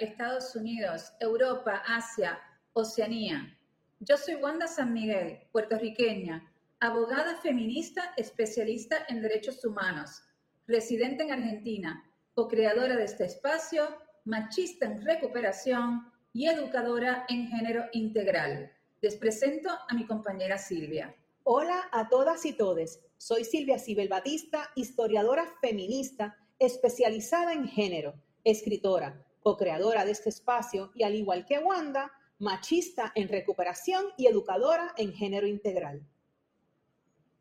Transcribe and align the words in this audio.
Estados 0.00 0.56
Unidos, 0.56 1.12
Europa, 1.20 1.82
Asia, 1.86 2.38
Oceanía. 2.72 3.56
Yo 4.00 4.16
soy 4.16 4.36
Wanda 4.36 4.66
San 4.66 4.94
Miguel, 4.94 5.40
puertorriqueña, 5.52 6.50
abogada 6.80 7.36
feminista 7.36 8.14
especialista 8.16 8.96
en 9.08 9.20
derechos 9.20 9.62
humanos, 9.64 10.22
residente 10.66 11.24
en 11.24 11.32
Argentina, 11.32 12.02
co-creadora 12.34 12.96
de 12.96 13.04
este 13.04 13.26
espacio, 13.26 13.84
machista 14.24 14.86
en 14.86 15.04
recuperación 15.04 16.10
y 16.32 16.46
educadora 16.46 17.26
en 17.28 17.48
género 17.48 17.84
integral. 17.92 18.72
Les 19.02 19.16
presento 19.16 19.68
a 19.70 19.94
mi 19.94 20.06
compañera 20.06 20.56
Silvia. 20.56 21.14
Hola 21.44 21.88
a 21.92 22.08
todas 22.08 22.44
y 22.46 22.54
todes. 22.54 23.00
Soy 23.18 23.44
Silvia 23.44 23.78
Sibel 23.78 24.08
Batista, 24.08 24.70
historiadora 24.76 25.44
feminista 25.60 26.36
especializada 26.58 27.52
en 27.52 27.68
género, 27.68 28.14
escritora, 28.44 29.24
co-creadora 29.42 30.04
de 30.04 30.12
este 30.12 30.28
espacio 30.28 30.90
y 30.94 31.02
al 31.02 31.14
igual 31.14 31.46
que 31.46 31.58
Wanda, 31.58 32.12
machista 32.38 33.12
en 33.14 33.28
recuperación 33.28 34.06
y 34.16 34.26
educadora 34.26 34.94
en 34.96 35.12
género 35.12 35.46
integral. 35.46 36.06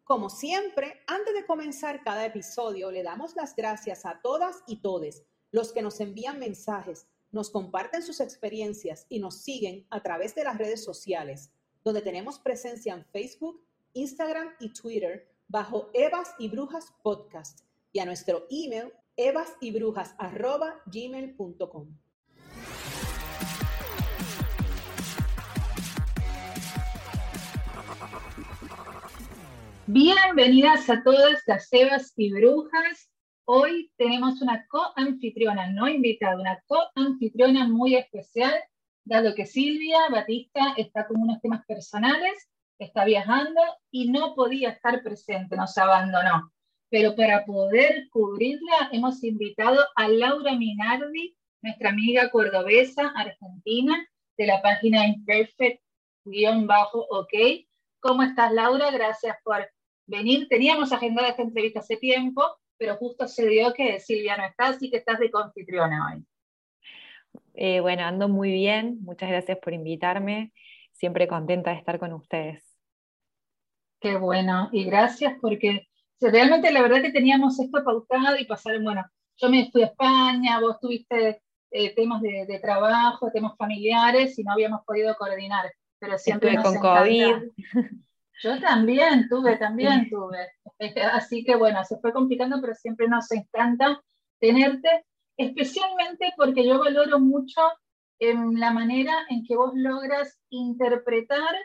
Como 0.03 0.29
siempre, 0.29 1.01
antes 1.05 1.33
de 1.33 1.45
comenzar 1.45 2.01
cada 2.03 2.25
episodio, 2.25 2.91
le 2.91 3.03
damos 3.03 3.35
las 3.35 3.55
gracias 3.55 4.05
a 4.05 4.21
todas 4.21 4.63
y 4.65 4.77
todes 4.77 5.23
los 5.51 5.71
que 5.71 5.81
nos 5.81 5.99
envían 5.99 6.39
mensajes, 6.39 7.07
nos 7.31 7.49
comparten 7.49 8.01
sus 8.01 8.21
experiencias 8.21 9.05
y 9.09 9.19
nos 9.19 9.41
siguen 9.41 9.85
a 9.89 10.01
través 10.01 10.33
de 10.33 10.43
las 10.43 10.57
redes 10.57 10.83
sociales, 10.83 11.51
donde 11.83 12.01
tenemos 12.01 12.39
presencia 12.39 12.93
en 12.93 13.05
Facebook, 13.05 13.61
Instagram 13.93 14.55
y 14.59 14.73
Twitter 14.73 15.29
bajo 15.47 15.89
Evas 15.93 16.35
y 16.39 16.49
Brujas 16.49 16.93
Podcast 17.03 17.61
y 17.91 17.99
a 17.99 18.05
nuestro 18.05 18.45
email 18.49 18.93
evasyBrujas@gmail.com. 19.17 21.97
Bienvenidas 29.87 30.89
a 30.89 31.03
todas 31.03 31.41
las 31.47 31.67
Evas 31.71 32.13
y 32.15 32.31
Brujas. 32.31 33.09
Hoy 33.45 33.91
tenemos 33.97 34.41
una 34.41 34.67
co-anfitriona, 34.67 35.71
no 35.71 35.87
invitada, 35.87 36.35
una 36.35 36.61
co-anfitriona 36.67 37.67
muy 37.67 37.95
especial, 37.95 38.53
dado 39.05 39.33
que 39.33 39.45
Silvia 39.45 39.99
Batista 40.11 40.73
está 40.75 41.07
con 41.07 41.21
unos 41.21 41.41
temas 41.41 41.65
personales, 41.65 42.49
está 42.77 43.05
viajando 43.05 43.61
y 43.89 44.11
no 44.11 44.35
podía 44.35 44.69
estar 44.69 45.01
presente, 45.01 45.55
nos 45.55 45.77
abandonó. 45.77 46.51
Pero 46.89 47.15
para 47.15 47.45
poder 47.45 48.07
cubrirla 48.09 48.89
hemos 48.91 49.23
invitado 49.23 49.83
a 49.95 50.07
Laura 50.07 50.55
Minardi, 50.55 51.35
nuestra 51.61 51.89
amiga 51.89 52.29
cordobesa 52.29 53.11
argentina 53.15 54.07
de 54.37 54.47
la 54.47 54.61
página 54.61 55.07
Imperfect-OK. 55.07 57.33
¿Cómo 57.99 58.23
estás, 58.23 58.53
Laura? 58.53 58.91
Gracias 58.91 59.35
por 59.43 59.69
venir. 60.05 60.47
Teníamos 60.47 60.93
agendada 60.93 61.29
esta 61.29 61.41
entrevista 61.41 61.79
hace 61.79 61.97
tiempo, 61.97 62.43
pero 62.77 62.95
justo 62.95 63.27
se 63.27 63.47
dio 63.47 63.73
que 63.73 63.99
Silvia 63.99 64.37
no 64.37 64.45
está, 64.45 64.67
así 64.67 64.89
que 64.89 64.97
estás 64.97 65.19
de 65.19 65.31
confitriona 65.31 66.13
hoy. 66.13 66.23
Eh, 67.53 67.81
bueno, 67.81 68.03
ando 68.03 68.29
muy 68.29 68.51
bien. 68.51 68.99
Muchas 69.01 69.29
gracias 69.29 69.57
por 69.57 69.73
invitarme. 69.73 70.53
Siempre 70.93 71.27
contenta 71.27 71.71
de 71.71 71.77
estar 71.77 71.99
con 71.99 72.13
ustedes. 72.13 72.63
Qué 73.99 74.15
bueno. 74.15 74.69
Y 74.71 74.85
gracias 74.85 75.37
porque 75.41 75.87
realmente 76.19 76.71
la 76.71 76.81
verdad 76.81 77.01
que 77.01 77.11
teníamos 77.11 77.59
esto 77.59 77.83
pautado 77.83 78.37
y 78.37 78.45
pasaron, 78.45 78.83
bueno, 78.83 79.05
yo 79.37 79.49
me 79.49 79.69
fui 79.71 79.83
a 79.83 79.87
España, 79.87 80.59
vos 80.59 80.79
tuviste 80.79 81.41
eh, 81.71 81.95
temas 81.95 82.21
de, 82.21 82.59
trabajo, 82.61 83.29
temas 83.31 83.55
familiares 83.57 84.37
y 84.39 84.43
no 84.43 84.53
habíamos 84.53 84.83
podido 84.85 85.15
coordinar. 85.15 85.71
Pero 85.99 86.17
siempre 86.17 86.53
Estuve 86.53 86.79
con 86.79 86.81
COVID. 86.81 87.35
Yo 88.43 88.59
también 88.59 89.27
tuve, 89.29 89.57
también 89.57 90.09
tuve. 90.09 90.47
Así 91.11 91.43
que 91.43 91.55
bueno, 91.55 91.83
se 91.83 91.97
fue 91.97 92.13
complicando, 92.13 92.61
pero 92.61 92.75
siempre 92.75 93.07
nos 93.07 93.31
encanta 93.31 94.01
tenerte, 94.39 95.05
especialmente 95.37 96.33
porque 96.37 96.63
yo 96.63 96.77
valoro 96.77 97.19
mucho 97.19 97.61
en 98.19 98.59
la 98.59 98.71
manera 98.71 99.25
en 99.29 99.43
que 99.43 99.55
vos 99.55 99.71
logras 99.73 100.39
interpretar 100.49 101.55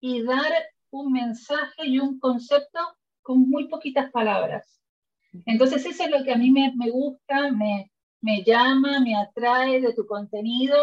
y 0.00 0.22
dar 0.22 0.52
un 0.90 1.12
mensaje 1.12 1.86
y 1.86 1.98
un 1.98 2.18
concepto 2.18 2.80
con 3.22 3.48
muy 3.48 3.68
poquitas 3.68 4.10
palabras. 4.10 4.80
Entonces 5.46 5.86
eso 5.86 6.04
es 6.04 6.10
lo 6.10 6.24
que 6.24 6.32
a 6.32 6.36
mí 6.36 6.50
me, 6.50 6.72
me 6.76 6.90
gusta, 6.90 7.52
me, 7.52 7.90
me, 8.20 8.42
llama, 8.42 9.00
me 9.00 9.16
atrae 9.16 9.80
de 9.80 9.94
tu 9.94 10.06
contenido, 10.06 10.76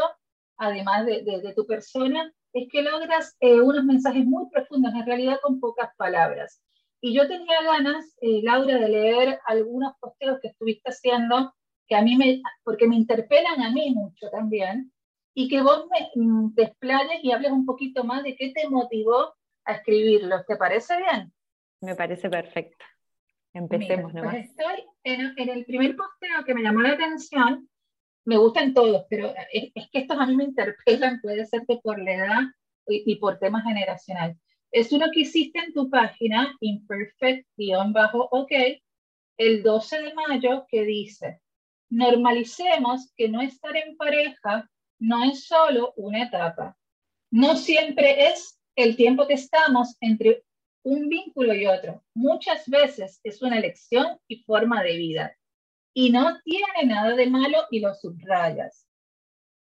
además 0.57 1.05
de, 1.05 1.23
de, 1.23 1.41
de 1.41 1.53
tu 1.53 1.65
persona, 1.65 2.31
es 2.53 2.67
que 2.71 2.81
logras 2.81 3.35
eh, 3.39 3.61
unos 3.61 3.83
mensajes 3.83 4.25
muy 4.25 4.49
profundos, 4.49 4.93
en 4.93 5.05
realidad 5.05 5.39
con 5.41 5.59
pocas 5.59 5.89
palabras. 5.97 6.61
Y 7.01 7.13
yo 7.13 7.27
tenía 7.27 7.61
ganas, 7.63 8.15
eh, 8.21 8.41
Laura, 8.43 8.77
de 8.77 8.89
leer 8.89 9.39
algunos 9.45 9.93
posteos 9.99 10.39
que 10.41 10.49
estuviste 10.49 10.89
haciendo, 10.89 11.53
que 11.87 11.95
a 11.95 12.01
mí 12.01 12.15
me, 12.17 12.41
porque 12.63 12.87
me 12.87 12.95
interpelan 12.95 13.61
a 13.61 13.71
mí 13.71 13.93
mucho 13.93 14.29
también, 14.31 14.91
y 15.33 15.47
que 15.47 15.61
vos 15.61 15.85
me 15.91 16.09
mm, 16.15 16.55
desplayes 16.55 17.23
y 17.23 17.31
hables 17.31 17.51
un 17.51 17.65
poquito 17.65 18.03
más 18.03 18.23
de 18.23 18.35
qué 18.35 18.51
te 18.53 18.67
motivó 18.69 19.35
a 19.65 19.73
escribirlos. 19.73 20.45
¿Te 20.47 20.57
parece 20.57 20.97
bien? 20.97 21.31
Me 21.81 21.95
parece 21.95 22.29
perfecto. 22.29 22.85
Empecemos 23.53 24.13
Mira, 24.13 24.29
pues 24.29 24.45
estoy 24.45 24.83
en, 25.03 25.33
en, 25.37 25.49
el 25.49 25.65
primer 25.65 25.95
posteo 25.95 26.43
que 26.45 26.53
me 26.53 26.61
llamó 26.61 26.81
la 26.81 26.91
atención, 26.91 27.67
me 28.25 28.37
gustan 28.37 28.73
todos, 28.73 29.05
pero 29.09 29.33
es, 29.51 29.71
es, 29.73 29.89
que 29.89 29.99
estos 29.99 30.17
a 30.19 30.25
mí 30.25 30.35
me 30.35 30.43
interpelan, 30.43 31.21
puede 31.21 31.45
ser 31.45 31.63
que 31.67 31.77
por 31.77 31.99
la 31.99 32.13
edad 32.13 32.41
y, 32.87 33.11
y 33.11 33.15
por 33.15 33.39
temas 33.39 33.63
generacionales. 33.63 34.37
Es 34.71 34.91
uno 34.91 35.07
que 35.11 35.21
hiciste 35.21 35.59
en 35.59 35.73
tu 35.73 35.89
página, 35.89 36.55
imperfect-ok, 36.59 38.51
el 39.37 39.63
12 39.63 40.01
de 40.01 40.13
mayo, 40.13 40.65
que 40.67 40.83
dice, 40.83 41.41
normalicemos 41.89 43.13
que 43.15 43.29
no 43.29 43.41
estar 43.41 43.75
en 43.77 43.95
pareja 43.95 44.69
no 44.99 45.23
es 45.23 45.45
solo 45.45 45.93
una 45.95 46.23
etapa. 46.23 46.75
No 47.31 47.55
siempre 47.55 48.27
es 48.27 48.59
el 48.75 48.95
tiempo 48.95 49.27
que 49.27 49.35
estamos 49.35 49.95
entre 50.01 50.43
un 50.87 51.09
vínculo 51.09 51.53
y 51.53 51.65
otro. 51.67 52.01
Muchas 52.13 52.67
veces 52.69 53.19
es 53.23 53.41
una 53.41 53.57
elección 53.57 54.17
y 54.27 54.43
forma 54.43 54.83
de 54.83 54.95
vida 54.95 55.37
y 55.93 56.11
no 56.11 56.39
tiene 56.43 56.85
nada 56.85 57.13
de 57.13 57.29
malo 57.29 57.57
y 57.71 57.81
lo 57.81 57.93
subrayas. 57.93 58.87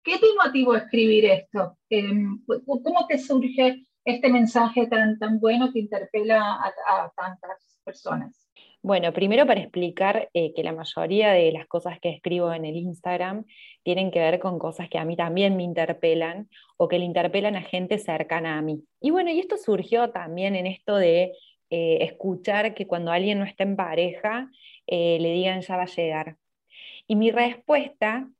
¿Qué 0.04 0.18
te 0.18 0.26
motivó 0.44 0.74
a 0.74 0.78
escribir 0.78 1.24
esto? 1.24 1.78
Em, 1.90 2.44
¿Cómo 2.46 3.06
te 3.08 3.18
surge 3.18 3.86
este 4.04 4.28
mensaje 4.28 4.86
tan, 4.86 5.18
tan 5.18 5.40
bueno 5.40 5.72
que 5.72 5.80
interpela 5.80 6.40
a, 6.40 6.72
a 6.86 7.12
tantas 7.16 7.80
personas? 7.84 8.45
Bueno, 8.86 9.12
primero 9.12 9.48
para 9.48 9.58
explicar 9.58 10.30
eh, 10.32 10.54
que 10.54 10.62
la 10.62 10.70
mayoría 10.70 11.32
de 11.32 11.50
las 11.50 11.66
cosas 11.66 11.98
que 11.98 12.08
escribo 12.08 12.52
en 12.52 12.64
el 12.64 12.76
Instagram 12.76 13.44
tienen 13.82 14.12
que 14.12 14.20
ver 14.20 14.38
con 14.38 14.60
cosas 14.60 14.88
que 14.88 14.96
a 14.96 15.04
mí 15.04 15.16
también 15.16 15.56
me 15.56 15.64
interpelan 15.64 16.48
o 16.76 16.86
que 16.86 17.00
le 17.00 17.04
interpelan 17.04 17.56
a 17.56 17.62
gente 17.62 17.98
cercana 17.98 18.56
a 18.56 18.62
mí. 18.62 18.84
Y 19.00 19.10
bueno, 19.10 19.32
y 19.32 19.40
esto 19.40 19.56
surgió 19.56 20.10
también 20.10 20.54
en 20.54 20.68
esto 20.68 20.94
de 20.94 21.32
eh, 21.68 21.98
escuchar 22.02 22.74
que 22.74 22.86
cuando 22.86 23.10
alguien 23.10 23.40
no 23.40 23.44
está 23.44 23.64
en 23.64 23.74
pareja, 23.74 24.52
eh, 24.86 25.18
le 25.20 25.32
digan 25.32 25.62
ya 25.62 25.76
va 25.76 25.82
a 25.82 25.86
llegar. 25.86 26.36
Y 27.08 27.16
mi 27.16 27.32
respuesta 27.32 28.30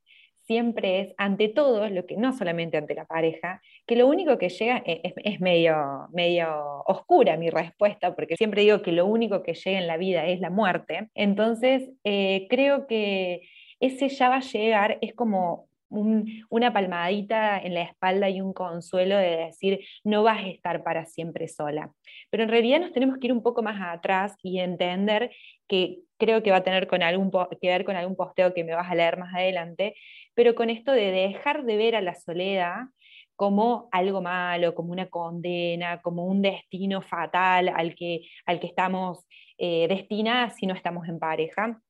siempre 0.46 1.00
es, 1.00 1.14
ante 1.18 1.48
todo, 1.48 1.88
lo 1.88 2.06
que 2.06 2.16
no 2.16 2.32
solamente 2.32 2.76
ante 2.76 2.94
la 2.94 3.06
pareja, 3.06 3.60
que 3.86 3.96
lo 3.96 4.06
único 4.06 4.36
que 4.38 4.48
llega 4.48 4.82
e, 4.84 5.14
es, 5.24 5.40
medio, 5.40 6.08
medio 6.12 6.82
oscura 6.86 7.36
mi 7.36 7.50
respuesta, 7.50 8.14
porque 8.14 8.36
siempre 8.36 8.62
digo 8.62 8.82
que 8.82 8.92
lo 8.92 9.06
único 9.06 9.42
que 9.42 9.54
llega 9.54 9.78
en 9.78 9.86
la 9.86 9.96
vida 9.96 10.26
es 10.26 10.40
la 10.40 10.50
muerte. 10.50 11.08
Entonces, 11.14 11.90
eh, 12.04 12.46
creo 12.50 12.86
que 12.86 13.42
ese 13.80 14.08
ya 14.08 14.28
va 14.28 14.36
a 14.36 14.40
llegar 14.40 14.98
es 15.00 15.14
como 15.14 15.68
un, 15.88 16.44
una 16.50 16.72
palmadita 16.72 17.58
en 17.60 17.74
la 17.74 17.82
espalda 17.82 18.28
y 18.28 18.40
un 18.40 18.52
consuelo 18.52 19.16
de 19.16 19.36
decir, 19.36 19.80
no 20.02 20.22
vas 20.22 20.44
a 20.44 20.48
estar 20.48 20.82
para 20.82 21.06
siempre 21.06 21.46
sola. 21.48 21.92
Pero 22.30 22.42
en 22.42 22.48
realidad 22.48 22.80
nos 22.80 22.92
tenemos 22.92 23.18
que 23.18 23.28
ir 23.28 23.32
un 23.32 23.42
poco 23.42 23.62
más 23.62 23.80
atrás 23.80 24.34
y 24.42 24.58
entender 24.58 25.30
que 25.68 26.00
creo 26.18 26.42
que 26.42 26.50
va 26.50 26.58
a 26.58 26.64
tener 26.64 26.86
con 26.86 27.02
algún 27.02 27.30
que 27.30 27.68
ver 27.68 27.84
con 27.84 27.96
algún 27.96 28.16
posteo 28.16 28.54
que 28.54 28.64
me 28.64 28.74
vas 28.74 28.90
a 28.90 28.94
leer 28.94 29.18
más 29.18 29.34
adelante, 29.34 29.94
pero 30.34 30.54
con 30.54 30.70
esto 30.70 30.92
de 30.92 31.10
dejar 31.10 31.64
de 31.64 31.76
ver 31.76 31.94
a 31.94 32.00
la 32.00 32.14
soledad 32.14 32.86
como 33.36 33.88
algo 33.92 34.22
malo, 34.22 34.74
como 34.74 34.92
una 34.92 35.08
condena, 35.08 36.00
como 36.00 36.26
un 36.26 36.42
destino 36.42 37.02
fatal 37.02 37.68
al 37.68 37.94
que, 37.94 38.22
al 38.46 38.58
que 38.58 38.66
estamos 38.66 39.26
eh, 39.58 39.86
destinadas 39.88 40.56
si 40.56 40.66
no 40.66 40.74
estamos 40.74 41.08
en 41.08 41.18
pareja. 41.18 41.80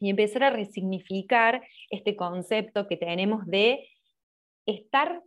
y 0.00 0.10
empezar 0.10 0.44
a 0.44 0.50
resignificar 0.50 1.62
este 1.88 2.14
concepto 2.16 2.86
que 2.86 2.96
tenemos 2.96 3.46
de 3.46 3.88
estar 4.66 5.22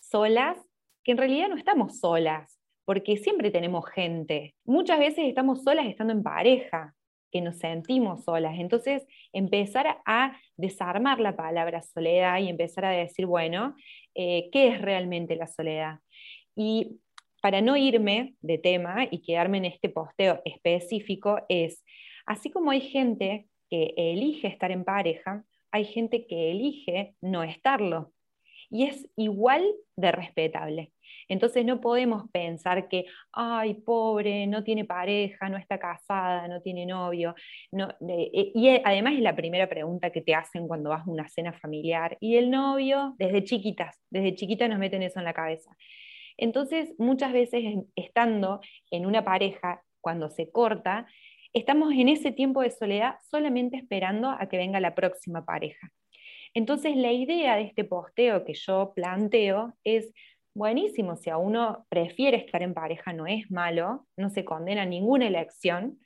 solas, 0.00 0.58
que 1.04 1.12
en 1.12 1.18
realidad 1.18 1.48
no 1.48 1.56
estamos 1.56 1.98
solas, 1.98 2.58
porque 2.84 3.16
siempre 3.16 3.50
tenemos 3.50 3.88
gente. 3.90 4.54
Muchas 4.64 4.98
veces 4.98 5.24
estamos 5.26 5.64
solas 5.64 5.86
estando 5.86 6.12
en 6.12 6.22
pareja, 6.22 6.94
que 7.30 7.40
nos 7.40 7.58
sentimos 7.58 8.24
solas. 8.24 8.58
Entonces, 8.58 9.06
empezar 9.32 9.98
a 10.04 10.36
desarmar 10.56 11.20
la 11.20 11.36
palabra 11.36 11.82
soledad 11.82 12.38
y 12.38 12.48
empezar 12.48 12.84
a 12.84 12.90
decir, 12.90 13.26
bueno, 13.26 13.74
eh, 14.14 14.48
¿qué 14.52 14.68
es 14.68 14.80
realmente 14.80 15.36
la 15.36 15.46
soledad? 15.46 16.00
Y 16.54 17.00
para 17.40 17.60
no 17.62 17.76
irme 17.76 18.34
de 18.40 18.58
tema 18.58 19.06
y 19.10 19.22
quedarme 19.22 19.58
en 19.58 19.64
este 19.66 19.88
posteo 19.88 20.42
específico, 20.44 21.40
es, 21.48 21.84
así 22.26 22.50
como 22.50 22.70
hay 22.70 22.80
gente 22.80 23.46
que 23.70 23.94
elige 23.96 24.48
estar 24.48 24.70
en 24.70 24.84
pareja, 24.84 25.44
hay 25.70 25.84
gente 25.84 26.26
que 26.26 26.50
elige 26.50 27.14
no 27.20 27.42
estarlo. 27.42 28.12
Y 28.70 28.84
es 28.84 29.08
igual 29.16 29.64
de 29.96 30.12
respetable. 30.12 30.92
Entonces 31.28 31.64
no 31.64 31.80
podemos 31.80 32.30
pensar 32.30 32.88
que, 32.88 33.06
ay, 33.32 33.74
pobre, 33.74 34.46
no 34.46 34.64
tiene 34.64 34.84
pareja, 34.84 35.48
no 35.48 35.58
está 35.58 35.78
casada, 35.78 36.48
no 36.48 36.60
tiene 36.60 36.86
novio. 36.86 37.34
Eh, 37.72 38.52
y 38.54 38.68
además 38.84 39.14
es 39.14 39.20
la 39.20 39.36
primera 39.36 39.68
pregunta 39.68 40.10
que 40.10 40.22
te 40.22 40.34
hacen 40.34 40.66
cuando 40.66 40.90
vas 40.90 41.06
a 41.06 41.10
una 41.10 41.28
cena 41.28 41.52
familiar. 41.52 42.16
¿Y 42.20 42.36
el 42.36 42.50
novio? 42.50 43.14
Desde 43.18 43.44
chiquitas, 43.44 44.00
desde 44.10 44.34
chiquitas 44.34 44.68
nos 44.68 44.78
meten 44.78 45.02
eso 45.02 45.18
en 45.18 45.24
la 45.24 45.34
cabeza. 45.34 45.76
Entonces, 46.36 46.94
muchas 46.98 47.32
veces 47.32 47.62
estando 47.94 48.60
en 48.90 49.06
una 49.06 49.24
pareja, 49.24 49.82
cuando 50.00 50.30
se 50.30 50.50
corta, 50.50 51.06
estamos 51.52 51.92
en 51.92 52.08
ese 52.08 52.32
tiempo 52.32 52.62
de 52.62 52.70
soledad 52.70 53.16
solamente 53.30 53.76
esperando 53.76 54.30
a 54.30 54.48
que 54.48 54.56
venga 54.56 54.80
la 54.80 54.94
próxima 54.94 55.44
pareja. 55.44 55.90
Entonces, 56.54 56.96
la 56.96 57.12
idea 57.12 57.56
de 57.56 57.62
este 57.62 57.84
posteo 57.84 58.44
que 58.44 58.54
yo 58.54 58.92
planteo 58.94 59.74
es 59.84 60.12
buenísimo, 60.54 61.16
si 61.16 61.30
a 61.30 61.36
uno 61.36 61.86
prefiere 61.88 62.36
estar 62.36 62.62
en 62.62 62.74
pareja 62.74 63.12
no 63.12 63.26
es 63.26 63.50
malo, 63.50 64.06
no 64.16 64.30
se 64.30 64.44
condena 64.44 64.84
ninguna 64.84 65.26
elección, 65.26 66.00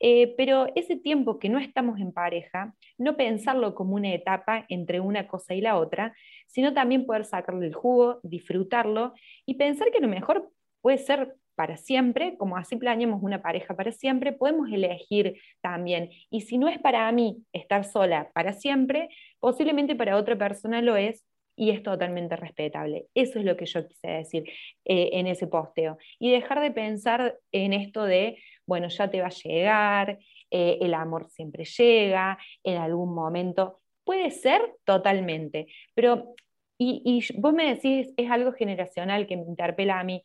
eh, 0.00 0.34
pero 0.36 0.66
ese 0.74 0.96
tiempo 0.96 1.38
que 1.38 1.48
no 1.48 1.58
estamos 1.58 2.00
en 2.00 2.12
pareja, 2.12 2.74
no 2.98 3.16
pensarlo 3.16 3.74
como 3.74 3.94
una 3.94 4.12
etapa 4.12 4.64
entre 4.68 5.00
una 5.00 5.28
cosa 5.28 5.54
y 5.54 5.60
la 5.60 5.76
otra, 5.76 6.14
sino 6.46 6.74
también 6.74 7.06
poder 7.06 7.24
sacarle 7.24 7.66
el 7.66 7.74
jugo, 7.74 8.20
disfrutarlo 8.22 9.14
y 9.46 9.54
pensar 9.54 9.90
que 9.90 10.00
lo 10.00 10.08
mejor 10.08 10.50
puede 10.80 10.98
ser 10.98 11.36
para 11.54 11.76
siempre, 11.76 12.36
como 12.36 12.56
así 12.56 12.76
planeamos 12.76 13.22
una 13.22 13.42
pareja 13.42 13.74
para 13.74 13.92
siempre, 13.92 14.32
podemos 14.32 14.70
elegir 14.70 15.40
también. 15.60 16.10
Y 16.30 16.42
si 16.42 16.58
no 16.58 16.68
es 16.68 16.78
para 16.78 17.10
mí 17.12 17.44
estar 17.52 17.84
sola 17.84 18.30
para 18.34 18.52
siempre, 18.52 19.08
posiblemente 19.40 19.94
para 19.94 20.16
otra 20.16 20.36
persona 20.36 20.82
lo 20.82 20.96
es 20.96 21.24
y 21.56 21.70
es 21.70 21.82
totalmente 21.82 22.36
respetable. 22.36 23.06
Eso 23.14 23.38
es 23.38 23.44
lo 23.44 23.56
que 23.56 23.66
yo 23.66 23.86
quise 23.86 24.08
decir 24.08 24.44
eh, 24.84 25.10
en 25.12 25.26
ese 25.26 25.46
posteo. 25.46 25.98
Y 26.18 26.30
dejar 26.32 26.60
de 26.60 26.70
pensar 26.70 27.38
en 27.52 27.72
esto 27.72 28.04
de, 28.04 28.38
bueno, 28.66 28.88
ya 28.88 29.10
te 29.10 29.20
va 29.20 29.28
a 29.28 29.30
llegar, 29.30 30.18
eh, 30.50 30.78
el 30.80 30.94
amor 30.94 31.28
siempre 31.30 31.64
llega, 31.64 32.38
en 32.62 32.76
algún 32.78 33.14
momento. 33.14 33.80
Puede 34.04 34.30
ser 34.30 34.60
totalmente, 34.84 35.66
pero, 35.94 36.34
y, 36.78 37.02
y 37.04 37.40
vos 37.40 37.54
me 37.54 37.74
decís, 37.74 38.12
es 38.16 38.30
algo 38.30 38.52
generacional 38.52 39.26
que 39.26 39.36
me 39.36 39.44
interpela 39.44 40.00
a 40.00 40.04
mí. 40.04 40.22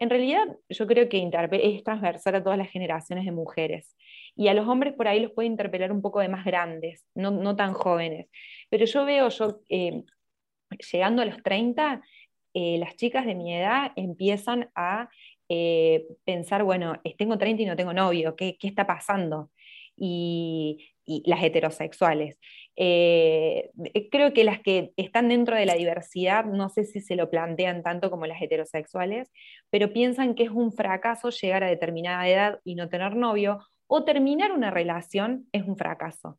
En 0.00 0.08
realidad, 0.08 0.46
yo 0.70 0.86
creo 0.86 1.10
que 1.10 1.30
es 1.52 1.84
transversal 1.84 2.34
a 2.34 2.42
todas 2.42 2.58
las 2.58 2.70
generaciones 2.70 3.26
de 3.26 3.32
mujeres. 3.32 3.94
Y 4.34 4.48
a 4.48 4.54
los 4.54 4.66
hombres 4.66 4.94
por 4.94 5.06
ahí 5.06 5.20
los 5.20 5.32
puede 5.32 5.46
interpelar 5.46 5.92
un 5.92 6.00
poco 6.00 6.20
de 6.20 6.28
más 6.28 6.44
grandes, 6.44 7.04
no, 7.14 7.30
no 7.30 7.54
tan 7.54 7.74
jóvenes. 7.74 8.28
Pero 8.70 8.86
yo 8.86 9.04
veo, 9.04 9.28
yo 9.28 9.60
eh, 9.68 10.02
llegando 10.90 11.20
a 11.20 11.26
los 11.26 11.42
30, 11.42 12.00
eh, 12.54 12.78
las 12.78 12.96
chicas 12.96 13.26
de 13.26 13.34
mi 13.34 13.54
edad 13.54 13.92
empiezan 13.94 14.70
a 14.74 15.10
eh, 15.50 16.06
pensar, 16.24 16.64
bueno, 16.64 16.94
tengo 17.18 17.36
30 17.36 17.62
y 17.62 17.66
no 17.66 17.76
tengo 17.76 17.92
novio, 17.92 18.34
¿qué, 18.36 18.56
está 18.62 18.86
pasando? 18.86 19.50
Y, 19.96 20.94
las 21.24 21.42
heterosexuales. 21.42 22.38
Eh, 22.76 23.70
creo 24.10 24.32
que 24.32 24.44
las 24.44 24.60
que 24.60 24.92
están 24.96 25.28
dentro 25.28 25.56
de 25.56 25.66
la 25.66 25.74
diversidad, 25.74 26.44
no 26.44 26.68
sé 26.68 26.84
si 26.84 27.00
se 27.00 27.16
lo 27.16 27.30
plantean 27.30 27.82
tanto 27.82 28.10
como 28.10 28.26
las 28.26 28.40
heterosexuales, 28.40 29.30
pero 29.70 29.92
piensan 29.92 30.34
que 30.34 30.44
es 30.44 30.50
un 30.50 30.72
fracaso 30.72 31.30
llegar 31.30 31.64
a 31.64 31.68
determinada 31.68 32.28
edad 32.28 32.60
y 32.64 32.74
no 32.74 32.88
tener 32.88 33.16
novio, 33.16 33.58
o 33.86 34.04
terminar 34.04 34.52
una 34.52 34.70
relación 34.70 35.48
es 35.52 35.64
un 35.64 35.76
fracaso 35.76 36.38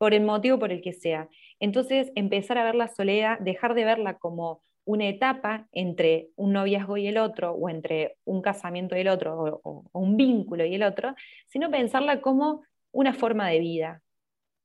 por 0.00 0.14
el 0.14 0.22
motivo 0.22 0.58
por 0.58 0.72
el 0.72 0.80
que 0.80 0.94
sea. 0.94 1.28
Entonces, 1.60 2.10
empezar 2.14 2.56
a 2.56 2.64
ver 2.64 2.74
la 2.74 2.88
soledad, 2.88 3.38
dejar 3.38 3.74
de 3.74 3.84
verla 3.84 4.16
como 4.16 4.62
una 4.86 5.06
etapa 5.06 5.68
entre 5.72 6.30
un 6.36 6.54
noviazgo 6.54 6.96
y 6.96 7.06
el 7.06 7.18
otro, 7.18 7.52
o 7.52 7.68
entre 7.68 8.16
un 8.24 8.40
casamiento 8.40 8.96
y 8.96 9.00
el 9.00 9.08
otro, 9.08 9.60
o, 9.62 9.84
un 9.92 10.16
vínculo 10.16 10.64
y 10.64 10.74
el 10.74 10.82
otro, 10.82 11.14
sino 11.48 11.70
pensarla 11.70 12.22
como 12.22 12.62
una 12.92 13.12
forma 13.12 13.48
de 13.48 13.60
vida. 13.60 14.02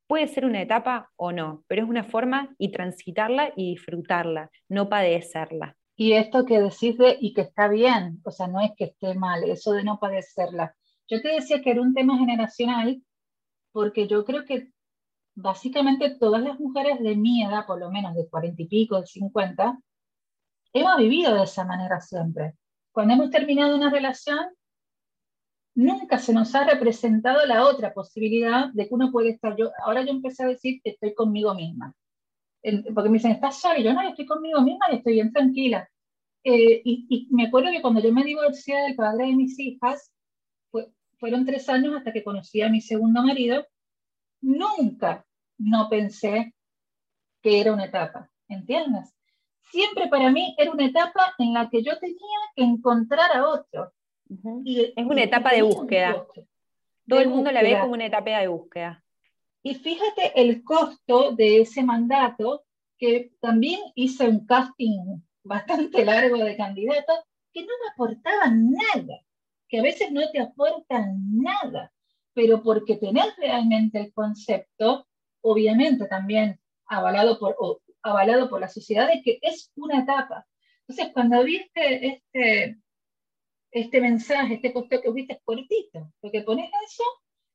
Puede 0.08 0.28
ser 0.28 0.46
una 0.46 0.62
etapa 0.62 1.12
o 1.16 1.32
no, 1.32 1.64
pero 1.68 1.84
es 1.84 1.90
una 1.90 2.04
forma 2.04 2.54
y 2.58 2.72
transitarla 2.72 3.52
y 3.56 3.72
disfrutarla, 3.72 4.52
no 4.70 4.88
padecerla. 4.88 5.76
Y 5.96 6.14
esto 6.14 6.46
que 6.46 6.62
decís 6.62 6.98
de, 6.98 7.18
y 7.20 7.34
que 7.34 7.42
está 7.42 7.68
bien, 7.68 8.22
o 8.24 8.32
sea, 8.32 8.48
no 8.48 8.60
es 8.60 8.72
que 8.78 8.86
esté 8.86 9.16
mal, 9.16 9.44
eso 9.44 9.72
de 9.72 9.84
no 9.84 10.00
padecerla. 10.00 10.76
Yo 11.08 11.22
te 11.22 11.30
decía 11.30 11.62
que 11.62 11.72
era 11.72 11.82
un 11.82 11.94
tema 11.94 12.18
generacional, 12.18 13.02
porque 13.72 14.08
yo 14.08 14.26
creo 14.26 14.46
que 14.46 14.70
básicamente 15.36 16.16
todas 16.20 16.42
las 16.42 16.60
mujeres 16.60 17.00
de 17.02 17.16
mi 17.16 17.44
edad, 17.44 17.66
por 17.66 17.80
lo 17.80 17.90
menos 17.92 18.14
de 18.16 18.28
cuarenta 18.30 18.62
y 18.62 18.68
pico, 18.68 19.00
de 19.00 19.08
cincuenta, 19.08 19.80
hemos 20.74 20.98
vivido 20.98 21.34
de 21.34 21.44
esa 21.44 21.66
manera 21.66 22.00
siempre. 22.02 22.54
Cuando 22.92 23.14
hemos 23.14 23.30
terminado 23.30 23.76
una 23.76 23.90
relación, 23.90 24.40
nunca 25.76 26.18
se 26.18 26.34
nos 26.34 26.56
ha 26.56 26.64
representado 26.64 27.46
la 27.46 27.66
otra 27.66 27.94
posibilidad 27.94 28.70
de 28.74 28.88
que 28.88 28.94
uno 28.94 29.12
puede 29.12 29.30
estar 29.32 29.56
yo. 29.56 29.72
Ahora 29.84 30.04
yo 30.04 30.12
empecé 30.12 30.44
a 30.44 30.48
decir 30.48 30.82
que 30.82 30.92
estoy 30.92 31.14
conmigo 31.14 31.54
misma. 31.54 31.94
Porque 32.94 33.10
me 33.10 33.18
dicen, 33.18 33.32
¿estás 33.32 33.60
sola? 33.60 33.78
Y 33.78 33.84
yo 33.84 33.94
no, 33.94 34.02
estoy 34.02 34.26
conmigo 34.26 34.62
misma 34.62 34.88
y 34.92 34.96
estoy 34.96 35.14
bien 35.14 35.32
tranquila. 35.32 35.88
Eh, 36.44 36.82
y, 36.84 37.28
me 37.32 37.48
acuerdo 37.48 37.70
que 37.72 37.82
cuando 37.82 38.02
yo 38.02 38.12
me 38.12 38.24
divorcié 38.24 38.78
del 38.78 38.96
padre 38.96 39.28
de 39.28 39.36
mis 39.36 39.60
hijas, 39.60 40.12
fueron 41.18 41.46
tres 41.46 41.70
años 41.70 41.96
hasta 41.96 42.12
que 42.12 42.24
conocí 42.24 42.62
a 42.62 42.70
mi 42.70 42.82
segundo 42.82 43.22
marido, 43.22 43.66
nunca 44.42 45.26
no 45.58 45.90
pensé 45.90 46.54
que 47.42 47.62
era 47.62 47.74
una 47.74 47.86
etapa, 47.86 48.30
¿entiendes? 48.48 49.14
Siempre 49.72 50.08
para 50.08 50.30
mí 50.32 50.56
era 50.58 50.72
una 50.72 50.86
etapa 50.86 51.34
en 51.38 51.54
la 51.54 51.70
que 51.70 51.84
yo 51.84 51.98
tenía 52.00 52.40
que 52.56 52.64
encontrar 52.64 53.36
a 53.36 53.48
otro. 53.48 53.92
Y, 54.64 54.94
es 54.96 55.06
una 55.06 55.24
etapa 55.24 55.54
de 55.54 55.62
búsqueda. 55.62 56.26
Todo 57.08 57.20
el 57.20 57.30
mundo 57.30 57.52
la 57.52 57.62
ve 57.62 57.80
como 57.80 57.94
una 57.94 58.06
etapa 58.06 58.40
de 58.40 58.48
búsqueda. 58.48 59.04
Y 59.62 59.76
fíjate 59.76 60.34
el 60.36 60.64
costo 60.64 61.32
de 61.32 61.62
ese 61.62 61.84
mandato, 61.84 62.64
que 62.98 63.32
también 63.42 63.80
hice 63.96 64.28
un 64.28 64.46
casting 64.46 65.22
bastante 65.44 66.06
largo 66.06 66.38
de 66.38 66.56
candidatos 66.56 67.20
que 67.52 67.62
no 67.62 67.74
me 67.84 67.92
aportaban 67.94 68.72
nada, 68.72 69.22
que 69.68 69.80
a 69.80 69.84
veces 69.84 70.12
no 70.12 70.22
te 70.32 70.40
aportan 70.40 71.18
nada 71.42 71.92
pero 72.36 72.62
porque 72.62 72.98
tenés 72.98 73.36
realmente 73.38 73.98
el 73.98 74.14
concepto, 74.14 75.08
obviamente 75.42 76.06
también 76.06 76.60
avalado 76.86 77.40
por, 77.40 77.56
avalado 78.04 78.50
por 78.50 78.60
la 78.60 78.68
sociedad, 78.68 79.08
de 79.08 79.22
que 79.24 79.40
es 79.42 79.72
una 79.76 80.02
etapa. 80.02 80.46
Entonces, 80.82 81.14
cuando 81.14 81.44
viste 81.44 82.08
este, 82.08 82.64
este 82.66 82.78
mensaje, 84.02 84.56
este 84.56 84.72
posteo 84.72 85.02
que 85.02 85.12
viste 85.12 85.34
es 85.34 85.40
cortito, 85.44 86.12
porque 86.22 86.42
pones 86.42 86.70
eso 86.88 87.04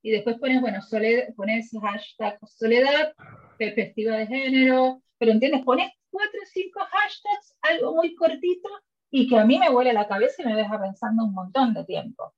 y 0.02 0.10
después 0.10 0.38
pones, 0.38 0.60
bueno, 0.60 0.80
soledad, 0.82 1.34
pones 1.34 1.70
hashtag 1.80 2.38
soledad, 2.46 3.14
perspectiva 3.58 4.16
de 4.16 4.26
género, 4.26 5.02
pero 5.18 5.32
entiendes, 5.32 5.64
pones 5.64 5.90
cuatro 6.10 6.40
o 6.42 6.46
cinco 6.46 6.80
hashtags, 6.80 7.56
algo 7.62 7.94
muy 7.94 8.14
cortito 8.14 8.68
y 9.10 9.28
que 9.28 9.38
a 9.38 9.44
mí 9.44 9.58
me 9.58 9.70
vuela 9.70 9.92
la 9.92 10.08
cabeza 10.08 10.42
y 10.42 10.46
me 10.46 10.56
deja 10.56 10.80
pensando 10.80 11.24
un 11.24 11.34
montón 11.34 11.74
de 11.74 11.84
tiempo. 11.84 12.32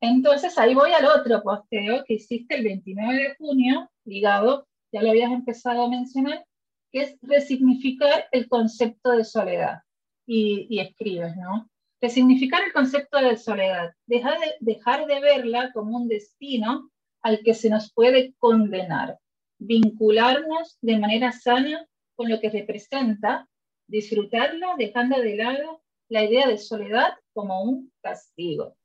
Entonces 0.00 0.58
ahí 0.58 0.74
voy 0.74 0.92
al 0.92 1.06
otro 1.06 1.42
posteo 1.42 2.04
que 2.04 2.14
hiciste 2.14 2.56
el 2.56 2.64
29 2.64 3.14
de 3.14 3.34
junio, 3.36 3.90
ligado, 4.04 4.66
ya 4.92 5.02
lo 5.02 5.10
habías 5.10 5.32
empezado 5.32 5.84
a 5.84 5.88
mencionar, 5.88 6.44
que 6.92 7.02
es 7.02 7.16
resignificar 7.22 8.28
el 8.30 8.48
concepto 8.48 9.12
de 9.12 9.24
soledad. 9.24 9.80
Y, 10.26 10.78
escribes, 10.78 11.36
¿no? 11.36 11.68
Resignificar 12.04 12.62
el 12.62 12.74
concepto 12.74 13.16
de 13.18 13.38
soledad, 13.38 13.94
dejar 14.04 14.38
de, 14.38 14.56
dejar 14.60 15.06
de 15.06 15.20
verla 15.20 15.72
como 15.72 15.96
un 15.96 16.06
destino 16.06 16.90
al 17.22 17.40
que 17.42 17.54
se 17.54 17.70
nos 17.70 17.94
puede 17.94 18.34
condenar, 18.36 19.18
vincularnos 19.58 20.76
de 20.82 20.98
manera 20.98 21.32
sana 21.32 21.88
con 22.14 22.28
lo 22.28 22.40
que 22.40 22.50
representa, 22.50 23.48
disfrutarla 23.86 24.74
dejando 24.76 25.18
de 25.18 25.34
lado 25.34 25.80
la 26.10 26.24
idea 26.24 26.46
de 26.46 26.58
soledad 26.58 27.14
como 27.32 27.62
un 27.62 27.90
castigo. 28.02 28.76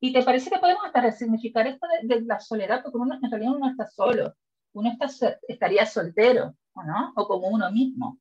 ¿Y 0.00 0.12
te 0.12 0.24
parece 0.24 0.50
que 0.50 0.58
podemos 0.58 0.84
hasta 0.84 1.02
resignificar 1.02 1.68
esto 1.68 1.86
de, 2.02 2.22
la 2.22 2.40
soledad? 2.40 2.82
Porque 2.82 2.98
uno, 2.98 3.20
en 3.22 3.30
realidad 3.30 3.52
uno 3.52 3.66
no 3.66 3.70
está 3.70 3.86
solo. 3.86 4.34
uno 4.72 4.90
está, 4.90 5.38
estaría 5.46 5.86
soltero, 5.86 6.56
¿o 6.72 6.82
no? 6.82 7.12
O 7.14 7.28
como 7.28 7.46
uno 7.46 7.70
mismo. 7.70 8.18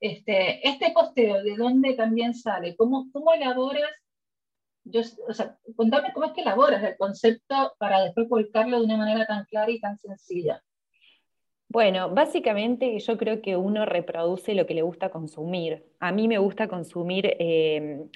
Este, 0.00 0.66
este 0.66 0.92
posteo, 0.92 1.42
¿de 1.42 1.56
dónde 1.56 1.92
también 1.94 2.34
sale? 2.34 2.74
¿Cómo, 2.76 3.06
elaboras? 3.34 3.90
O 5.28 5.34
sea, 5.34 5.58
contame 5.76 6.12
cómo 6.14 6.26
es 6.26 6.32
que 6.32 6.40
elaboras 6.40 6.82
el 6.82 6.96
concepto 6.96 7.74
para 7.78 8.02
después 8.02 8.28
volcarlo 8.28 8.78
de 8.78 8.86
una 8.86 8.96
manera 8.96 9.26
tan 9.26 9.44
clara 9.44 9.70
y 9.70 9.78
tan 9.78 9.98
sencilla. 9.98 10.62
Bueno, 11.68 12.10
básicamente 12.10 12.98
yo 12.98 13.16
creo 13.16 13.42
que 13.42 13.56
uno 13.56 13.84
reproduce 13.84 14.54
lo 14.54 14.66
que 14.66 14.74
le 14.74 14.82
gusta 14.82 15.10
consumir. 15.10 15.84
A 16.00 16.10
mí 16.10 16.26
me 16.26 16.38
gusta 16.38 16.66
consumir, 16.66 17.36
eh, 17.38 18.06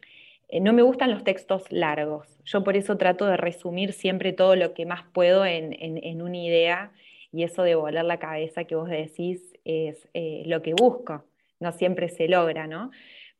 eh, 0.48 0.60
no 0.60 0.72
me 0.72 0.82
gustan 0.82 1.12
los 1.12 1.22
textos 1.22 1.70
largos. 1.70 2.26
Yo 2.44 2.64
por 2.64 2.76
eso 2.76 2.96
trato 2.96 3.26
de 3.26 3.36
resumir 3.36 3.92
siempre 3.92 4.32
todo 4.32 4.56
lo 4.56 4.74
que 4.74 4.86
más 4.86 5.04
puedo 5.12 5.44
en, 5.44 6.22
una 6.22 6.36
idea 6.36 6.92
y 7.30 7.44
eso 7.44 7.62
de 7.62 7.76
volar 7.76 8.04
la 8.06 8.18
cabeza 8.18 8.64
que 8.64 8.74
vos 8.74 8.88
decís 8.88 9.52
es 9.64 10.08
eh, 10.14 10.42
lo 10.46 10.62
que 10.62 10.74
busco. 10.74 11.24
No 11.64 11.72
siempre 11.72 12.08
se 12.08 12.28
logra, 12.28 12.66
¿no? 12.66 12.90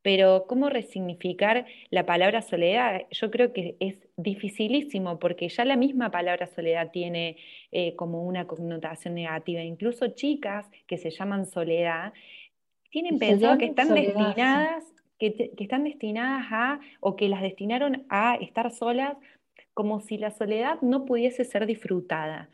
pero 0.04 0.44
cómo 0.46 0.68
resignificar 0.68 1.64
la 1.88 2.04
palabra 2.04 2.42
soledad, 2.42 3.06
yo 3.10 3.30
creo 3.30 3.54
que 3.54 3.78
es 3.80 3.96
dificilísimo 4.18 5.18
porque 5.18 5.48
ya 5.48 5.64
la 5.64 5.76
misma 5.76 6.10
palabra 6.10 6.46
soledad 6.46 6.90
tiene 6.92 7.38
eh, 7.72 7.96
como 7.96 8.22
una 8.22 8.46
connotación 8.46 9.14
negativa. 9.14 9.62
Incluso 9.62 10.08
chicas 10.08 10.66
que 10.86 10.98
se 10.98 11.08
llaman 11.08 11.46
soledad 11.46 12.12
tienen 12.90 13.18
pensado 13.18 13.56
que 13.56 13.64
están 13.64 13.94
destinadas, 13.94 14.84
que, 15.18 15.52
están 15.56 15.84
destinadas 15.84 16.48
a, 16.50 16.80
o 17.00 17.16
que 17.16 17.30
las 17.30 17.40
destinaron 17.40 18.04
a 18.10 18.34
estar 18.34 18.70
solas, 18.72 19.16
como 19.72 20.00
si 20.00 20.18
la 20.18 20.32
soledad 20.32 20.82
no 20.82 21.06
pudiese 21.06 21.46
ser 21.46 21.64
disfrutada. 21.64 22.50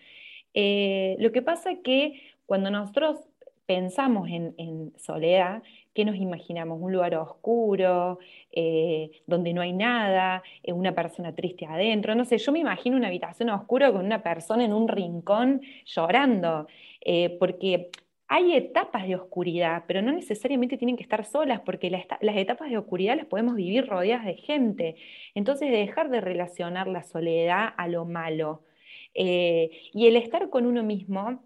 Eh, 0.54 1.16
lo 1.18 1.32
que 1.32 1.42
pasa 1.42 1.72
es 1.72 1.80
que 1.82 2.22
cuando 2.46 2.70
nosotros 2.70 3.28
pensamos 3.70 4.28
en 4.28 4.92
soledad, 4.96 5.62
¿Qué 5.94 6.04
nos 6.04 6.16
imaginamos? 6.16 6.78
Un 6.80 6.92
lugar 6.92 7.16
oscuro, 7.16 8.20
eh, 8.52 9.10
donde 9.26 9.52
no 9.52 9.60
hay 9.60 9.72
nada, 9.72 10.42
eh, 10.62 10.72
una 10.72 10.94
persona 10.94 11.34
triste 11.34 11.66
adentro. 11.66 12.14
No 12.14 12.24
sé, 12.24 12.38
yo 12.38 12.52
me 12.52 12.60
imagino 12.60 12.96
una 12.96 13.08
habitación 13.08 13.50
oscura 13.50 13.90
con 13.92 14.04
una 14.06 14.22
persona 14.22 14.64
en 14.64 14.72
un 14.72 14.86
rincón 14.86 15.62
llorando, 15.84 16.68
eh, 17.00 17.36
porque 17.40 17.90
hay 18.28 18.54
etapas 18.54 19.08
de 19.08 19.16
oscuridad, 19.16 19.82
pero 19.88 20.00
no 20.00 20.12
necesariamente 20.12 20.76
tienen 20.78 20.96
que 20.96 21.02
estar 21.02 21.24
solas, 21.24 21.60
porque 21.60 21.90
las, 21.90 22.04
etapas 22.36 22.70
de 22.70 22.78
oscuridad 22.78 23.16
las 23.16 23.26
podemos 23.26 23.56
vivir 23.56 23.86
rodeadas 23.86 24.26
de 24.26 24.34
gente. 24.34 24.94
Entonces, 25.34 25.72
dejar 25.72 26.08
de 26.10 26.20
relacionar 26.20 26.86
la 26.86 27.02
soledad 27.02 27.74
a 27.76 27.88
lo 27.88 28.04
malo. 28.04 28.62
y 29.12 30.06
el 30.06 30.16
estar 30.16 30.50
con 30.50 30.66
uno 30.66 30.82
mismo 30.84 31.42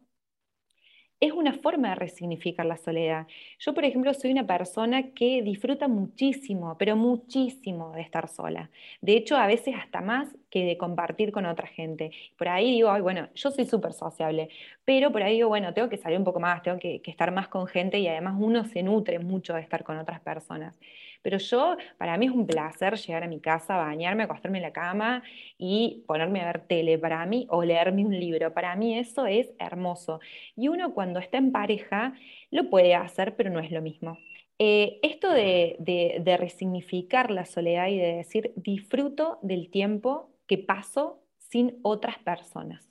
es 1.20 1.32
una 1.32 1.54
forma 1.54 1.90
de 1.90 1.94
resignificar 1.94 2.66
la 2.66 2.76
soledad. 2.76 3.26
Yo, 3.58 3.72
por 3.74 3.84
ejemplo, 3.84 4.12
soy 4.14 4.32
una 4.32 4.46
persona 4.46 5.12
que 5.14 5.42
disfruta 5.42 5.88
muchísimo, 5.88 6.76
pero 6.78 6.96
muchísimo 6.96 7.92
de 7.92 8.02
estar 8.02 8.28
sola. 8.28 8.70
De 9.00 9.16
hecho, 9.16 9.36
a 9.36 9.46
veces 9.46 9.74
hasta 9.76 10.00
más 10.00 10.28
que 10.50 10.64
de 10.64 10.76
compartir 10.78 11.32
con 11.32 11.46
otra 11.46 11.66
gente. 11.66 12.10
Por 12.36 12.48
ahí 12.48 12.72
digo, 12.72 12.90
Ay, 12.90 13.02
bueno, 13.02 13.28
yo 13.34 13.50
soy 13.50 13.64
súper 13.64 13.92
sociable, 13.92 14.48
pero 14.84 15.10
por 15.12 15.22
ahí 15.22 15.34
digo, 15.36 15.48
bueno, 15.48 15.72
tengo 15.74 15.88
que 15.88 15.96
salir 15.96 16.18
un 16.18 16.24
poco 16.24 16.40
más, 16.40 16.62
tengo 16.62 16.78
que, 16.78 17.00
que 17.00 17.10
estar 17.10 17.32
más 17.32 17.48
con 17.48 17.66
gente 17.66 17.98
y 17.98 18.06
además 18.08 18.36
uno 18.38 18.64
se 18.64 18.82
nutre 18.82 19.18
mucho 19.18 19.54
de 19.54 19.60
estar 19.60 19.82
con 19.84 19.98
otras 19.98 20.20
personas. 20.20 20.78
Pero 21.24 21.38
yo, 21.38 21.78
para 21.96 22.18
mí 22.18 22.26
es 22.26 22.32
un 22.32 22.46
placer 22.46 22.96
llegar 22.96 23.24
a 23.24 23.28
mi 23.28 23.40
casa, 23.40 23.78
bañarme, 23.78 24.24
acostarme 24.24 24.58
en 24.58 24.62
la 24.62 24.74
cama 24.74 25.22
y 25.56 26.04
ponerme 26.06 26.42
a 26.42 26.44
ver 26.44 26.66
tele 26.66 26.98
para 26.98 27.24
mí 27.24 27.46
o 27.48 27.64
leerme 27.64 28.04
un 28.04 28.20
libro. 28.20 28.52
Para 28.52 28.76
mí 28.76 28.98
eso 28.98 29.24
es 29.24 29.50
hermoso. 29.58 30.20
Y 30.54 30.68
uno 30.68 30.92
cuando 30.92 31.20
está 31.20 31.38
en 31.38 31.50
pareja 31.50 32.12
lo 32.50 32.68
puede 32.68 32.94
hacer, 32.94 33.36
pero 33.36 33.48
no 33.48 33.58
es 33.60 33.70
lo 33.70 33.80
mismo. 33.80 34.18
Eh, 34.58 34.98
esto 35.02 35.30
de, 35.30 35.76
de 35.78 36.36
resignificar 36.36 37.30
la 37.30 37.46
soledad 37.46 37.88
y 37.88 37.96
de 37.96 38.16
decir 38.16 38.52
disfruto 38.56 39.38
del 39.40 39.70
tiempo 39.70 40.28
que 40.46 40.58
paso 40.58 41.22
sin 41.38 41.78
otras 41.82 42.18
personas 42.18 42.90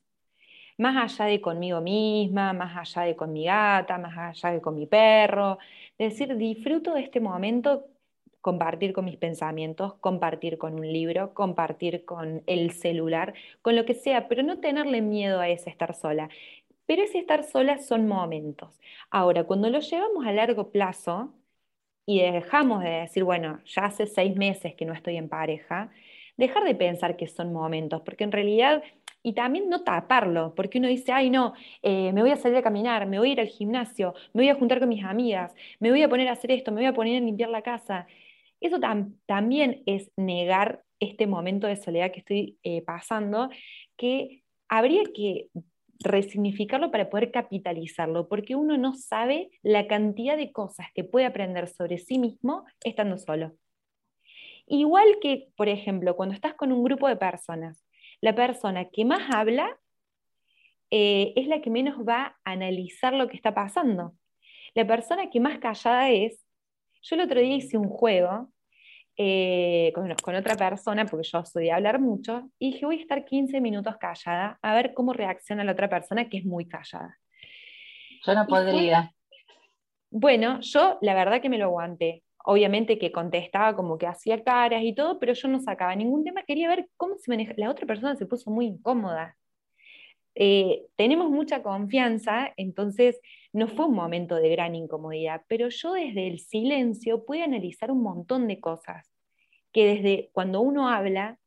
más 0.78 0.98
allá 0.98 1.26
de 1.26 1.40
conmigo 1.40 1.82
misma, 1.82 2.52
más 2.52 2.76
allá 2.76 3.08
de 3.08 3.16
con 3.16 3.32
mi 3.32 3.46
gata, 3.46 3.98
más 4.00 4.18
allá 4.18 4.56
de 4.56 4.62
con 4.62 4.76
mi 4.76 4.88
perro, 4.88 5.60
decir, 6.00 6.36
disfruto 6.36 6.96
de 6.96 7.02
este 7.02 7.20
momento 7.20 7.93
compartir 8.44 8.94
con 8.94 9.06
mis 9.06 9.18
pensamientos, 9.18 9.96
compartir 10.02 10.58
con 10.58 10.76
un 10.76 10.92
libro, 10.92 11.34
compartir 11.34 12.06
con 12.06 12.44
el 12.46 12.72
celular, 12.74 13.34
con 13.62 13.76
lo 13.78 13.86
que 13.86 13.96
sea, 13.96 14.28
pero 14.28 14.44
no 14.44 14.60
tenerle 14.60 15.02
miedo 15.02 15.40
a 15.40 15.48
ese 15.50 15.70
estar 15.70 15.96
sola. 15.96 16.30
Pero 16.86 17.04
ese 17.04 17.20
estar 17.20 17.46
sola 17.46 17.80
son 17.80 18.08
momentos. 18.08 18.80
Ahora, 19.12 19.46
cuando 19.46 19.70
lo 19.70 19.80
llevamos 19.80 20.26
a 20.28 20.34
largo 20.34 20.72
plazo 20.72 21.34
y 22.06 22.22
dejamos 22.22 22.84
de 22.84 22.90
decir, 22.90 23.24
bueno, 23.24 23.62
ya 23.66 23.86
hace 23.86 24.08
seis 24.08 24.36
meses 24.36 24.76
que 24.76 24.86
no 24.86 24.94
estoy 24.94 25.18
en 25.18 25.30
pareja, 25.30 25.92
dejar 26.38 26.64
de 26.66 26.76
pensar 26.76 27.16
que 27.18 27.28
son 27.28 27.54
momentos, 27.54 28.02
porque 28.02 28.26
en 28.26 28.32
realidad, 28.34 28.84
y 29.24 29.34
también 29.34 29.70
no 29.70 29.84
taparlo, 29.84 30.54
porque 30.56 30.80
uno 30.80 30.90
dice, 30.90 31.14
ay 31.14 31.30
no, 31.30 31.54
eh, 31.82 32.12
me 32.14 32.22
voy 32.22 32.32
a 32.32 32.38
salir 32.38 32.58
a 32.58 32.64
caminar, 32.64 33.06
me 33.08 33.20
voy 33.20 33.30
a 33.30 33.34
ir 33.34 33.42
al 33.42 33.48
gimnasio, 33.48 34.16
me 34.34 34.44
voy 34.44 34.50
a 34.50 34.56
juntar 34.56 34.80
con 34.80 34.90
mis 34.90 35.06
amigas, 35.06 35.56
me 35.80 35.92
voy 35.92 36.04
a 36.04 36.10
poner 36.10 36.28
a 36.28 36.34
hacer 36.34 36.52
esto, 36.52 36.72
me 36.72 36.82
voy 36.82 36.88
a 36.88 36.94
poner 36.94 37.22
a 37.22 37.26
limpiar 37.26 37.50
la 37.50 37.62
casa. 37.62 38.08
Eso 38.64 38.80
también 39.26 39.84
es 39.86 40.10
negar 40.16 40.84
este 41.02 41.28
momento 41.28 41.68
de 41.68 41.76
soledad 41.76 42.14
que 42.14 42.20
estoy 42.20 42.58
eh, 42.64 42.82
pasando, 42.82 43.50
que 43.98 44.42
habría 44.70 45.04
que 45.14 45.50
resignificarlo 46.00 46.90
para 46.90 47.10
poder 47.10 47.30
capitalizarlo, 47.32 48.30
porque 48.30 48.56
uno 48.56 48.78
no 48.78 48.94
sabe 48.94 49.52
la 49.64 49.86
cantidad 49.88 50.38
de 50.38 50.54
cosas 50.54 50.88
que 50.96 51.04
puede 51.04 51.26
aprender 51.26 51.68
sobre 51.68 51.98
sí 51.98 52.18
mismo 52.18 52.64
estando 52.86 53.18
solo. 53.18 53.52
Igual 54.66 55.18
que, 55.22 55.50
por 55.58 55.68
ejemplo, 55.68 56.16
cuando 56.16 56.34
estás 56.34 56.54
con 56.54 56.72
un 56.72 56.86
grupo 56.86 57.10
de 57.10 57.18
personas, 57.18 57.84
la 58.22 58.34
persona 58.34 58.86
que 58.86 59.04
más 59.04 59.30
habla 59.36 59.78
eh, 60.90 61.34
es 61.36 61.48
la 61.48 61.62
que 61.62 61.70
menos 61.70 61.98
va 62.08 62.38
a 62.46 62.52
analizar 62.54 63.14
lo 63.14 63.28
que 63.28 63.36
está 63.36 63.54
pasando. 63.54 64.16
La 64.74 64.88
persona 64.88 65.30
que 65.30 65.42
más 65.42 65.60
callada 65.60 66.12
es, 66.12 66.42
yo 67.02 67.18
el 67.18 67.24
otro 67.24 67.42
día 67.42 67.58
hice 67.58 67.78
un 67.78 67.90
juego 67.90 68.53
eh, 69.18 69.92
con, 69.94 70.36
otra 70.36 70.56
persona, 70.56 71.06
porque 71.06 71.28
yo 71.28 71.46
soy 71.46 71.66
de 71.66 71.72
hablar 71.72 72.00
mucho, 72.00 72.50
y 72.58 72.72
dije, 72.72 72.86
voy 72.86 72.98
a 72.98 73.02
estar 73.02 73.26
15 73.26 73.62
minutos 73.62 73.98
callada, 73.98 74.58
a 74.62 74.76
ver 74.76 74.94
cómo 74.94 75.14
reacciona 75.14 75.64
la 75.64 75.74
otra 75.74 75.90
persona 75.90 76.30
que 76.30 76.38
es 76.38 76.46
muy 76.46 76.68
callada. 76.68 77.18
Yo 78.26 78.34
no 78.34 78.48
podría. 78.48 79.14
bueno, 80.10 80.60
yo 80.62 80.98
la 81.02 81.14
verdad 81.14 81.42
que 81.42 81.50
me 81.50 81.58
lo 81.58 81.66
aguanté. 81.66 82.24
Obviamente 82.46 82.98
que 82.98 83.12
contestaba 83.12 83.76
como 83.76 83.98
que 83.98 84.08
hacía 84.08 84.44
caras 84.44 84.84
y 84.84 84.94
todo, 84.94 85.20
pero 85.20 85.34
yo 85.34 85.48
no 85.48 85.60
sacaba 85.60 85.96
ningún 85.96 86.24
tema, 86.24 86.44
quería 86.44 86.68
ver 86.68 86.90
cómo 86.98 87.18
se 87.18 87.32
maneja. 87.32 87.54
La 87.56 87.70
otra 87.70 87.86
persona 87.86 88.16
se 88.16 88.26
puso 88.26 88.52
muy 88.52 88.66
incómoda. 88.66 89.38
Eh, 90.36 90.86
tenemos 90.96 91.30
mucha 91.30 91.62
confianza, 91.62 92.54
entonces 92.58 93.20
no 93.52 93.68
fue 93.68 93.86
un 93.86 93.96
momento 93.96 94.36
de 94.36 94.50
gran 94.50 94.76
incomodidad, 94.76 95.44
pero 95.48 95.70
yo 95.70 95.94
desde 95.94 96.28
el 96.28 96.40
silencio 96.40 97.26
pude 97.26 97.44
analizar 97.44 97.92
un 97.92 98.02
montón 98.02 98.48
de 98.48 98.60
cosas 98.60 99.12
que 99.72 99.86
desde 99.86 100.30
cuando 100.34 100.62
uno 100.62 100.90
habla 100.90 101.40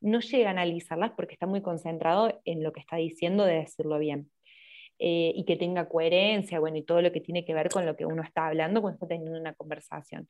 no 0.00 0.20
llega 0.20 0.48
a 0.48 0.52
analizarlas 0.52 1.12
porque 1.12 1.34
está 1.34 1.46
muy 1.46 1.62
concentrado 1.62 2.40
en 2.44 2.62
lo 2.62 2.72
que 2.72 2.80
está 2.80 2.96
diciendo 2.96 3.44
de 3.44 3.54
decirlo 3.54 3.98
bien. 3.98 4.30
Eh, 5.00 5.32
y 5.34 5.44
que 5.44 5.56
tenga 5.56 5.88
coherencia, 5.88 6.60
bueno, 6.60 6.76
y 6.76 6.84
todo 6.84 7.02
lo 7.02 7.10
que 7.10 7.20
tiene 7.20 7.44
que 7.44 7.52
ver 7.52 7.68
con 7.68 7.84
lo 7.84 7.96
que 7.96 8.06
uno 8.06 8.22
está 8.22 8.46
hablando 8.46 8.80
cuando 8.80 8.94
está 8.96 9.08
teniendo 9.08 9.38
una 9.40 9.52
conversación. 9.54 10.28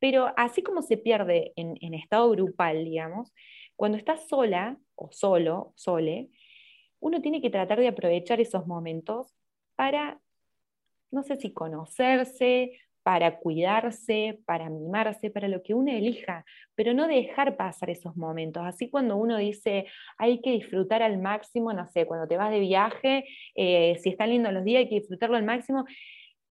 Pero 0.00 0.32
así 0.36 0.64
como 0.64 0.82
se 0.82 0.96
pierde 0.96 1.52
en, 1.54 1.94
estado 1.94 2.28
grupal, 2.30 2.84
digamos, 2.84 3.32
cuando 3.76 3.96
estás 3.98 4.26
sola 4.26 4.76
o 4.96 5.12
solo, 5.12 5.72
sole, 5.76 6.28
uno 7.02 7.20
tiene 7.20 7.42
que 7.42 7.50
tratar 7.50 7.80
de 7.80 7.88
aprovechar 7.88 8.40
esos 8.40 8.66
momentos 8.66 9.34
para, 9.74 10.20
no 11.10 11.22
sé 11.24 11.36
si 11.36 11.52
conocerse, 11.52 12.78
para 13.02 13.38
cuidarse, 13.40 14.40
para 14.46 14.70
mimarse, 14.70 15.30
para 15.30 15.48
lo 15.48 15.62
que 15.64 15.74
uno 15.74 15.90
elija, 15.90 16.44
pero 16.76 16.94
no 16.94 17.08
dejar 17.08 17.56
pasar 17.56 17.90
esos 17.90 18.16
momentos. 18.16 18.62
Así 18.64 18.88
cuando 18.88 19.16
uno 19.16 19.36
dice, 19.38 19.86
hay 20.16 20.40
que 20.40 20.52
disfrutar 20.52 21.02
al 21.02 21.18
máximo, 21.18 21.72
no 21.72 21.88
sé, 21.88 22.06
cuando 22.06 22.28
te 22.28 22.36
vas 22.36 22.52
de 22.52 22.60
viaje, 22.60 23.24
eh, 23.56 23.98
si 24.00 24.10
están 24.10 24.30
lindos 24.30 24.52
los 24.52 24.64
días, 24.64 24.80
hay 24.80 24.88
que 24.88 25.00
disfrutarlo 25.00 25.36
al 25.36 25.44
máximo. 25.44 25.84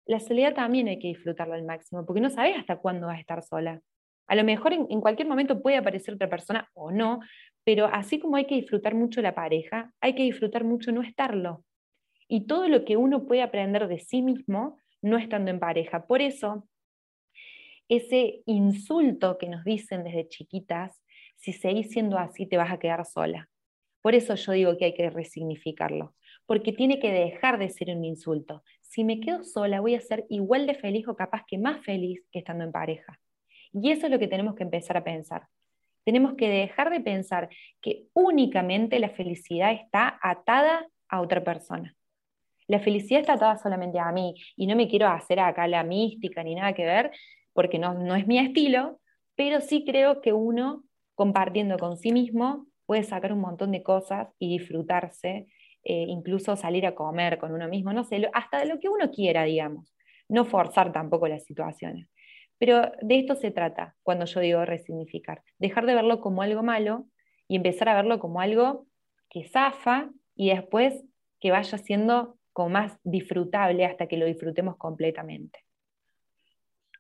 La 0.06 0.22
soledad 0.22 0.54
también 0.56 0.88
hay 0.88 1.00
que 1.00 1.10
disfrutarlo 1.10 1.56
al 1.56 1.64
máximo, 1.66 2.06
porque 2.06 2.22
no 2.22 2.30
sabes 2.30 2.58
hasta 2.58 2.78
cuándo 2.78 3.08
vas 3.08 3.18
a 3.18 3.20
estar 3.20 3.44
sola. 3.44 3.82
A 4.28 4.36
lo 4.36 4.44
mejor 4.44 4.74
en, 4.74 5.02
cualquier 5.02 5.28
momento 5.28 5.62
puede 5.62 5.78
aparecer 5.78 6.14
otra 6.14 6.30
persona 6.30 6.70
o 6.74 6.92
no, 6.92 7.22
pero 7.68 7.88
así 7.88 8.18
como 8.18 8.38
hay 8.38 8.46
que 8.46 8.56
disfrutar 8.56 8.96
mucho 8.96 9.22
la 9.22 9.36
pareja, 9.36 9.92
hay 10.00 10.16
que 10.16 10.24
disfrutar 10.24 10.64
mucho 10.64 10.94
no 10.94 11.02
estarlo. 11.02 11.66
Y 12.30 12.48
todo 12.48 12.70
lo 12.70 12.86
que 12.86 12.96
uno 12.96 13.26
puede 13.26 13.42
aprender 13.42 13.90
de 13.90 14.00
sí 14.00 14.22
mismo 14.22 14.78
no 15.02 15.18
estando 15.18 15.52
en 15.52 15.60
pareja. 15.60 16.08
Por 16.08 16.22
eso, 16.22 16.66
ese 17.90 18.42
insulto 18.46 19.38
que 19.38 19.50
nos 19.50 19.66
dicen 19.66 20.06
desde 20.06 20.30
chiquitas, 20.30 21.04
si 21.36 21.52
seguís 21.52 21.92
siendo 21.92 22.18
así 22.18 22.46
te 22.46 22.56
vas 22.56 22.72
a 22.72 22.80
quedar 22.80 23.06
sola. 23.06 23.50
Por 24.02 24.16
eso 24.16 24.36
yo 24.36 24.54
digo 24.54 24.78
que 24.78 24.86
hay 24.86 24.94
que 24.94 25.10
resignificarlo, 25.10 26.16
porque 26.46 26.72
tiene 26.72 27.00
que 27.00 27.12
dejar 27.12 27.60
de 27.60 27.68
ser 27.68 27.90
un 27.90 28.06
insulto. 28.06 28.64
Si 28.80 29.04
me 29.04 29.20
quedo 29.20 29.44
sola, 29.44 29.82
voy 29.82 29.96
a 29.96 30.00
ser 30.00 30.26
igual 30.30 30.68
de 30.68 30.76
feliz 30.76 31.06
o 31.10 31.18
capaz 31.18 31.44
que 31.46 31.58
más 31.58 31.84
feliz 31.84 32.24
que 32.32 32.40
estando 32.40 32.64
en 32.64 32.72
pareja. 32.72 33.20
Y 33.74 33.92
eso 33.92 34.06
es 34.06 34.12
lo 34.14 34.20
que 34.20 34.30
tenemos 34.30 34.56
que 34.56 34.64
empezar 34.64 34.96
a 34.96 35.04
pensar. 35.04 35.50
Tenemos 36.08 36.36
que 36.36 36.48
dejar 36.48 36.90
de 36.90 37.02
pensar 37.02 37.50
que 37.82 38.06
únicamente 38.14 38.98
la 38.98 39.10
felicidad 39.10 39.74
está 39.74 40.18
atada 40.24 40.88
a 41.10 41.20
otra 41.20 41.44
persona. 41.44 41.98
La 42.66 42.80
felicidad 42.80 43.20
está 43.20 43.34
atada 43.34 43.58
solamente 43.58 44.00
a 44.00 44.10
mí 44.14 44.34
y 44.56 44.68
no 44.68 44.78
me 44.78 44.88
quiero 44.88 45.10
hacer 45.10 45.42
acá 45.42 45.68
la 45.68 45.84
mística 45.84 46.42
ni 46.44 46.56
nada 46.56 46.72
que 46.72 46.86
ver, 46.86 47.12
porque 47.52 47.78
no, 47.78 47.94
no 47.94 48.16
es 48.16 48.26
mi 48.26 48.40
estilo, 48.40 49.02
pero 49.36 49.60
sí 49.60 49.84
creo 49.86 50.22
que 50.22 50.32
uno, 50.32 50.86
compartiendo 51.14 51.78
con 51.78 51.98
sí 51.98 52.14
mismo, 52.14 52.68
puede 52.86 53.04
sacar 53.04 53.34
un 53.34 53.42
montón 53.42 53.74
de 53.74 53.84
cosas 53.84 54.30
y 54.40 54.58
disfrutarse, 54.58 55.48
eh, 55.84 56.06
incluso 56.08 56.56
salir 56.56 56.86
a 56.86 56.96
comer 56.96 57.38
con 57.38 57.52
uno 57.52 57.68
mismo, 57.68 57.92
no 57.92 58.06
sé, 58.06 58.30
hasta 58.32 58.60
de 58.60 58.68
lo 58.68 58.80
que 58.80 58.88
uno 58.88 59.12
quiera, 59.12 59.44
digamos. 59.44 59.94
No 60.30 60.46
forzar 60.46 60.94
tampoco 60.94 61.28
las 61.28 61.44
situaciones. 61.44 62.08
Pero 62.60 62.92
de 63.02 63.20
esto 63.20 63.36
se 63.36 63.52
trata 63.52 63.96
cuando 64.04 64.26
yo 64.26 64.40
digo 64.40 64.66
resignificar. 64.66 65.44
Dejar 65.60 65.86
de 65.86 65.96
verlo 65.96 66.22
como 66.22 66.42
algo 66.42 66.64
malo 66.64 67.08
y 67.48 67.56
empezar 67.56 67.90
a 67.90 67.96
verlo 67.96 68.20
como 68.20 68.42
algo 68.42 68.88
que 69.30 69.48
zafa 69.48 70.10
y 70.36 70.50
después 70.50 71.04
que 71.40 71.52
vaya 71.52 71.78
siendo 71.78 72.38
como 72.54 72.70
más 72.70 72.98
disfrutable 73.04 73.86
hasta 73.86 74.08
que 74.08 74.18
lo 74.18 74.26
disfrutemos 74.26 74.78
completamente. 74.78 75.60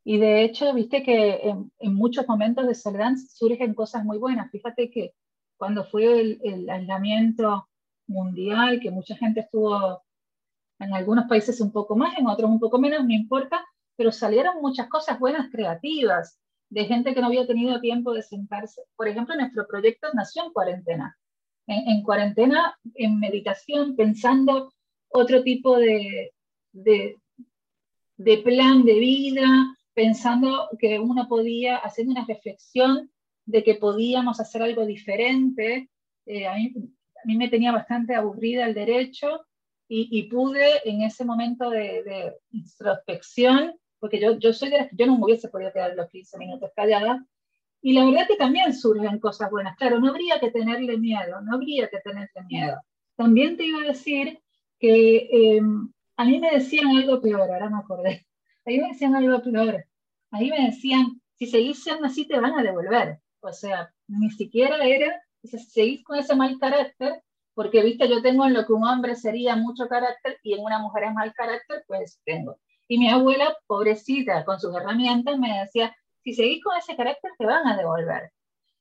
Y 0.03 0.19
de 0.19 0.43
hecho, 0.43 0.73
viste 0.73 1.03
que 1.03 1.49
en, 1.49 1.93
muchos 1.93 2.27
momentos 2.27 2.65
de 2.65 2.75
soledad 2.75 3.13
surgen 3.29 3.73
cosas 3.73 4.05
muy 4.05 4.17
buenas. 4.17 4.49
Fíjate 4.51 4.89
que 4.89 5.13
cuando 5.57 5.83
fue 5.83 6.21
el, 6.21 6.39
el, 6.43 6.69
aislamiento 6.69 7.67
mundial, 8.05 8.79
que 8.79 8.91
mucha 8.91 9.17
gente 9.17 9.41
estuvo 9.41 10.01
en 10.79 10.93
algunos 10.93 11.25
países 11.25 11.59
un 11.59 11.71
poco 11.73 11.95
más, 11.95 12.17
en 12.17 12.27
otros 12.27 12.49
un 12.49 12.59
poco 12.59 12.79
menos, 12.79 13.03
no 13.03 13.13
importa, 13.13 13.65
pero 13.98 14.12
salieron 14.12 14.62
muchas 14.62 14.88
cosas 14.88 15.20
buenas 15.20 15.50
creativas 15.51 16.39
de 16.70 16.86
gente 16.86 17.13
que 17.13 17.22
no 17.22 17.27
había 17.27 17.48
tenido 17.48 17.82
tiempo 17.82 18.13
de 18.13 18.22
sentarse. 18.22 18.84
Por 18.96 19.08
ejemplo, 19.08 19.36
nuestro 19.36 19.66
proyecto 19.68 20.08
nació 20.13 20.46
en 20.46 20.54
cuarentena. 20.54 21.18
En, 21.70 22.01
cuarentena, 22.01 22.77
en 22.96 23.20
meditación, 23.20 23.98
pensando 23.98 24.72
otro 25.10 25.44
tipo 25.44 25.77
de, 25.77 26.32
de, 26.72 27.18
plan 28.44 28.86
de 28.86 28.94
vida, 28.94 29.75
pensando 29.94 30.70
que 30.80 30.98
uno 30.98 31.27
podía 31.27 31.77
hacer 31.77 32.08
una 32.08 32.25
reflexión 32.25 33.12
de 33.46 33.63
que 33.63 33.75
podíamos 33.75 34.39
hacer 34.39 34.62
algo 34.62 34.86
diferente. 34.86 35.89
Eh, 36.25 36.48
a, 36.48 36.56
mí, 36.56 37.36
me 37.36 37.50
tenía 37.50 37.74
bastante 37.74 38.16
aburrida 38.16 38.66
el 38.66 38.74
derecho 38.74 39.46
y, 39.89 40.24
pude 40.24 40.88
en 40.89 41.01
ese 41.01 41.25
momento 41.25 41.70
de, 41.70 42.34
introspección 42.51 43.74
porque 44.00 44.20
yo, 44.20 44.38
yo 44.38 44.54
soy 44.54 44.70
de 44.70 44.77
las 44.77 44.89
que 44.89 44.96
yo 44.96 45.06
no 45.06 45.18
me 45.18 45.25
hubiese 45.25 45.50
podido 45.50 45.72
quedar 45.72 45.96
los 45.96 46.10
15 46.10 46.38
minutos 46.38 46.72
callada. 46.75 47.25
Y 47.81 47.94
la 47.94 48.05
verdad 48.05 48.27
que 48.27 48.36
también 48.36 48.74
surgen 48.74 49.20
cosas 49.20 49.50
buenas. 49.51 49.77
Claro, 49.77 50.00
no 50.00 50.10
habría 50.10 50.40
que 50.40 50.51
tenerle 50.51 50.98
miedo, 50.98 51.42
no 51.42 51.55
habría 51.55 51.90
que 51.90 52.00
tenerle 52.00 52.44
miedo. 52.48 52.81
También 53.16 53.57
te 53.57 53.66
iba 53.66 53.79
a 53.79 53.88
decir 53.88 54.40
que 54.79 55.29
eh, 55.31 55.62
a 56.18 56.25
mí 56.25 56.40
me 56.40 56.51
decían 56.51 56.88
algo 56.88 57.22
peor, 57.22 57.42
ahora 57.42 57.70
me 57.70 57.77
acordé. 57.77 58.25
A 58.66 58.70
mí 58.70 58.79
me 58.79 58.90
decían 58.90 59.16
algo 59.16 59.42
peor. 59.42 59.86
A 60.31 60.40
mí 60.40 60.50
me 60.50 60.66
decían, 60.66 61.22
si 61.36 61.46
seguís 61.46 61.83
siendo 61.83 62.05
así 62.05 62.27
te 62.27 62.40
van 62.40 62.57
a 62.57 62.64
devolver. 62.64 63.20
O 63.40 63.53
sea, 63.53 63.94
ni 64.07 64.29
siquiera 64.31 64.83
era, 64.83 65.22
si 65.44 65.57
seguís 65.60 66.03
con 66.03 66.18
ese 66.18 66.36
mal 66.36 66.57
carácter, 66.60 67.24
porque, 67.53 67.81
viste, 67.81 68.07
yo 68.07 68.22
tengo 68.22 68.46
en 68.46 68.53
lo 68.53 68.66
que 68.66 68.74
un 68.74 68.83
hombre 68.83 69.16
sería 69.16 69.55
mucho 69.55 69.88
carácter 69.88 70.38
y 70.44 70.53
en 70.53 70.64
una 70.64 70.79
mujer 70.79 71.05
es 71.05 71.14
mal 71.14 71.33
carácter, 71.33 71.83
pues 71.88 72.20
tengo. 72.24 72.60
Y 72.87 72.97
mi 72.97 73.09
abuela, 73.09 73.55
pobrecita, 73.67 74.45
con 74.45 74.59
sus 74.59 74.75
herramientas, 74.75 75.37
me 75.37 75.59
decía, 75.59 75.95
si 76.23 76.33
seguís 76.33 76.63
con 76.63 76.77
ese 76.77 76.95
carácter, 76.95 77.31
te 77.37 77.45
van 77.45 77.67
a 77.67 77.77
devolver. 77.77 78.31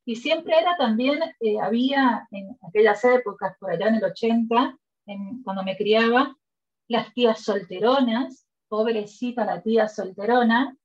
Y 0.05 0.17
siempre 0.17 0.59
era 0.59 0.77
también, 0.77 1.21
eh, 1.41 1.61
había 1.61 2.27
en 2.31 2.57
aquellas 2.67 3.05
épocas, 3.05 3.57
por 3.59 3.71
allá 3.71 3.89
en 3.89 3.97
el 3.97 4.05
80, 4.05 4.79
cuando 5.45 5.63
me 5.63 5.77
criaba, 5.77 6.37
las 6.89 7.13
tías 7.15 7.43
solteronas, 7.43 8.47
pobrecita 8.69 9.45
la 9.45 9.63
tía 9.63 9.89
solterona, 9.89 10.77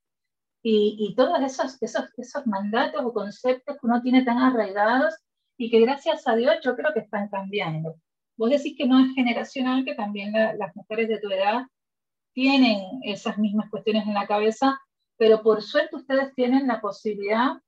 y, 0.64 0.96
y 1.00 1.16
todos 1.16 1.40
esos, 1.42 1.82
esos, 1.82 2.06
esos 2.18 2.46
mandatos 2.46 3.04
o 3.04 3.14
conceptos 3.14 3.78
que 3.78 3.88
uno 3.88 4.02
tiene 4.02 4.24
tan 4.24 4.38
arraigados 4.38 5.16
y 5.58 5.70
que 5.70 5.80
gracias 5.80 6.28
a 6.28 6.36
Dios 6.36 6.56
yo 6.64 6.76
creo 6.76 6.94
que 6.94 7.00
están 7.00 7.30
cambiando. 7.30 7.96
Vos 8.38 8.50
decís 8.50 8.76
que 8.78 8.88
no 8.88 9.00
es 9.00 9.14
generacional, 9.14 9.86
que 9.86 9.96
también 9.96 10.34
las 10.34 10.76
mujeres 10.76 11.08
de 11.08 11.20
tu 11.20 11.30
edad 11.30 11.66
tienen 12.34 12.82
esas 13.04 13.38
mismas 13.38 13.70
cuestiones 13.70 14.08
en 14.08 14.14
la 14.14 14.28
cabeza, 14.28 14.80
pero 15.18 15.42
por 15.44 15.62
suerte 15.62 15.96
ustedes 15.96 16.34
tienen 16.36 16.68
la 16.68 16.82
posibilidad 16.82 17.62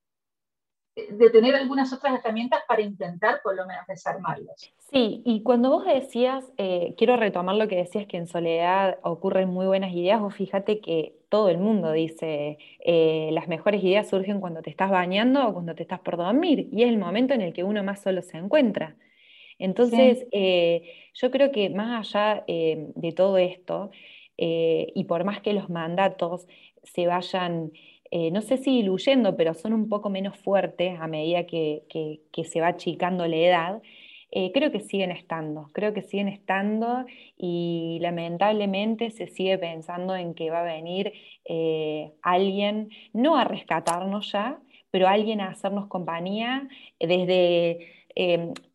de 0.96 1.30
tener 1.32 1.56
algunas 1.56 1.92
otras 1.92 2.20
herramientas 2.20 2.62
para 2.68 2.82
intentar 2.82 3.42
por 3.44 3.56
lo 3.56 3.66
menos 3.66 3.86
desarmarlos. 3.88 4.72
Sí, 4.78 5.24
y 5.26 5.42
cuando 5.42 5.72
vos 5.72 5.86
decías, 5.86 6.46
eh, 6.58 6.94
quiero 6.98 7.18
retomar 7.18 7.56
lo 7.56 7.68
que 7.68 7.78
decías 7.78 8.06
que 8.06 8.18
en 8.18 8.28
soledad 8.28 9.00
ocurren 9.02 9.50
muy 9.50 9.66
buenas 9.66 9.92
ideas, 9.92 10.22
vos 10.22 10.36
fíjate 10.36 10.82
que 10.82 11.16
todo 11.30 11.50
el 11.50 11.58
mundo 11.58 11.92
dice, 11.92 12.60
eh, 12.86 13.30
las 13.32 13.48
mejores 13.48 13.84
ideas 13.84 14.08
surgen 14.08 14.40
cuando 14.40 14.62
te 14.62 14.70
estás 14.70 14.92
bañando 14.92 15.48
o 15.48 15.54
cuando 15.54 15.74
te 15.74 15.82
estás 15.82 16.00
por 16.00 16.18
dormir, 16.18 16.70
y 16.72 16.84
es 16.84 16.90
el 16.90 17.00
momento 17.00 17.34
en 17.34 17.42
el 17.42 17.54
que 17.54 17.64
uno 17.64 17.84
más 17.84 18.04
solo 18.04 18.22
se 18.22 18.38
encuentra. 18.38 18.96
Entonces, 19.58 20.28
eh, 20.32 21.10
yo 21.14 21.32
creo 21.32 21.52
que 21.52 21.70
más 21.72 22.08
allá 22.08 22.44
de 22.48 23.14
todo 23.16 23.38
esto, 23.38 23.92
eh, 24.46 24.92
y 24.94 25.06
por 25.06 25.24
más 25.24 25.40
que 25.40 25.54
los 25.54 25.70
mandatos 25.70 26.50
se 26.84 27.08
vayan, 27.08 27.72
eh, 28.12 28.30
no 28.30 28.42
sé 28.42 28.58
si 28.58 28.76
diluyendo, 28.76 29.38
pero 29.38 29.54
son 29.54 29.72
un 29.72 29.88
poco 29.88 30.10
menos 30.10 30.38
fuertes 30.38 31.00
a 31.00 31.08
medida 31.08 31.46
que, 31.46 31.84
se 32.44 32.60
va 32.60 32.68
achicando 32.68 33.26
la 33.26 33.38
edad, 33.38 33.82
eh, 34.32 34.52
creo 34.54 34.70
que 34.70 34.82
siguen 34.82 35.12
estando, 35.12 35.70
creo 35.72 35.94
que 35.94 36.02
siguen 36.02 36.28
estando 36.28 37.06
y 37.38 38.00
lamentablemente 38.02 39.12
se 39.12 39.28
sigue 39.28 39.58
pensando 39.58 40.14
en 40.14 40.34
que 40.34 40.50
va 40.50 40.60
a 40.60 40.64
venir 40.64 41.14
alguien, 42.22 42.90
no 43.14 43.38
a 43.38 43.46
rescatarnos 43.46 44.30
ya, 44.34 44.60
pero 44.92 45.08
alguien 45.08 45.40
a 45.40 45.52
hacernos 45.52 45.88
compañía 45.88 46.68
desde, 47.00 47.80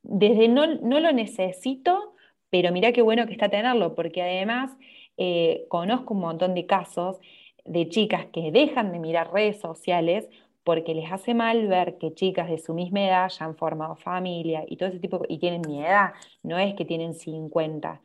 desde 0.02 0.48
no, 0.48 0.66
no 0.76 1.00
lo 1.00 1.12
necesito, 1.12 2.14
pero 2.48 2.72
mira 2.72 2.92
qué 2.92 3.02
bueno 3.02 3.26
que 3.26 3.32
está 3.32 3.50
tenerlo, 3.50 3.94
porque 3.94 4.22
además 4.22 4.70
eh, 5.18 5.66
conozco 5.68 6.14
un 6.14 6.20
montón 6.20 6.54
de 6.54 6.66
casos 6.66 7.18
de 7.64 7.88
chicas 7.88 8.26
que 8.26 8.50
dejan 8.52 8.92
de 8.92 8.98
mirar 8.98 9.32
redes 9.32 9.60
sociales 9.60 10.28
porque 10.64 10.94
les 10.94 11.10
hace 11.10 11.34
mal 11.34 11.66
ver 11.66 11.98
que 11.98 12.14
chicas 12.14 12.48
de 12.48 12.58
su 12.58 12.74
misma 12.74 13.00
edad 13.06 13.28
ya 13.30 13.46
han 13.46 13.56
formado 13.56 13.96
familia 13.96 14.64
y 14.68 14.76
todo 14.76 14.90
ese 14.90 14.98
tipo, 15.00 15.22
y 15.28 15.38
tienen 15.38 15.62
mi 15.66 15.80
edad, 15.80 16.12
no 16.42 16.58
es 16.58 16.74
que 16.74 16.84
tienen 16.84 17.14
50. 17.14 18.00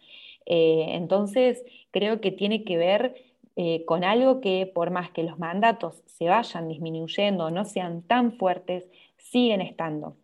Eh, 0.45 0.85
entonces, 0.91 1.63
creo 1.91 2.21
que 2.21 2.31
tiene 2.31 2.63
que 2.63 2.77
ver 2.77 3.15
eh, 3.55 3.85
con 3.85 4.03
algo 4.03 4.41
que 4.41 4.65
por 4.73 4.91
más 4.91 5.11
que 5.11 5.23
los 5.23 5.37
mandatos 5.39 6.01
se 6.05 6.27
vayan 6.29 6.67
disminuyendo, 6.69 7.51
no 7.51 7.65
sean 7.65 8.01
tan 8.01 8.37
fuertes, 8.37 8.89
siguen 9.17 9.61
estando 9.61 10.17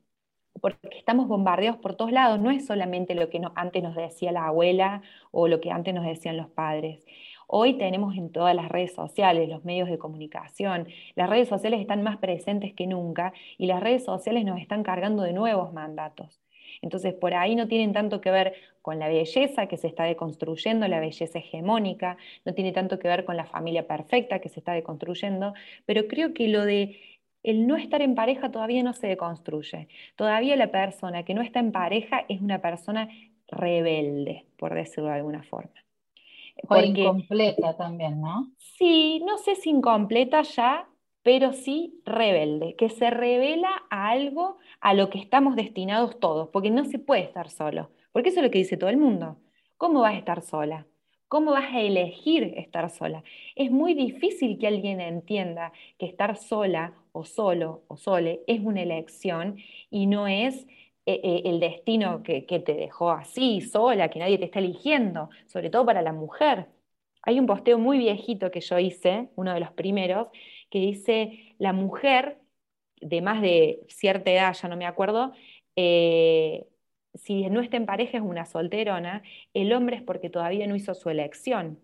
porque 0.62 0.98
estamos 0.98 1.28
bombardeados 1.28 1.80
por 1.80 1.96
todos 1.96 2.12
lados, 2.12 2.40
no 2.40 2.52
es 2.52 2.66
solamente 2.66 3.16
lo 3.16 3.30
que 3.30 3.42
antes 3.56 3.84
nos 3.84 3.96
decía 3.96 4.32
la 4.32 4.48
abuela 4.48 5.02
o 5.32 5.48
lo 5.48 5.60
que 5.62 5.72
antes 5.72 5.94
nos 5.94 6.06
decían 6.06 6.38
los 6.38 6.50
padres. 6.50 7.06
Hoy 7.48 7.80
tenemos 7.80 8.16
en 8.16 8.32
todas 8.32 8.56
las 8.56 8.70
redes 8.70 8.94
sociales, 8.94 9.50
los 9.50 9.66
medios 9.66 9.90
de 9.90 9.98
comunicación, 9.98 10.88
las 11.16 11.30
redes 11.30 11.50
sociales 11.50 11.82
están 11.82 12.04
más 12.04 12.18
presentes 12.18 12.74
que 12.74 12.86
nunca 12.86 13.34
y 13.58 13.66
las 13.66 13.82
redes 13.82 14.04
sociales 14.04 14.46
nos 14.46 14.62
están 14.62 14.84
cargando 14.84 15.24
de 15.24 15.34
nuevos 15.34 15.74
mandatos. 15.74 16.40
Entonces, 16.82 17.14
por 17.14 17.34
ahí 17.34 17.56
no 17.56 17.68
tienen 17.68 17.92
tanto 17.92 18.22
que 18.22 18.32
ver 18.32 18.54
con 18.82 19.00
la 19.00 19.08
belleza 19.08 19.68
que 19.68 19.78
se 19.78 19.88
está 19.88 20.04
deconstruyendo, 20.04 20.88
la 20.88 21.00
belleza 21.00 21.40
hegemónica, 21.40 22.18
no 22.46 22.54
tiene 22.54 22.72
tanto 22.72 23.00
que 23.00 23.08
ver 23.08 23.26
con 23.26 23.36
la 23.36 23.46
familia 23.46 23.88
perfecta 23.88 24.40
que 24.40 24.50
se 24.50 24.60
está 24.60 24.74
deconstruyendo, 24.74 25.54
pero 25.86 26.08
creo 26.08 26.34
que 26.34 26.48
lo 26.48 26.66
de 26.66 27.00
el 27.44 27.68
no 27.68 27.76
estar 27.76 28.02
en 28.02 28.16
pareja 28.16 28.52
todavía 28.52 28.84
no 28.84 28.94
se 28.94 29.08
deconstruye. 29.08 29.88
Todavía 30.16 30.56
la 30.56 30.72
persona 30.72 31.24
que 31.24 31.34
no 31.34 31.42
está 31.42 31.60
en 31.60 31.72
pareja 31.72 32.26
es 32.28 32.42
una 32.42 32.62
persona 32.62 33.10
rebelde, 33.48 34.46
por 34.58 34.74
decirlo 34.74 35.10
de 35.10 35.16
alguna 35.16 35.44
forma. 35.44 35.74
O 36.68 36.78
incompleta 36.78 37.78
también, 37.78 38.20
¿no? 38.20 38.52
Sí, 38.58 39.22
no 39.26 39.38
sé 39.38 39.56
si 39.56 39.70
incompleta 39.70 40.42
ya, 40.42 40.88
pero 41.24 41.54
sí 41.54 42.02
rebelde, 42.06 42.76
que 42.76 42.90
se 42.90 43.10
revela 43.10 43.70
a 43.90 44.10
algo 44.10 44.58
a 44.82 44.94
lo 44.94 45.10
que 45.10 45.20
estamos 45.20 45.56
destinados 45.56 46.20
todos, 46.20 46.50
porque 46.50 46.70
no 46.70 46.86
se 46.86 47.00
puede 47.00 47.22
estar 47.22 47.50
solo, 47.50 47.92
porque 48.12 48.30
eso 48.30 48.40
es 48.40 48.46
lo 48.46 48.52
que 48.52 48.60
dice 48.60 48.78
todo 48.78 48.90
el 48.90 48.98
mundo. 48.98 49.38
¿Cómo 49.78 50.02
vas 50.02 50.16
a 50.16 50.18
estar 50.18 50.42
sola? 50.42 50.86
¿Cómo 51.30 51.52
vas 51.52 51.72
a 51.72 51.80
elegir 51.80 52.56
estar 52.58 52.90
sola? 52.90 53.24
Es 53.56 53.72
muy 53.72 53.94
difícil 53.94 54.58
que 54.58 54.68
alguien 54.68 55.00
entienda 55.00 55.72
que 55.98 56.08
estar 56.08 56.36
sola 56.36 56.94
o 57.12 57.26
solo 57.26 57.84
o 57.88 57.98
sole 57.98 58.42
es 58.48 58.62
una 58.62 58.82
elección 58.82 59.58
y 59.90 60.08
no 60.08 60.28
es 60.28 60.66
eh, 61.06 61.22
eh, 61.24 61.42
el 61.46 61.60
destino 61.60 62.24
que, 62.24 62.46
que 62.46 62.60
te 62.60 62.74
dejó 62.74 63.12
así, 63.12 63.62
sola, 63.62 64.10
que 64.10 64.20
nadie 64.20 64.38
te 64.38 64.46
está 64.46 64.60
eligiendo, 64.60 65.30
sobre 65.48 65.70
todo 65.70 65.86
para 65.86 66.02
la 66.02 66.14
mujer. 66.14 66.68
Hay 67.24 67.40
un 67.40 67.48
posteo 67.48 67.78
muy 67.78 67.98
viejito 67.98 68.52
que 68.52 68.62
yo 68.62 68.80
hice, 68.80 69.30
uno 69.36 69.54
de 69.54 69.60
los 69.60 69.72
primeros, 69.72 70.28
que 70.70 70.80
dice, 70.80 71.56
la 71.58 71.74
mujer 71.74 72.40
de 73.02 73.22
más 73.22 73.42
de 73.42 73.82
cierta 73.90 74.32
edad, 74.32 74.54
ya 74.54 74.68
no 74.68 74.78
me 74.78 74.86
acuerdo, 74.86 75.34
eh, 75.76 76.68
si 77.16 77.50
no 77.50 77.62
está 77.62 77.78
en 77.78 77.86
pareja 77.86 78.18
es 78.18 78.24
una 78.24 78.46
solterona, 78.46 79.24
el 79.54 79.74
hombre 79.74 79.98
es 79.98 80.04
porque 80.04 80.30
todavía 80.30 80.68
no 80.68 80.76
hizo 80.76 80.94
su 80.94 81.10
elección. 81.10 81.80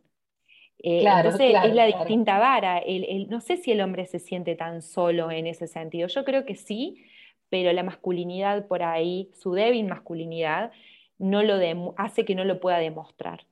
Eh, 0.79 1.03
entonces 1.05 1.55
es 1.63 1.73
la 1.73 1.85
distinta 1.85 2.37
vara. 2.37 2.81
no 3.29 3.41
sé 3.41 3.57
si 3.57 3.71
el 3.71 3.81
hombre 3.81 4.05
se 4.05 4.19
siente 4.19 4.55
tan 4.55 4.81
solo 4.81 5.31
en 5.31 5.47
ese 5.47 5.67
sentido. 5.67 6.07
Yo 6.07 6.23
creo 6.25 6.45
que 6.45 6.55
sí, 6.55 7.03
pero 7.49 7.71
la 7.73 7.83
masculinidad 7.83 8.67
por 8.67 8.83
ahí, 8.83 9.31
su 9.33 9.53
débil 9.53 9.87
masculinidad, 9.87 10.71
no 11.17 11.43
lo 11.43 11.55
hace 11.97 12.25
que 12.25 12.35
no 12.35 12.43
lo 12.43 12.59
pueda 12.59 12.77
demostrar. 12.77 13.45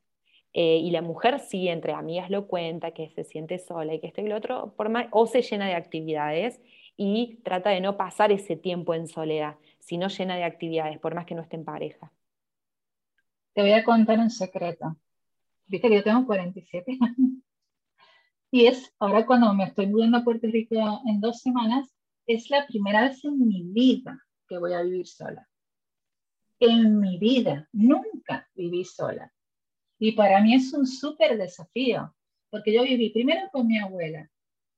Eh, 0.54 0.78
y 0.78 0.92
la 0.92 1.02
mujer 1.02 1.40
sí, 1.40 1.68
entre 1.68 1.94
amigas 1.94 2.30
lo 2.30 2.48
cuenta, 2.48 2.92
que 2.92 3.10
se 3.10 3.24
siente 3.24 3.58
sola 3.58 3.94
y 3.94 4.00
que 4.00 4.08
esto 4.08 4.22
y 4.22 4.28
lo 4.28 4.36
otro, 4.36 4.74
por 4.78 4.92
o 5.12 5.26
se 5.26 5.42
llena 5.42 5.68
de 5.68 5.74
actividades 5.74 6.62
y 6.96 7.40
trata 7.44 7.72
de 7.72 7.82
no 7.82 7.98
pasar 7.98 8.32
ese 8.32 8.56
tiempo 8.56 8.94
en 8.94 9.08
soledad, 9.08 9.56
sino 9.80 10.10
llena 10.10 10.36
de 10.36 10.44
actividades, 10.44 11.00
por 11.00 11.16
más 11.16 11.26
que 11.26 11.34
no 11.34 11.42
esté 11.42 11.56
en 11.56 11.66
pareja. 11.66 12.12
Te 13.54 13.62
voy 13.62 13.72
a 13.72 13.84
contar 13.84 14.20
un 14.20 14.30
secreto. 14.30 14.96
Viste 15.67 15.89
que 15.89 15.95
yo 15.95 16.04
tengo 16.04 16.26
47 16.26 16.97
años. 17.02 17.43
Y 18.52 18.67
es, 18.67 18.93
ahora 18.99 19.26
cuando 19.26 19.54
me 19.54 19.63
estoy 19.63 19.88
mudando 19.88 20.17
a 20.17 20.23
Puerto 20.23 20.47
Rico 20.47 20.76
en 21.08 21.19
dos 21.19 21.39
semanas, 21.39 21.91
es 22.28 22.49
la 22.49 22.67
primera 22.67 23.02
vez 23.02 23.23
en 23.26 23.47
mi 23.47 23.63
vida 23.63 24.23
que 24.47 24.58
voy 24.58 24.73
a 24.73 24.84
vivir 24.84 25.08
sola. 25.08 25.49
En 26.60 26.99
mi 26.99 27.17
vida, 27.17 27.67
nunca 27.71 28.47
viví 28.54 28.86
sola. 28.86 29.34
Y 29.99 30.12
para 30.12 30.41
mí 30.41 30.54
es 30.54 30.73
un 30.73 30.86
súper 30.86 31.38
desafío, 31.38 32.13
porque 32.49 32.73
yo 32.73 32.84
viví 32.84 33.10
primero 33.10 33.49
con 33.52 33.67
mi 33.67 33.80
abuela, 33.80 34.30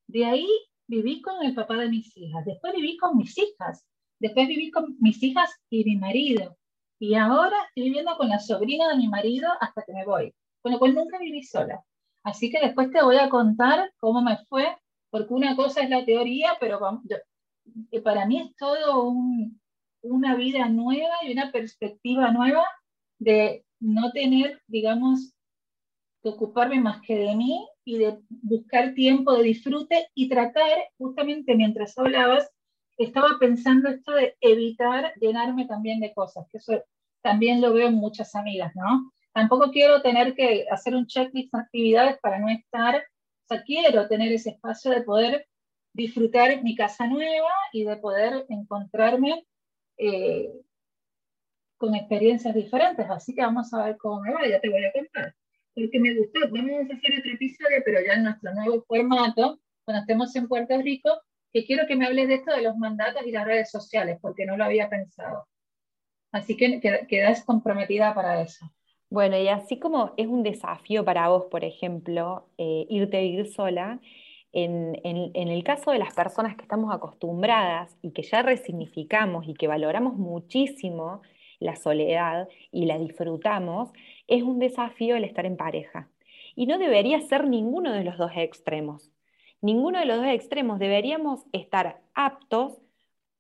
de 0.08 0.26
ahí 0.26 0.48
viví 0.88 1.22
con 1.22 1.44
el 1.44 1.54
papá 1.54 1.78
de 1.78 1.90
mis 1.90 2.16
hijas, 2.16 2.46
después 2.46 2.74
viví 2.74 2.96
con 2.98 3.18
mis 3.18 3.38
hijas, 3.38 3.86
después 4.20 4.48
viví 4.48 4.72
con 4.72 4.96
mis 5.00 5.22
hijas 5.24 5.50
y 5.70 5.84
mi 5.84 5.98
marido, 5.98 6.58
y 7.00 7.16
ahora 7.16 7.58
estoy 7.68 7.84
viviendo 7.86 8.16
con 8.18 8.30
la 8.30 8.40
sobrina 8.40 8.88
de 8.90 8.98
mi 8.98 9.08
marido 9.08 9.50
hasta 9.60 9.84
que 9.84 9.94
me 9.94 10.06
voy, 10.06 10.34
con 10.66 10.72
lo 10.72 10.80
cual 10.80 10.96
nunca 10.96 11.20
viví 11.20 11.44
sola. 11.44 11.84
Así 12.24 12.50
que 12.50 12.60
después 12.60 12.90
te 12.90 13.04
voy 13.04 13.18
a 13.18 13.30
contar 13.30 13.94
cómo 14.00 14.24
me 14.24 14.36
fue, 14.50 14.76
porque 15.12 15.32
una 15.32 15.56
cosa 15.56 15.84
es 15.84 15.92
la 15.92 16.04
teoría, 16.04 16.54
pero 16.60 16.80
para 18.04 18.26
mí 18.26 18.40
es 18.40 18.56
todo 18.56 19.14
una 20.02 20.36
vida 20.36 20.68
nueva 20.68 21.14
y 21.22 21.34
una 21.34 21.52
perspectiva 21.52 22.32
nueva 22.32 22.66
de 23.20 23.64
no 23.80 24.12
tener, 24.12 24.60
digamos, 24.66 25.36
que 26.24 26.30
ocuparme 26.30 26.82
más 26.82 27.00
que 27.02 27.16
de 27.16 27.36
mí 27.36 27.64
y 27.84 28.00
de 28.00 28.18
buscar 28.30 28.96
tiempo 28.96 29.36
de 29.36 29.44
disfrute 29.44 30.08
y 30.16 30.30
tratar, 30.30 30.80
justamente 30.98 31.54
mientras 31.54 31.96
hablabas, 31.96 32.50
estaba 32.98 33.38
pensando 33.40 33.88
esto 33.90 34.14
de 34.14 34.36
evitar 34.42 35.14
llenarme 35.22 35.68
también 35.68 36.00
de 36.00 36.12
cosas, 36.12 36.48
que 36.50 36.58
eso 36.58 36.84
también 37.22 37.62
lo 37.62 37.72
veo 37.72 37.90
en 37.90 37.94
muchas 37.94 38.34
amigas, 38.34 38.72
¿no? 38.74 39.12
Tampoco 39.36 39.70
quiero 39.70 40.02
tener 40.02 40.34
que 40.34 40.66
hacer 40.72 40.96
un 40.96 41.08
checklist 41.08 41.54
de 41.54 41.60
actividades 41.60 42.18
para 42.20 42.40
no 42.40 42.48
estar, 42.48 42.96
o 42.96 43.48
sea, 43.50 43.62
quiero 43.64 44.08
tener 44.08 44.32
ese 44.32 44.52
espacio 44.52 44.92
de 44.92 45.02
poder 45.02 45.46
disfrutar 45.94 46.64
mi 46.64 46.74
casa 46.74 47.06
nueva 47.06 47.50
y 47.74 47.84
de 47.84 47.98
poder 47.98 48.46
encontrarme 48.48 49.46
eh, 49.98 50.54
con 51.76 51.96
experiencias 51.96 52.56
diferentes, 52.56 53.10
así 53.10 53.36
que 53.36 53.42
vamos 53.42 53.74
a 53.74 53.84
ver 53.84 53.98
cómo 53.98 54.22
me 54.22 54.34
va, 54.34 54.48
ya 54.48 54.62
te 54.62 54.70
voy 54.70 54.86
a 54.86 54.94
contar. 54.94 55.36
Porque 55.74 56.00
me 56.00 56.16
gustó, 56.16 56.40
vamos 56.50 56.90
a 56.90 56.96
hacer 56.96 57.20
otro 57.20 57.32
episodio, 57.34 57.82
pero 57.84 58.00
ya 58.08 58.14
en 58.14 58.24
nuestro 58.24 58.54
nuevo 58.54 58.86
formato, 58.88 59.60
cuando 59.84 60.00
estemos 60.00 60.34
en 60.38 60.48
Puerto 60.48 60.78
Rico, 60.82 61.10
que 61.52 61.66
quiero 61.66 61.86
que 61.88 61.98
me 61.98 62.06
hables 62.06 62.30
de 62.30 62.36
esto 62.36 62.56
de 62.56 62.62
los 62.62 62.78
mandatos 62.78 63.24
y 63.26 63.32
las 63.32 63.44
redes 63.44 63.70
sociales, 63.70 64.18
porque 64.22 64.46
no 64.46 64.56
lo 64.56 64.64
había 64.64 64.88
pensado. 64.88 65.46
Así 66.32 66.56
que 66.56 66.80
quedas 67.10 67.44
comprometida 67.44 68.16
para 68.16 68.42
eso. 68.42 68.66
Bueno, 69.16 69.38
y 69.38 69.48
así 69.48 69.80
como 69.80 70.12
es 70.18 70.28
un 70.28 70.44
desafío 70.44 71.06
para 71.06 71.30
vos, 71.30 71.46
por 71.46 71.64
ejemplo, 71.64 72.50
eh, 72.58 72.86
irte 72.90 73.16
a 73.16 73.22
vivir 73.22 73.48
sola, 73.48 74.02
en, 74.52 75.00
en, 75.06 75.48
el 75.48 75.64
caso 75.64 75.92
de 75.92 76.00
las 76.00 76.14
personas 76.14 76.58
que 76.58 76.64
estamos 76.64 76.94
acostumbradas 76.94 77.96
y 78.02 78.12
que 78.12 78.24
ya 78.24 78.42
resignificamos 78.42 79.48
y 79.48 79.54
que 79.54 79.68
valoramos 79.68 80.18
muchísimo 80.18 81.22
la 81.60 81.78
soledad 81.78 82.50
y 82.74 82.88
la 82.88 82.98
disfrutamos, 82.98 83.90
es 84.28 84.44
un 84.44 84.60
desafío 84.60 85.16
el 85.16 85.24
estar 85.24 85.46
en 85.46 85.56
pareja. 85.56 86.10
Y 86.54 86.66
no 86.66 86.78
debería 86.78 87.22
ser 87.22 87.48
ninguno 87.48 87.94
de 87.94 88.04
los 88.04 88.18
dos 88.18 88.32
extremos. 88.36 89.14
Ninguno 89.62 89.98
de 90.00 90.08
los 90.08 90.18
dos 90.18 90.28
extremos 90.28 90.78
deberíamos 90.78 91.46
estar 91.54 92.02
aptos 92.16 92.82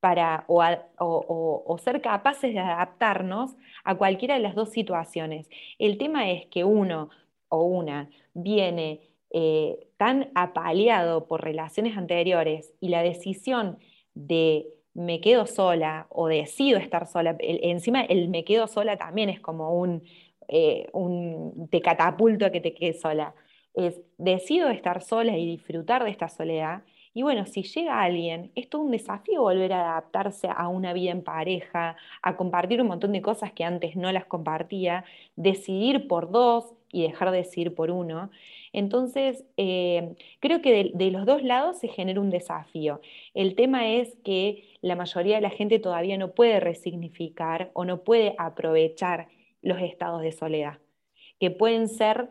para, 0.05 0.45
o, 0.47 1.77
ser 1.83 1.99
capaces 1.99 2.53
de 2.53 2.59
adaptarnos 2.59 3.55
a 3.83 3.95
cualquiera 3.95 4.35
de 4.35 4.39
las 4.39 4.53
dos 4.53 4.69
situaciones. 4.69 5.49
El 5.79 5.97
tema 5.97 6.29
es 6.29 6.45
que 6.45 6.63
uno 6.63 7.09
o 7.49 7.63
una 7.63 8.11
viene 8.35 8.99
eh, 9.31 9.87
tan 9.97 10.29
apaleado 10.35 11.25
por 11.25 11.43
relaciones 11.43 11.97
anteriores 11.97 12.71
y 12.79 12.89
la 12.89 13.01
decisión 13.01 13.79
de 14.13 14.67
me 14.93 15.21
quedo 15.21 15.47
sola 15.47 16.05
o 16.11 16.27
decido 16.27 16.77
estar 16.77 17.07
sola, 17.07 17.35
encima 17.39 18.03
el 18.03 18.29
me 18.29 18.43
quedo 18.43 18.67
sola 18.67 18.97
también 18.97 19.29
es 19.29 19.39
como 19.39 19.75
un, 19.75 20.03
eh, 20.47 20.87
te 21.71 21.81
catapulto 21.81 22.45
a 22.45 22.51
que 22.51 22.61
te 22.61 22.75
quedes 22.75 23.01
sola. 23.01 23.33
Es 23.73 23.99
decido 24.19 24.69
estar 24.69 25.01
sola 25.01 25.35
y 25.35 25.47
disfrutar 25.47 26.03
de 26.03 26.11
esta 26.11 26.29
soledad. 26.29 26.83
Y 27.15 27.23
bueno, 27.23 27.45
si 27.45 27.63
llega 27.63 28.01
alguien, 28.01 28.51
es 28.55 28.69
todo 28.69 28.81
un 28.81 28.91
desafío 28.91 29.41
volver 29.41 29.71
a 29.71 29.91
adaptarse 29.91 30.49
a 30.53 30.67
una 30.67 30.91
vida 30.91 31.11
en 31.11 31.23
pareja, 31.23 31.95
a 32.21 32.35
compartir 32.35 32.81
un 32.81 32.87
montón 32.87 33.13
de 33.13 33.21
cosas 33.21 33.53
que 33.53 33.63
antes 33.63 33.95
no 33.95 34.11
las 34.11 34.25
compartía, 34.25 35.05
decidir 35.37 36.09
por 36.09 36.29
dos 36.29 36.73
y 36.91 37.03
dejar 37.03 37.31
de 37.31 37.37
decidir 37.37 37.73
por 37.73 37.89
uno. 37.89 38.31
Entonces, 38.73 39.45
eh, 39.55 40.15
creo 40.41 40.61
que 40.61 40.91
de, 40.93 41.11
los 41.11 41.25
dos 41.25 41.41
lados 41.41 41.79
se 41.79 41.87
genera 41.87 42.19
un 42.19 42.29
desafío. 42.31 42.99
El 43.33 43.55
tema 43.55 43.87
es 43.87 44.17
que 44.25 44.65
la 44.81 44.97
mayoría 44.97 45.35
de 45.35 45.41
la 45.41 45.51
gente 45.51 45.79
todavía 45.79 46.17
no 46.17 46.33
puede 46.33 46.59
resignificar 46.59 47.71
o 47.73 47.85
no 47.85 48.03
puede 48.03 48.35
aprovechar 48.37 49.29
los 49.61 49.79
estados 49.81 50.21
de 50.21 50.33
soledad, 50.33 50.79
que 51.39 51.49
pueden 51.49 51.87
ser 51.87 52.29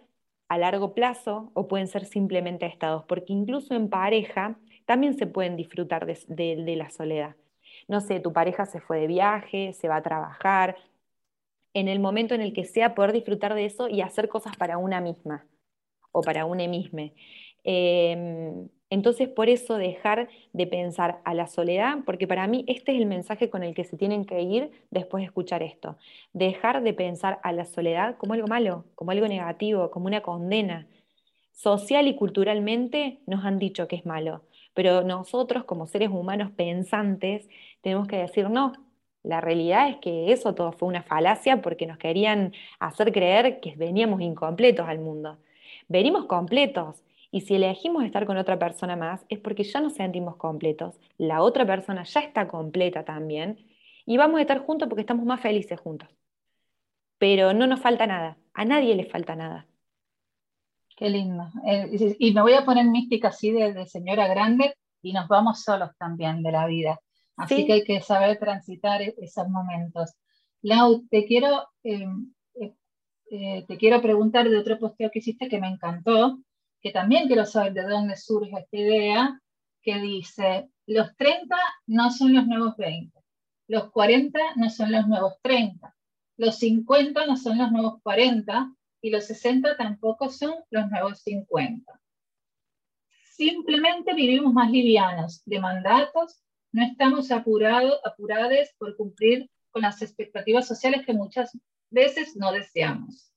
a 0.48 0.58
largo 0.58 0.94
plazo 0.94 1.50
o 1.54 1.68
pueden 1.68 1.88
ser 1.88 2.04
simplemente 2.04 2.66
estados, 2.66 3.04
porque 3.04 3.32
incluso 3.32 3.74
en 3.74 3.88
pareja 3.88 4.58
también 4.84 5.16
se 5.16 5.26
pueden 5.26 5.56
disfrutar 5.56 6.06
de 6.06 6.76
la 6.76 6.90
soledad. 6.90 7.36
No 7.88 8.00
sé, 8.00 8.20
tu 8.20 8.32
pareja 8.32 8.66
se 8.66 8.80
fue 8.80 9.00
de 9.00 9.06
viaje, 9.06 9.72
se 9.72 9.88
va 9.88 9.96
a 9.96 10.02
trabajar, 10.02 10.76
en 11.74 11.88
el 11.88 11.98
momento 12.00 12.34
en 12.34 12.40
el 12.40 12.52
que 12.52 12.64
sea 12.64 12.94
poder 12.94 13.12
disfrutar 13.12 13.54
de 13.54 13.66
eso 13.66 13.88
y 13.88 14.00
hacer 14.00 14.28
cosas 14.28 14.56
para 14.56 14.78
una 14.78 15.00
misma 15.00 15.44
o 16.12 16.22
para 16.22 16.46
un 16.46 16.60
emisme. 16.60 17.12
Em, 17.64 18.68
entonces, 18.90 19.28
por 19.28 19.48
eso 19.48 19.76
dejar 19.76 20.28
de 20.52 20.66
pensar 20.68 21.20
a 21.24 21.34
la 21.34 21.48
soledad, 21.48 21.98
porque 22.06 22.28
para 22.28 22.46
mí 22.46 22.64
este 22.68 22.92
es 22.92 23.00
el 23.00 23.06
mensaje 23.06 23.50
con 23.50 23.64
el 23.64 23.74
que 23.74 23.84
se 23.84 23.96
tienen 23.96 24.24
que 24.24 24.40
ir 24.42 24.70
después 24.90 25.22
de 25.22 25.26
escuchar 25.26 25.62
esto. 25.64 25.96
Dejar 26.32 26.82
de 26.82 26.94
pensar 26.94 27.40
a 27.42 27.52
la 27.52 27.64
soledad 27.64 28.16
como 28.16 28.34
algo 28.34 28.46
malo, 28.46 28.84
como 28.94 29.10
algo 29.10 29.26
negativo, 29.26 29.90
como 29.90 30.06
una 30.06 30.20
condena. 30.22 30.86
Social 31.52 32.06
y 32.06 32.14
culturalmente 32.14 33.20
nos 33.26 33.44
han 33.44 33.58
dicho 33.58 33.88
que 33.88 33.96
es 33.96 34.06
malo, 34.06 34.42
pero 34.74 35.02
nosotros 35.02 35.64
como 35.64 35.86
seres 35.86 36.10
humanos 36.10 36.52
pensantes 36.52 37.48
tenemos 37.80 38.08
que 38.08 38.16
decir 38.16 38.50
no. 38.50 38.72
La 39.22 39.40
realidad 39.40 39.88
es 39.88 39.96
que 39.98 40.32
eso 40.32 40.54
todo 40.54 40.72
fue 40.72 40.88
una 40.88 41.02
falacia 41.02 41.62
porque 41.62 41.86
nos 41.86 41.98
querían 41.98 42.52
hacer 42.78 43.12
creer 43.12 43.60
que 43.60 43.74
veníamos 43.76 44.20
incompletos 44.20 44.86
al 44.88 44.98
mundo 44.98 45.38
venimos 45.88 46.26
completos. 46.26 47.02
Y 47.30 47.40
si 47.42 47.56
elegimos 47.56 48.04
estar 48.04 48.26
con 48.26 48.36
otra 48.36 48.58
persona 48.58 48.96
más, 48.96 49.24
es 49.28 49.40
porque 49.40 49.64
ya 49.64 49.80
nos 49.80 49.94
sentimos 49.94 50.36
completos. 50.36 51.00
La 51.18 51.42
otra 51.42 51.66
persona 51.66 52.04
ya 52.04 52.20
está 52.20 52.46
completa 52.48 53.04
también. 53.04 53.58
Y 54.06 54.16
vamos 54.16 54.38
a 54.38 54.42
estar 54.42 54.58
juntos 54.60 54.88
porque 54.88 55.00
estamos 55.02 55.26
más 55.26 55.40
felices 55.40 55.80
juntos. 55.80 56.08
Pero 57.18 57.52
no 57.54 57.66
nos 57.66 57.80
falta 57.80 58.06
nada. 58.06 58.36
A 58.54 58.64
nadie 58.64 58.94
le 58.94 59.04
falta 59.06 59.34
nada. 59.36 59.66
Qué 60.96 61.10
lindo. 61.10 61.50
Eh, 61.66 62.16
y 62.18 62.32
me 62.32 62.42
voy 62.42 62.54
a 62.54 62.64
poner 62.64 62.86
mística 62.86 63.28
así 63.28 63.50
de, 63.50 63.86
señora 63.86 64.28
grande 64.28 64.74
y 65.02 65.12
nos 65.12 65.28
vamos 65.28 65.62
solos 65.62 65.90
también 65.98 66.42
de 66.42 66.52
la 66.52 66.66
vida. 66.66 67.00
Así 67.36 67.66
que 67.66 67.72
hay 67.72 67.84
que 67.84 68.00
saber 68.00 68.38
transitar 68.38 69.02
e-, 69.02 69.14
esos 69.18 69.48
momentos. 69.48 70.14
Lau, 70.62 71.06
te 71.08 71.26
quiero 71.26 71.68
em, 71.82 72.32
eh, 73.36 73.64
te 73.66 73.76
quiero 73.78 74.00
preguntar 74.00 74.48
de 74.48 74.58
otro 74.58 74.78
posteo 74.78 75.10
que 75.10 75.18
hiciste 75.18 75.48
que 75.48 75.58
me 75.58 75.68
encantó, 75.68 76.38
que 76.80 76.92
también 76.92 77.26
quiero 77.26 77.44
saber 77.46 77.72
de 77.72 77.82
dónde 77.82 78.16
surge 78.16 78.52
esta 78.56 78.76
idea, 78.76 79.40
que 79.82 79.98
dice, 79.98 80.68
los 80.86 81.16
30 81.16 81.56
no 81.86 82.10
son 82.10 82.34
los 82.34 82.46
nuevos 82.46 82.76
20. 82.76 83.18
Los 83.66 83.90
40 83.90 84.38
no 84.56 84.70
son 84.70 84.92
los 84.92 85.08
nuevos 85.08 85.34
30, 85.42 85.96
los 86.36 86.58
50 86.58 87.26
no 87.26 87.36
son 87.36 87.58
los 87.58 87.72
nuevos 87.72 88.00
40 88.02 88.72
y 89.04 89.10
los 89.10 89.26
60 89.26 89.76
tampoco 89.76 90.30
son 90.30 90.54
los 90.70 90.88
nuevos 90.88 91.20
50. 91.24 92.00
Simplemente 93.36 94.14
vivimos 94.14 94.54
más 94.54 94.70
livianos 94.70 95.42
de 95.44 95.60
mandatos, 95.60 96.42
no 96.72 96.82
estamos 96.86 97.30
apurados, 97.30 98.00
apurados 98.02 98.70
por 98.78 98.96
cumplir 98.96 99.50
con 99.70 99.82
las 99.82 100.00
expectativas 100.00 100.66
sociales 100.66 101.04
que 101.04 101.12
muchas 101.12 101.50
veces 101.90 102.34
no 102.34 102.50
deseamos. 102.50 103.30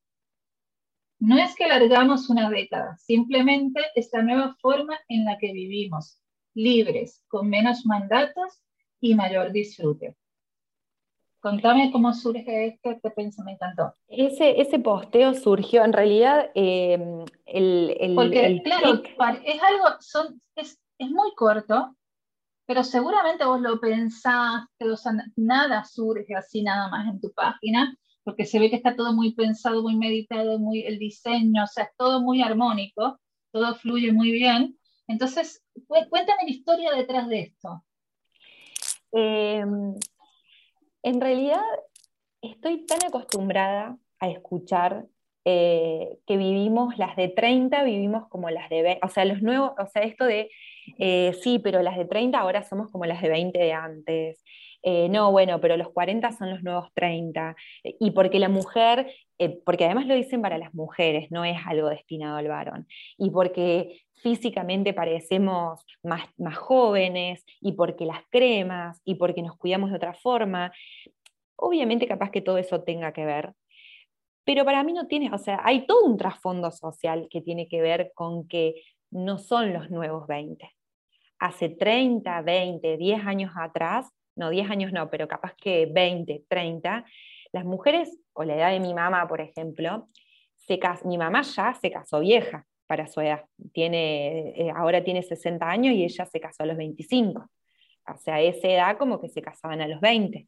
No 1.19 1.38
es 1.38 1.53
que 1.53 1.65
alargamos 1.65 2.30
una 2.30 2.49
década, 2.49 2.95
simplemente 2.95 3.82
es 3.93 4.10
la 4.13 4.21
nueva 4.21 4.56
forma 4.62 4.97
en 5.10 5.25
la 5.25 5.38
que 5.38 5.51
vivimos, 5.51 6.21
libres, 6.53 7.25
con 7.27 7.49
menos 7.49 7.86
mandatos 7.86 8.62
y 9.01 9.15
mayor 9.15 9.51
disfrute. 9.51 10.15
Contame 11.39 11.91
cómo 11.91 12.13
surge 12.13 12.67
este, 12.67 12.91
este 12.91 13.12
pensamiento. 13.12 13.93
Ese, 14.08 14.60
ese 14.60 14.80
posteo 14.80 15.34
surgió, 15.34 15.84
en 15.84 15.93
realidad, 15.93 16.50
em, 16.56 17.26
el, 17.45 18.13
Porque, 18.15 18.62
claro, 18.63 19.02
es 19.45 19.62
algo, 19.63 19.86
son, 20.00 20.41
es, 20.56 20.80
es, 20.97 21.10
muy 21.10 21.34
corto, 21.36 21.95
pero 22.65 22.84
seguramente 22.84 23.45
vos 23.45 23.62
lo 23.62 23.80
pensaste, 23.80 24.89
o 24.91 24.97
sea, 24.97 25.13
nada 25.36 25.86
surge 25.86 26.36
así 26.36 26.63
nada 26.63 26.89
más 26.89 27.08
en 27.08 27.21
tu 27.21 27.32
página, 27.32 27.95
porque 28.23 28.45
se 28.45 28.60
ve 28.60 28.69
que 28.69 28.76
está 28.76 28.95
todo 28.95 29.13
muy 29.13 29.34
pensado, 29.36 29.84
muy 29.84 29.95
meditado, 29.95 30.60
muy 30.60 30.82
el 30.82 30.97
diseño, 30.97 31.63
o 31.63 31.67
sea, 31.67 31.86
es 31.86 31.91
todo 31.97 32.19
muy 32.21 32.41
armónico, 32.41 33.19
todo 33.52 33.76
fluye 33.76 34.12
muy 34.12 34.32
bien. 34.32 34.78
Entonces, 35.08 35.63
cuéntame 35.88 36.43
la 36.43 36.50
historia 36.50 36.91
detrás 36.91 37.30
de 37.30 37.39
esto. 37.41 37.84
Em, 39.13 39.95
en 41.03 41.21
realidad, 41.21 41.62
estoy 42.41 42.86
tan 42.86 42.99
acostumbrada 43.05 43.97
a 44.19 44.29
escuchar 44.29 45.05
eh, 45.45 46.17
que 46.25 46.36
vivimos 46.36 46.97
las 46.97 47.15
de 47.15 47.29
30, 47.29 47.83
vivimos 47.83 48.27
como 48.27 48.49
las 48.49 48.69
de 48.69 48.81
20, 48.81 49.05
o 49.05 49.10
sea, 49.10 49.23
los 49.23 49.41
nuevos, 49.41 49.71
o 49.79 49.88
sea, 49.88 50.03
esto 50.03 50.25
de, 50.25 50.49
eh, 50.99 51.33
sí, 51.41 51.60
pero 51.60 51.81
las 51.81 51.97
de 51.97 52.05
30 52.05 52.38
ahora 52.38 52.63
somos 52.63 52.91
como 52.91 53.05
las 53.05 53.21
de 53.21 53.29
20 53.29 53.57
de 53.57 53.71
antes. 53.71 54.43
Eh, 54.83 55.07
no, 55.10 55.31
bueno, 55.31 55.60
pero 55.62 55.77
los 55.77 55.89
40 55.91 56.31
son 56.33 56.49
los 56.49 56.63
nuevos 56.63 56.89
30. 56.93 57.55
Y 57.83 58.12
porque 58.12 58.39
la 58.39 58.49
mujer, 58.49 59.10
porque 59.65 59.86
además 59.86 60.05
lo 60.07 60.15
dicen 60.15 60.41
para 60.41 60.57
las 60.57 60.73
mujeres, 60.73 61.31
no 61.31 61.45
es 61.45 61.57
algo 61.65 61.89
destinado 61.89 62.38
al 62.38 62.47
varón. 62.47 62.88
Y 63.17 63.31
porque 63.31 64.01
físicamente 64.21 64.93
parecemos 64.93 65.86
más, 66.03 66.27
más 66.38 66.58
jóvenes 66.58 67.45
y 67.62 67.73
porque 67.73 68.06
las 68.06 68.21
cremas 68.30 69.01
y 69.06 69.15
porque 69.15 69.41
nos 69.41 69.58
cuidamos 69.58 69.89
de 69.89 69.97
otra 69.97 70.13
forma. 70.13 70.71
Obviamente 71.56 72.08
capaz 72.08 72.32
que 72.32 72.41
todo 72.41 72.58
eso 72.58 72.84
tenga 72.84 73.13
que 73.13 73.25
ver, 73.25 73.53
pero 74.45 74.63
para 74.63 74.84
mí 74.84 74.93
no 74.93 75.08
tiene, 75.08 75.34
o 75.34 75.38
sea, 75.38 75.60
hay 75.63 75.86
todo 75.86 76.06
un 76.06 76.17
trasfondo 76.17 76.71
social 76.71 77.27
que 77.30 77.41
tiene 77.41 77.67
que 77.67 77.82
ver 77.82 78.12
con 78.15 78.47
que 78.47 78.75
no 79.12 79.38
son 79.39 79.73
los 79.73 79.89
nuevos 79.89 80.27
20. 80.27 80.69
Hace 81.39 81.69
30, 81.69 82.41
20, 82.41 82.97
10 82.97 83.25
años 83.25 83.51
atrás, 83.60 84.10
no 84.36 84.49
10 84.49 84.69
años 84.69 84.93
no, 84.93 85.10
pero 85.10 85.27
capaz 85.27 85.53
que 85.56 85.88
20, 85.88 86.45
30, 86.47 87.06
las 87.51 87.65
mujeres, 87.65 88.17
o 88.34 88.43
la 88.43 88.56
edad 88.56 88.71
de 88.71 88.80
mi 88.80 88.93
mamá, 88.93 89.27
por 89.27 89.41
ejemplo, 89.41 90.08
se 90.56 90.80
mi 91.06 91.17
mamá 91.17 91.41
ya 91.41 91.73
se 91.73 91.91
casó 91.91 92.19
vieja 92.19 92.65
para 92.88 93.08
su 93.08 93.21
edad. 93.21 93.45
Tiene, 93.73 94.50
eh, 94.50 94.71
ahora 94.76 95.04
tiene 95.04 95.21
60 95.21 95.69
años 95.69 95.93
y 95.93 96.04
ella 96.04 96.26
se 96.26 96.39
casó 96.39 96.63
a 96.63 96.65
los 96.65 96.78
25. 96.78 97.50
O 98.08 98.17
sea, 98.17 98.41
esa 98.41 98.67
edad 98.67 98.97
como 98.97 99.19
que 99.19 99.30
se 99.30 99.41
casaban 99.41 99.82
a 99.82 99.88
los 99.88 100.00
20. 100.02 100.47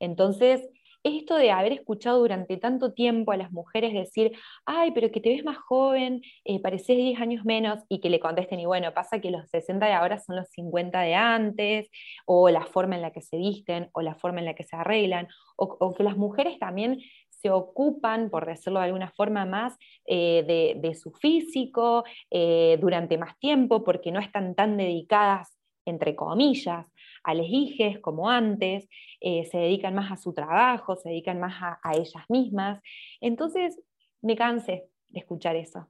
Entonces, 0.00 0.68
esto 1.04 1.36
de 1.36 1.50
haber 1.50 1.72
escuchado 1.72 2.18
durante 2.18 2.56
tanto 2.56 2.94
tiempo 2.94 3.32
a 3.32 3.36
las 3.36 3.52
mujeres 3.52 3.92
decir, 3.92 4.32
ay, 4.64 4.90
pero 4.92 5.10
que 5.10 5.20
te 5.20 5.28
ves 5.28 5.44
más 5.44 5.58
joven, 5.58 6.22
eh, 6.44 6.60
pareces 6.60 6.96
10 6.96 7.20
años 7.20 7.44
menos, 7.44 7.84
y 7.90 8.00
que 8.00 8.08
le 8.08 8.20
contesten, 8.20 8.58
y 8.58 8.64
bueno, 8.64 8.92
pasa 8.94 9.20
que 9.20 9.30
los 9.30 9.48
60 9.50 9.84
de 9.84 9.92
ahora 9.92 10.18
son 10.18 10.36
los 10.36 10.48
50 10.48 11.02
de 11.02 11.14
antes, 11.14 11.90
o 12.24 12.48
la 12.48 12.64
forma 12.64 12.96
en 12.96 13.02
la 13.02 13.12
que 13.12 13.20
se 13.20 13.36
visten, 13.36 13.90
o 13.92 14.00
la 14.00 14.14
forma 14.14 14.40
en 14.40 14.46
la 14.46 14.54
que 14.54 14.64
se 14.64 14.76
arreglan, 14.76 15.28
o, 15.56 15.94
que 15.94 16.02
las 16.02 16.16
mujeres 16.16 16.58
también 16.58 17.00
ocupan, 17.50 18.30
por 18.30 18.46
decirlo 18.46 18.80
de 18.80 18.86
alguna 18.86 19.10
forma 19.10 19.44
más, 19.44 19.76
eh, 20.06 20.76
de, 20.80 20.94
su 20.94 21.12
físico 21.12 22.04
eh, 22.30 22.78
durante 22.80 23.18
más 23.18 23.38
tiempo, 23.38 23.84
porque 23.84 24.12
no 24.12 24.20
están 24.20 24.54
tan 24.54 24.76
dedicadas, 24.76 25.56
entre 25.84 26.14
comillas, 26.14 26.86
a 27.22 27.34
les 27.34 27.46
hijes 27.48 28.00
como 28.00 28.30
antes, 28.30 28.88
eh, 29.20 29.44
se 29.46 29.58
dedican 29.58 29.94
más 29.94 30.12
a 30.12 30.16
su 30.16 30.32
trabajo, 30.32 30.96
se 30.96 31.08
dedican 31.08 31.40
más 31.40 31.54
a, 31.60 31.92
ellas 31.94 32.24
mismas. 32.28 32.80
Entonces 33.20 33.80
me 34.22 34.36
cansé 34.36 34.88
de 35.08 35.20
escuchar 35.20 35.56
eso. 35.56 35.88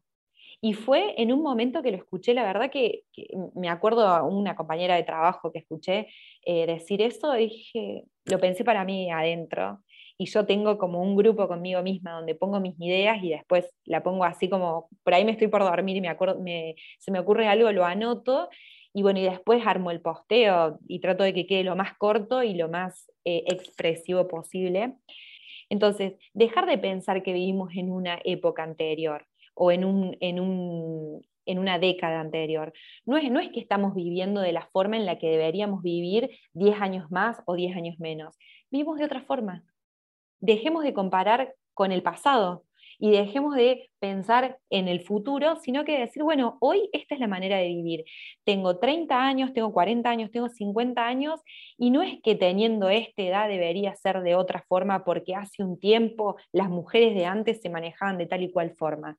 Y 0.61 0.73
fue 0.73 1.21
en 1.21 1.33
un 1.33 1.43
momento 1.43 1.83
que 1.83 1.91
lo 1.91 1.97
escuché, 1.99 2.33
la 2.35 2.45
verdad 2.45 2.71
que, 2.71 3.05
me 3.55 3.69
acuerdo 3.69 4.07
a 4.07 4.23
una 4.23 4.57
compañera 4.57 4.97
de 4.97 5.03
trabajo 5.03 5.53
que 5.53 5.59
escuché 5.59 6.09
decir 6.45 7.03
eso, 7.03 7.33
dije, 7.33 8.05
lo 8.25 8.39
pensé 8.39 8.65
para 8.65 8.85
mí 8.85 9.11
adentro. 9.11 9.81
Y 10.17 10.27
yo 10.27 10.47
tengo 10.47 10.79
como 10.79 11.03
un 11.03 11.17
grupo 11.17 11.49
conmigo 11.49 11.83
misma 11.83 12.13
donde 12.13 12.35
pongo 12.35 12.61
mis 12.61 12.75
ideas 12.81 13.23
y 13.23 13.31
después 13.31 13.67
la 13.85 14.03
pongo 14.03 14.25
así 14.25 14.49
como, 14.49 14.89
por 15.03 15.15
ahí 15.15 15.25
me 15.25 15.33
estoy 15.33 15.49
por 15.49 15.63
dormir 15.63 15.97
y 15.97 16.01
me 16.01 16.09
acuerdo, 16.09 16.41
se 16.99 17.11
me 17.11 17.19
ocurre 17.19 17.49
algo, 17.49 17.71
lo 17.73 17.85
anoto 17.85 18.49
y 18.93 19.03
bueno, 19.03 19.19
y 19.19 19.25
después 19.25 19.67
armo 19.67 19.91
el 19.91 20.01
posteo 20.01 20.79
y 20.87 21.01
trato 21.01 21.25
de 21.25 21.35
que 21.35 21.47
quede 21.47 21.65
lo 21.65 21.75
más 21.75 21.99
corto 21.99 22.45
y 22.45 22.55
lo 22.55 22.69
más 22.69 23.11
eh, 23.25 23.43
expresivo 23.49 24.29
posible. 24.29 24.95
Entonces, 25.69 26.15
dejar 26.33 26.67
de 26.67 26.79
pensar 26.79 27.25
que 27.25 27.33
vivimos 27.33 27.71
en 27.75 27.91
una 27.91 28.21
época 28.25 28.63
anterior 28.63 29.27
o 29.55 29.73
en, 29.73 29.85
un, 29.85 30.17
en, 30.21 30.39
un, 30.39 31.27
en 31.47 31.59
una 31.59 31.81
década 31.81 32.21
anterior. 32.21 32.73
No 33.05 33.17
es, 33.17 33.29
no 33.33 33.41
es 33.41 33.51
que 33.51 33.59
estamos 33.59 33.97
viviendo 33.97 34.41
de 34.41 34.53
la 34.53 34.69
forma 34.73 34.97
en 34.97 35.07
la 35.07 35.19
que 35.19 35.29
deberíamos 35.29 35.83
vivir 35.83 36.31
10 36.53 36.81
años 36.81 37.11
más 37.11 37.43
o 37.47 37.57
10 37.57 37.77
años 37.77 37.99
menos. 37.99 38.39
Vivimos 38.71 38.99
de 38.99 39.07
otra 39.07 39.23
forma. 39.23 39.65
Dejemos 40.45 40.85
de 40.85 40.93
comparar 40.93 41.55
con 41.73 41.91
el 41.91 42.03
pasado 42.03 42.65
y 42.99 43.13
dejemos 43.13 43.57
de 43.57 43.89
pensar 43.99 44.59
en 44.69 44.89
el 44.89 45.01
futuro, 45.01 45.57
sino 45.57 45.87
que 45.87 45.99
decir, 45.99 46.23
bueno, 46.23 46.59
hoy 46.61 46.91
esta 46.93 47.15
es 47.15 47.21
la 47.21 47.27
manera 47.27 47.57
de 47.57 47.69
vivir. 47.69 48.05
Tengo 48.45 48.79
30 48.79 49.25
años, 49.27 49.55
tengo 49.55 49.73
40 49.73 50.11
años, 50.11 50.31
tengo 50.31 50.51
50 50.51 51.07
años, 51.07 51.41
y 51.79 51.91
no 51.91 52.03
es 52.03 52.21
que 52.23 52.35
teniendo 52.35 52.91
esta 52.91 53.23
edad 53.23 53.49
debería 53.49 53.97
ser 53.97 54.21
de 54.21 54.35
otra 54.35 54.63
forma 54.69 55.03
porque 55.03 55.35
hace 55.35 55.63
un 55.63 55.79
tiempo 55.81 56.37
las 56.53 56.69
mujeres 56.69 57.15
de 57.15 57.25
antes 57.25 57.63
se 57.63 57.71
manejaban 57.71 58.19
de 58.19 58.27
tal 58.27 58.43
y 58.43 58.53
cual 58.53 58.75
forma. 58.77 59.17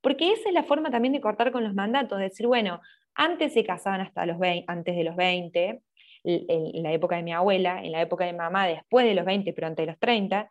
Porque 0.00 0.30
esa 0.30 0.50
es 0.50 0.54
la 0.54 0.62
forma 0.62 0.92
también 0.92 1.14
de 1.14 1.20
cortar 1.20 1.50
con 1.50 1.64
los 1.64 1.74
mandatos, 1.74 2.20
decir, 2.20 2.46
bueno, 2.46 2.80
antes 3.16 3.54
se 3.54 3.64
casaban 3.64 4.02
hasta 4.02 4.24
los 4.24 4.38
20, 4.38 4.66
antes 4.68 4.94
de 4.94 5.02
los 5.02 5.16
20, 5.16 5.82
en 6.24 6.82
la 6.82 6.92
época 6.92 7.16
de 7.16 7.22
mi 7.22 7.32
abuela, 7.32 7.82
en 7.82 7.92
la 7.92 8.02
época 8.02 8.24
de 8.24 8.32
mamá 8.32 8.66
después 8.66 9.06
de 9.06 9.14
los 9.14 9.24
20, 9.24 9.52
pero 9.52 9.66
antes 9.66 9.84
de 9.84 9.92
los 9.92 9.98
30, 9.98 10.48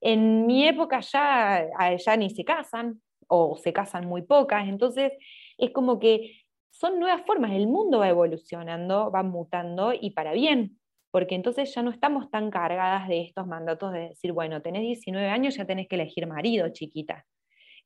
en 0.00 0.46
mi 0.46 0.66
época 0.66 1.00
ya, 1.00 1.66
ya 1.96 2.16
ni 2.16 2.30
se 2.30 2.44
casan 2.44 3.00
o 3.28 3.56
se 3.56 3.72
casan 3.72 4.06
muy 4.06 4.22
pocas, 4.22 4.66
entonces 4.68 5.12
es 5.58 5.70
como 5.70 5.98
que 5.98 6.40
son 6.70 6.98
nuevas 6.98 7.22
formas, 7.26 7.52
el 7.52 7.66
mundo 7.66 7.98
va 7.98 8.08
evolucionando, 8.08 9.10
va 9.10 9.22
mutando 9.22 9.92
y 9.92 10.10
para 10.10 10.32
bien, 10.32 10.78
porque 11.10 11.34
entonces 11.34 11.74
ya 11.74 11.82
no 11.82 11.90
estamos 11.90 12.30
tan 12.30 12.50
cargadas 12.50 13.08
de 13.08 13.20
estos 13.22 13.46
mandatos 13.46 13.92
de 13.92 14.08
decir, 14.10 14.32
bueno, 14.32 14.62
tenés 14.62 14.82
19 14.82 15.28
años, 15.28 15.56
ya 15.56 15.66
tenés 15.66 15.88
que 15.88 15.96
elegir 15.96 16.26
marido, 16.26 16.68
chiquita. 16.70 17.26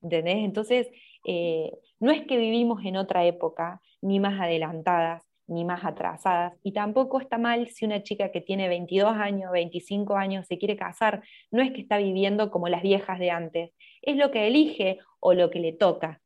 ¿Entendés? 0.02 0.36
Entonces, 0.36 0.88
eh, 1.26 1.72
no 1.98 2.12
es 2.12 2.26
que 2.26 2.36
vivimos 2.36 2.84
en 2.84 2.96
otra 2.96 3.24
época, 3.24 3.80
ni 4.02 4.20
más 4.20 4.38
adelantadas, 4.38 5.33
ni 5.46 5.64
más 5.64 5.84
atrasadas. 5.84 6.54
Y 6.62 6.72
tampoco 6.72 7.20
está 7.20 7.38
mal 7.38 7.68
si 7.68 7.84
una 7.84 8.02
chica 8.02 8.30
que 8.30 8.40
tiene 8.40 8.68
22 8.68 9.12
años, 9.12 9.52
25 9.52 10.16
años 10.16 10.46
se 10.46 10.58
quiere 10.58 10.76
casar, 10.76 11.22
no 11.50 11.62
es 11.62 11.72
que 11.72 11.80
está 11.80 11.98
viviendo 11.98 12.50
como 12.50 12.68
las 12.68 12.82
viejas 12.82 13.18
de 13.18 13.30
antes, 13.30 13.70
es 14.02 14.16
lo 14.16 14.30
que 14.30 14.46
elige 14.46 14.98
o 15.20 15.34
lo 15.34 15.50
que 15.50 15.60
le 15.60 15.72
toca. 15.72 16.20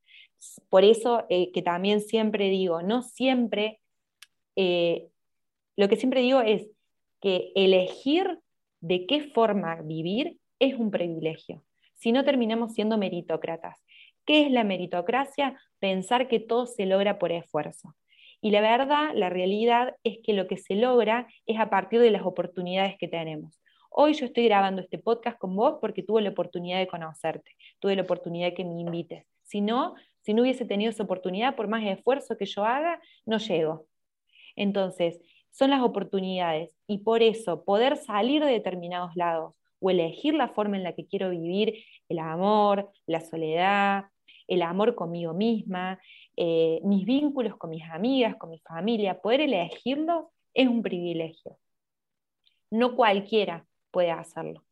Por 0.69 0.85
eso 0.85 1.27
eh, 1.29 1.51
que 1.53 1.63
también 1.63 2.01
siempre 2.01 2.49
digo, 2.49 2.83
no 2.83 3.03
siempre, 3.03 3.81
eh, 4.57 5.09
lo 5.77 5.89
que 5.89 5.97
siempre 5.97 6.21
digo 6.21 6.41
es 6.41 6.69
que 7.21 7.53
elegir 7.55 8.39
de 8.81 9.07
qué 9.07 9.23
forma 9.23 9.83
vivir 9.83 10.39
es 10.61 10.75
un 10.75 10.91
privilegio. 10.91 11.65
Si 11.95 12.13
no 12.13 12.25
terminamos 12.25 12.75
siendo 12.75 12.97
meritócratas. 12.97 13.79
¿Qué 14.25 14.45
es 14.47 14.53
la 14.53 14.63
meritocracia? 14.63 15.59
Pensar 15.79 16.29
que 16.29 16.39
todo 16.39 16.67
se 16.67 16.87
logra 16.87 17.19
por 17.19 17.33
esfuerzo. 17.33 17.97
Y 18.41 18.51
la 18.53 18.61
verdad, 18.61 19.11
la 19.15 19.31
realidad 19.31 19.97
es 20.05 20.19
que 20.23 20.33
lo 20.33 20.47
que 20.47 20.57
se 20.57 20.77
logra 20.77 21.27
es 21.47 21.59
a 21.59 21.71
partir 21.71 22.01
de 22.01 22.11
las 22.11 22.23
oportunidades 22.23 22.97
que 22.97 23.09
tenemos. 23.09 23.61
Hoy 23.91 24.15
yo 24.15 24.27
estoy 24.27 24.45
grabando 24.45 24.81
este 24.81 24.99
podcast 24.99 25.39
con 25.39 25.57
vos 25.57 25.79
porque 25.81 26.05
tuve 26.05 26.23
la 26.23 26.31
oportunidad 26.31 26.79
de 26.79 26.87
conocerte, 26.87 27.57
tuve 27.81 27.97
la 27.97 28.03
oportunidad 28.03 28.49
de 28.49 28.55
que 28.55 28.65
me 28.65 28.81
invites. 28.81 29.27
Si 29.43 29.61
no, 29.61 29.95
si 30.21 30.35
no 30.35 30.43
hubiese 30.43 30.65
tenido 30.65 30.91
esa 30.91 31.03
oportunidad, 31.03 31.57
por 31.57 31.69
más 31.69 31.85
esfuerzo 31.85 32.37
que 32.37 32.47
yo 32.47 32.65
haga, 32.65 33.01
no 33.27 33.39
llego. 33.39 33.87
Entonces, 34.55 35.21
son 35.51 35.71
las 35.71 35.83
oportunidades 35.83 36.77
y 36.87 36.99
por 36.99 37.23
eso 37.23 37.65
poder 37.65 37.97
salir 37.97 38.45
de 38.45 38.53
determinados 38.53 39.17
lados 39.17 39.55
o 39.81 39.91
elegir 39.91 40.35
la 40.35 40.49
forma 40.49 40.77
en 40.77 40.85
la 40.85 40.93
que 40.93 41.07
quiero 41.07 41.31
vivir 41.31 41.83
el 42.09 42.19
amor, 42.21 42.91
la 43.07 43.21
soledad, 43.21 44.05
el 44.49 44.63
amor 44.63 44.95
conmigo 44.95 45.35
misma, 45.35 46.01
eh, 46.37 46.81
mis 46.83 47.05
vínculos 47.05 47.57
con 47.57 47.71
mis 47.71 47.85
amigas, 47.89 48.37
con 48.37 48.51
mi 48.51 48.59
familia, 48.61 49.21
poder 49.21 49.43
elegirlo 49.43 50.33
es 50.55 50.67
un 50.67 50.83
privilegio. 50.83 51.59
No 52.71 52.97
cualquiera 52.97 53.67
puede 53.91 54.11
hacerlo. 54.11 54.65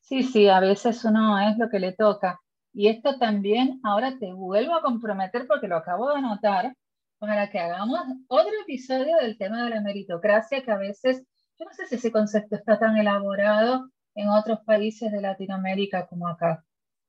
Sí, 0.00 0.22
sí, 0.22 0.48
a 0.48 0.60
veces 0.60 1.04
uno 1.04 1.38
es 1.38 1.56
lo 1.58 1.68
que 1.68 1.78
le 1.78 1.92
toca. 1.92 2.40
Y 2.72 2.88
esto 2.88 3.18
también, 3.18 3.80
ahora 3.84 4.18
te 4.18 4.32
vuelvo 4.32 4.74
a 4.74 4.82
comprometer 4.82 5.46
porque 5.46 5.68
lo 5.68 5.76
acabo 5.76 6.08
de 6.08 6.16
anotar, 6.16 6.74
para 7.18 7.50
que 7.50 7.58
hagamos 7.58 8.00
otro 8.28 8.52
episodio 8.62 9.16
del 9.18 9.36
tema 9.36 9.64
de 9.64 9.70
la 9.70 9.80
meritocracia, 9.82 10.62
que 10.62 10.70
a 10.70 10.78
veces, 10.78 11.22
yo 11.58 11.66
no 11.66 11.72
sé 11.72 11.86
si 11.86 11.96
ese 11.96 12.10
concepto 12.10 12.56
está 12.56 12.78
tan 12.78 12.96
elaborado 12.96 13.90
en 14.14 14.30
otros 14.30 14.60
países 14.64 15.12
de 15.12 15.20
Latinoamérica 15.20 16.06
como 16.06 16.26
acá. 16.26 16.64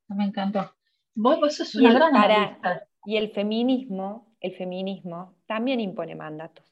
Me 0.09 0.25
encantó. 0.25 0.69
Vos, 1.15 1.39
vos 1.39 1.55
sos 1.55 1.75
una 1.75 1.93
gran 1.93 2.11
para, 2.13 2.87
Y 3.05 3.17
el 3.17 3.31
feminismo, 3.31 4.35
el 4.39 4.55
feminismo 4.55 5.35
también 5.45 5.79
impone 5.79 6.15
mandatos. 6.15 6.65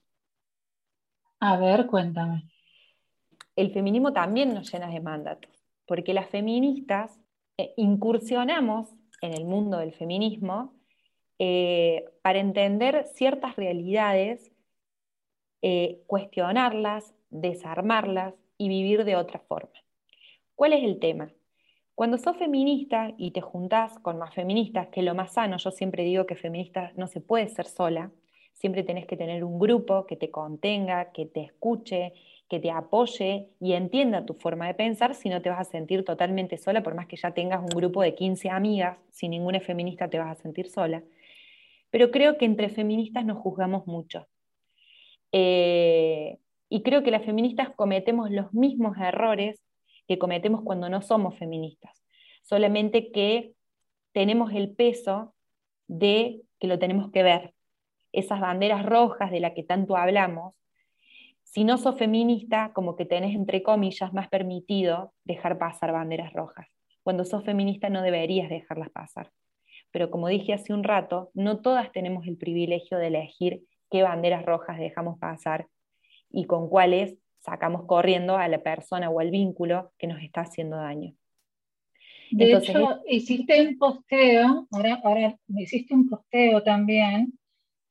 A 1.40 1.58
ver, 1.58 1.88
cuéntame. 1.88 2.50
El 3.56 3.72
feminismo 3.72 4.14
también 4.14 4.54
nos 4.54 4.72
llena 4.72 4.88
de 4.88 5.00
mandatos, 5.00 5.52
porque 5.86 6.14
las 6.14 6.30
feministas 6.30 7.20
eh, 7.58 7.74
incursionamos 7.78 8.94
en 9.22 9.34
el 9.34 9.46
mundo 9.46 9.80
del 9.80 9.94
feminismo 9.94 10.80
eh, 11.40 12.06
para 12.22 12.40
entender 12.40 13.06
ciertas 13.16 13.56
realidades, 13.56 14.52
eh, 15.62 16.02
cuestionarlas, 16.08 17.14
desarmarlas 17.30 18.34
y 18.58 18.70
vivir 18.70 19.06
de 19.06 19.16
otra 19.16 19.40
forma. 19.40 19.74
¿Cuál 20.56 20.74
es 20.74 20.84
el 20.84 21.00
tema? 21.00 21.32
Cuando 22.00 22.18
sos 22.18 22.38
feminista 22.38 23.14
y 23.18 23.32
te 23.32 23.42
juntás 23.42 24.00
con 24.00 24.18
más 24.18 24.34
feministas, 24.34 24.88
que 24.88 25.02
lo 25.02 25.16
más 25.16 25.34
sano, 25.34 25.58
yo 25.58 25.70
siempre 25.70 26.06
digo 26.06 26.26
que 26.26 26.38
feminista 26.38 26.94
no 26.96 27.08
se 27.08 27.20
puede 27.20 27.50
ser 27.50 27.66
sola, 27.66 28.10
siempre 28.54 28.84
tenés 28.84 29.06
que 29.06 29.18
tener 29.18 29.44
un 29.44 29.60
grupo 29.60 30.06
que 30.06 30.16
te 30.16 30.32
contenga, 30.32 31.12
que 31.12 31.26
te 31.26 31.42
escuche, 31.42 32.14
que 32.48 32.62
te 32.62 32.72
apoye 32.72 33.50
y 33.60 33.74
entienda 33.74 34.26
tu 34.26 34.34
forma 34.34 34.68
de 34.68 34.76
pensar, 34.76 35.14
si 35.14 35.28
no 35.28 35.42
te 35.42 35.50
vas 35.50 35.60
a 35.60 35.70
sentir 35.70 36.06
totalmente 36.06 36.58
sola, 36.58 36.84
por 36.84 36.96
más 36.96 37.06
que 37.06 37.18
ya 37.18 37.32
tengas 37.32 37.60
un 37.60 37.78
grupo 37.78 38.02
de 38.02 38.16
15 38.16 38.50
amigas, 38.50 38.98
si 39.12 39.28
ninguna 39.28 39.60
feminista 39.60 40.10
te 40.10 40.20
vas 40.20 40.40
a 40.40 40.42
sentir 40.42 40.70
sola 40.70 41.04
pero 41.90 42.12
creo 42.12 42.38
que 42.38 42.46
entre 42.46 42.70
feministas 42.70 43.26
nos 43.26 43.40
juzgamos 43.40 43.88
mucho. 43.88 44.28
Eh, 45.34 46.38
y 46.70 46.82
creo 46.82 47.04
que 47.04 47.12
las 47.12 47.26
feministas 47.26 47.72
cometemos 47.72 48.32
los 48.32 48.54
mismos 48.54 48.96
errores 49.00 49.60
que 50.10 50.20
cometemos 50.20 50.62
cuando 50.62 50.90
no 50.90 51.02
somos 51.02 51.38
feministas, 51.38 52.04
solamente 52.42 53.12
que 53.12 53.54
tenemos 54.12 54.52
el 54.52 54.76
peso 54.76 55.34
de 55.88 56.42
que 56.60 56.68
lo 56.68 56.78
tenemos 56.78 57.12
que 57.12 57.24
ver, 57.24 57.54
esas 58.12 58.42
banderas 58.42 58.86
rojas 58.86 59.32
de 59.32 59.40
las 59.40 59.54
que 59.54 59.64
tanto 59.64 59.96
hablamos. 59.96 60.56
Si 61.44 61.64
no 61.64 61.78
sos 61.78 61.98
feminista, 61.98 62.74
como 62.74 62.98
que 62.98 63.06
tenés, 63.06 63.36
entre 63.36 63.64
comillas, 63.64 64.12
más 64.12 64.28
permitido 64.28 65.14
dejar 65.24 65.58
pasar 65.58 65.94
banderas 65.94 66.34
rojas. 66.34 66.68
Cuando 67.04 67.24
sos 67.24 67.46
feminista 67.46 67.90
no 67.90 68.02
deberías 68.02 68.50
dejarlas 68.50 68.90
pasar 68.90 69.32
pero 69.92 70.12
como 70.12 70.28
dije 70.28 70.54
hace 70.54 70.74
un 70.74 70.84
rato, 70.84 71.32
no 71.34 71.62
todas 71.62 71.92
tenemos 71.92 72.28
el 72.28 72.38
privilegio 72.38 72.98
de 72.98 73.08
elegir 73.08 73.64
qué 73.90 74.04
banderas 74.04 74.46
rojas 74.46 74.78
dejamos 74.78 75.18
pasar 75.20 75.68
y 76.30 76.46
con 76.46 76.70
cuáles 76.70 77.16
sacamos 77.40 77.86
corriendo 77.86 78.38
a 78.38 78.48
la 78.48 78.62
persona 78.62 79.10
o 79.10 79.20
al 79.20 79.32
vínculo 79.32 79.92
que 79.98 80.08
nos 80.08 80.22
está 80.22 80.42
haciendo 80.42 80.78
daño. 80.78 81.16
De 82.32 82.54
hecho, 82.54 83.02
hiciste 83.08 83.60
un 83.68 83.78
posteo, 83.78 84.68
ahora, 84.72 85.02
ahora 85.04 85.36
me 85.48 85.64
hiciste 85.64 85.96
un 85.96 86.08
posteo 86.08 86.62
también, 86.62 87.34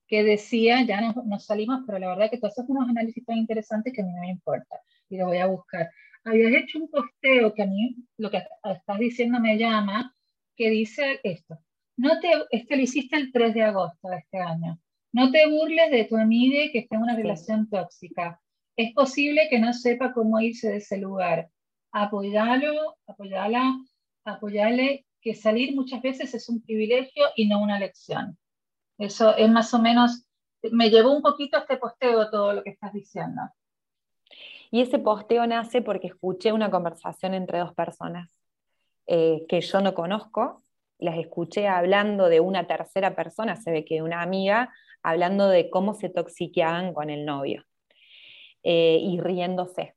que 0.07 0.23
decía, 0.23 0.83
ya 0.83 1.01
nos, 1.01 1.17
nos, 1.27 1.45
salimos, 1.45 1.81
pero 1.87 1.99
la 1.99 2.09
verdad 2.09 2.31
que 2.31 2.39
tú 2.39 2.47
haces 2.47 2.65
unos 2.69 2.89
análisis 2.89 3.25
tan 3.25 3.37
interesantes 3.37 3.93
que 3.93 4.01
a 4.01 4.05
mí 4.05 4.13
no 4.13 4.21
me 4.21 4.31
importa 4.31 4.81
y 5.09 5.17
lo 5.17 5.27
voy 5.27 5.39
a 5.39 5.47
buscar. 5.47 5.91
Habías 6.25 6.53
hecho 6.53 6.79
un 6.79 6.89
posteo 6.89 7.53
que 7.55 7.63
a 7.63 7.67
mí, 7.67 7.97
lo 8.17 8.31
que 8.31 8.43
estás 8.65 8.99
diciendo 8.99 9.41
me 9.41 9.59
llama, 9.59 10.15
que 10.57 10.71
dice 10.71 11.21
esto, 11.23 11.59
no 11.97 12.21
te, 12.21 12.31
este 12.51 12.77
lo 12.77 12.83
hiciste 12.83 13.17
el 13.17 13.33
3 13.33 13.55
de 13.55 13.63
agosto 13.63 14.09
de 14.09 14.19
este 14.19 14.39
año. 14.39 14.79
No 15.13 15.31
te 15.31 15.49
burles 15.49 15.91
de 15.91 16.05
tu 16.05 16.17
amiga 16.17 16.71
que 16.71 16.81
está 16.81 16.97
en 16.97 17.03
una 17.03 17.17
relación 17.17 17.69
tóxica. 17.69 18.41
Es 18.79 18.95
posible 18.95 19.49
que 19.51 19.59
no 19.59 19.73
sepa 19.73 20.13
cómo 20.13 20.39
irse 20.39 20.69
de 20.71 20.77
ese 20.77 20.99
lugar. 20.99 21.51
Apoyalo, 21.91 22.97
apoyala, 23.09 23.77
apoyale, 24.25 25.05
que 25.21 25.35
salir 25.35 25.75
muchas 25.75 26.01
veces 26.01 26.33
es 26.33 26.49
un 26.49 26.63
privilegio 26.63 27.25
y 27.35 27.49
no 27.49 27.61
una 27.61 27.81
lección. 27.81 28.39
Eso 28.97 29.37
es 29.37 29.51
más 29.51 29.75
o 29.75 29.81
menos, 29.81 30.29
me 30.71 30.91
llevó 30.91 31.11
un 31.11 31.23
poquito 31.23 31.57
a 31.57 31.61
este 31.63 31.77
posteo 31.77 32.31
todo 32.31 32.53
lo 32.53 32.63
que 32.63 32.71
estás 32.71 32.93
diciendo. 32.93 33.43
Y 34.71 34.83
ese 34.83 35.01
posteo 35.01 35.45
nace 35.49 35.83
porque 35.83 36.07
escuché 36.07 36.53
una 36.53 36.71
conversación 36.71 37.35
entre 37.35 37.59
dos 37.59 37.75
personas 37.75 38.31
eh, 39.09 39.45
que 39.49 39.61
yo 39.61 39.81
no 39.81 39.93
conozco 39.93 40.63
las 41.01 41.19
escuché 41.19 41.67
hablando 41.67 42.29
de 42.29 42.39
una 42.39 42.69
tercera 42.69 43.17
persona, 43.17 43.57
se 43.57 43.73
ve 43.73 43.85
que 43.85 44.03
una 44.03 44.23
amiga, 44.23 44.73
hablando 45.03 45.49
de 45.49 45.69
cómo 45.69 45.95
se 45.95 46.11
toxiqueaban 46.11 46.93
con 46.95 47.11
el 47.11 47.25
novio 47.25 47.68
eh, 48.63 48.99
y 49.01 49.21
riéndose. 49.21 49.95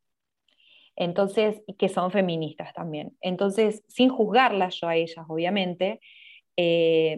Entonces, 0.96 1.62
que 1.78 1.90
son 1.90 2.12
feministas 2.12 2.74
también. 2.74 3.18
Entonces, 3.22 3.84
sin 3.88 4.10
juzgarlas 4.10 4.80
yo 4.80 4.88
a 4.88 4.96
ellas, 4.96 5.26
obviamente, 5.28 6.00
eh, 6.58 7.18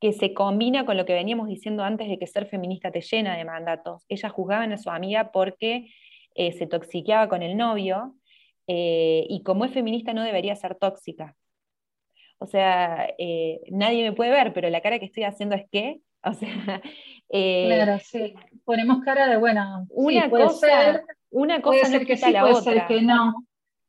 que 0.00 0.12
se 0.12 0.32
combina 0.32 0.86
con 0.86 0.96
lo 0.96 1.04
que 1.04 1.14
veníamos 1.14 1.48
diciendo 1.48 1.82
antes 1.82 2.08
de 2.08 2.18
que 2.18 2.26
ser 2.26 2.46
feminista 2.46 2.92
te 2.92 3.00
llena 3.00 3.36
de 3.36 3.44
mandatos. 3.44 4.04
Ellas 4.08 4.30
juzgaban 4.32 4.72
a 4.72 4.78
su 4.78 4.90
amiga 4.90 5.32
porque 5.32 5.90
eh, 6.34 6.52
se 6.52 6.66
toxiqueaba 6.66 7.28
con 7.28 7.42
el 7.42 7.56
novio 7.56 8.14
y 8.70 9.42
como 9.46 9.64
es 9.64 9.72
feminista 9.72 10.12
no 10.12 10.22
debería 10.22 10.54
ser 10.54 10.74
tóxica. 10.74 11.34
O 12.38 12.46
sea, 12.46 13.12
eh, 13.18 13.60
nadie 13.70 14.04
me 14.04 14.12
puede 14.12 14.30
ver, 14.30 14.52
pero 14.52 14.70
la 14.70 14.80
cara 14.80 14.98
que 14.98 15.06
estoy 15.06 15.24
haciendo 15.24 15.56
es 15.56 15.68
que, 15.70 16.00
o 16.24 16.34
sea... 16.34 16.82
Eh, 17.30 17.66
claro, 17.66 17.98
sí. 18.02 18.34
Ponemos 18.64 19.00
cara 19.04 19.28
de, 19.28 19.36
bueno, 19.36 19.86
una 19.90 20.30
cosa, 20.30 21.02
una 21.30 21.60
cosa 21.60 21.88
no 21.90 22.00
quita 22.00 22.30
la 22.30 22.46
otra. 22.46 22.86
que 22.86 23.02
no. 23.02 23.34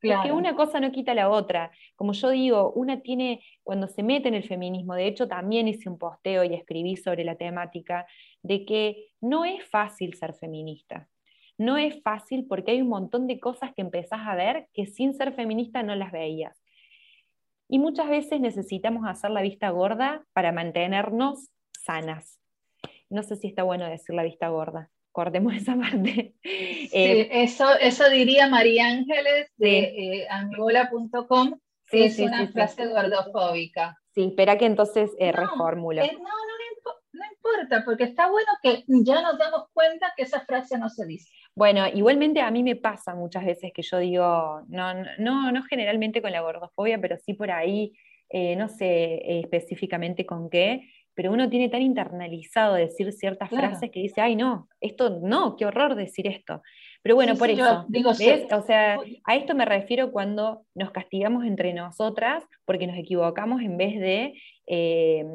Es 0.02 0.18
que 0.24 0.32
una 0.32 0.56
cosa 0.56 0.80
no 0.80 0.92
quita 0.92 1.14
la 1.14 1.30
otra. 1.30 1.72
Como 1.96 2.14
yo 2.14 2.30
digo, 2.30 2.72
una 2.72 3.02
tiene, 3.02 3.42
cuando 3.64 3.88
se 3.88 4.04
mete 4.04 4.30
en 4.30 4.34
el 4.34 4.44
feminismo, 4.44 4.96
de 4.96 5.08
hecho 5.08 5.28
también 5.28 5.68
hice 5.68 5.90
un 5.90 5.98
posteo 5.98 6.44
y 6.44 6.54
escribí 6.54 6.96
sobre 6.96 7.24
la 7.24 7.36
temática, 7.36 8.06
de 8.42 8.66
que 8.66 9.10
no 9.20 9.46
es 9.46 9.64
fácil 9.70 10.14
ser 10.16 10.34
feminista. 10.34 11.10
No 11.58 11.76
es 11.78 12.02
fácil 12.02 12.46
porque 12.48 12.72
hay 12.72 12.82
un 12.82 12.88
montón 12.88 13.28
de 13.28 13.40
cosas 13.40 13.74
que 13.74 13.82
empezás 13.82 14.22
a 14.26 14.36
ver 14.36 14.68
que 14.74 14.86
sin 14.86 15.14
ser 15.14 15.34
feminista 15.34 15.84
no 15.84 15.94
las 15.96 16.12
veías. 16.14 16.58
Y 17.68 17.80
muchas 17.80 18.10
veces 18.10 18.40
necesitamos 18.40 19.06
hacer 19.08 19.32
la 19.32 19.42
vista 19.42 19.70
gorda 19.70 20.24
para 20.34 20.54
mantenernos 20.54 21.50
sanas. 21.84 22.40
No 23.10 23.24
sé 23.24 23.36
si 23.36 23.48
está 23.48 23.64
bueno 23.64 23.86
decir 23.90 24.16
la 24.16 24.24
vista 24.24 24.50
gorda. 24.50 24.90
Cortemos 25.12 25.54
esa 25.56 25.76
parte. 25.76 26.36
Sí, 26.44 26.90
eh, 26.94 27.30
eso, 27.32 27.66
eso 27.80 28.10
diría 28.10 28.48
María 28.48 28.88
Ángeles 28.88 29.52
de 29.58 29.80
eh, 29.80 30.28
angola.com, 30.30 31.60
que 31.88 32.06
es 32.06 32.20
una 32.20 32.48
frase 32.48 32.88
gordofóbica. 32.88 33.98
Sí, 34.14 34.26
espera 34.26 34.58
que 34.58 34.66
entonces 34.66 35.12
eh, 35.20 35.32
reformulo. 35.32 36.02
no, 36.02 36.12
no, 36.12 36.20
no, 37.14 37.26
importa, 37.32 37.84
porque 37.86 38.04
está 38.04 38.30
bueno 38.30 38.52
que 38.62 38.84
ya 38.88 39.22
nos 39.22 39.38
damos 39.38 39.66
cuenta 39.74 40.14
que 40.16 40.24
esa 40.24 40.42
frase 40.42 40.78
no 40.78 40.90
se 40.90 41.06
dice. 41.06 41.30
Bueno, 41.56 41.88
igualmente 41.88 42.42
a 42.42 42.52
mí 42.52 42.64
me 42.64 42.76
pasa 42.76 43.16
muchas 43.16 43.46
veces 43.46 43.72
que 43.74 43.82
yo 43.82 43.98
digo, 43.98 44.62
no, 44.68 44.94
no, 45.18 45.52
no 45.52 45.64
generalmente 45.64 46.22
con 46.22 46.32
la 46.32 46.42
gordofobia, 46.42 47.00
pero 47.02 47.18
sí 47.18 47.34
por 47.34 47.52
ahí, 47.52 47.94
eh, 48.30 48.56
no 48.56 48.68
sé 48.68 49.16
eh, 49.16 49.40
específicamente 49.42 50.26
con 50.26 50.50
qué, 50.50 50.90
pero 51.20 51.34
uno 51.34 51.50
tiene 51.50 51.68
tan 51.68 51.82
internalizado 51.82 52.76
decir 52.76 53.12
ciertas 53.12 53.50
frases 53.50 53.92
que 53.92 54.00
dice, 54.00 54.22
ay 54.22 54.38
no, 54.38 54.70
esto 54.80 55.20
no, 55.22 55.58
qué 55.58 55.66
horror 55.66 55.96
decir 55.96 56.26
esto. 56.28 56.62
Pero 57.02 57.16
bueno, 57.16 57.36
por 57.36 57.50
eso, 57.50 57.84
digo, 57.90 58.12
o 58.12 58.14
sea, 58.14 58.98
a 59.26 59.36
esto 59.36 59.54
me 59.54 59.66
refiero 59.66 60.14
cuando 60.14 60.66
nos 60.76 60.92
castigamos 60.92 61.44
entre 61.44 61.74
nosotras 61.74 62.46
porque 62.64 62.88
nos 62.88 62.98
equivocamos 62.98 63.62
en 63.62 63.76
vez 63.76 64.00
de 64.00 64.34
eh, 64.66 65.26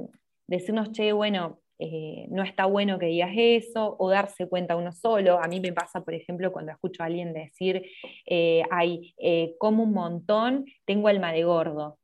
decirnos, 0.47 0.91
che, 0.93 1.13
bueno, 1.13 1.61
eh, 1.79 2.29
no 2.31 2.45
está 2.45 2.65
bueno 2.65 2.99
que 2.99 3.05
digas 3.05 3.33
eso, 3.35 3.95
o 3.99 4.09
darse 4.09 4.49
cuenta 4.49 4.77
uno 4.77 4.91
solo. 4.91 5.39
A 5.39 5.49
mí 5.49 5.61
me 5.61 5.75
pasa, 5.75 6.03
por 6.03 6.15
ejemplo, 6.15 6.51
cuando 6.51 6.73
escucho 6.73 7.03
a 7.03 7.07
alguien 7.07 7.35
decir, 7.35 7.85
eh, 8.25 8.63
ay, 8.71 9.15
eh, 9.19 9.55
como 9.59 9.83
un 9.83 9.93
montón, 9.93 10.65
tengo 10.87 11.09
alma 11.09 11.31
de 11.31 11.45
gordo. 11.45 11.99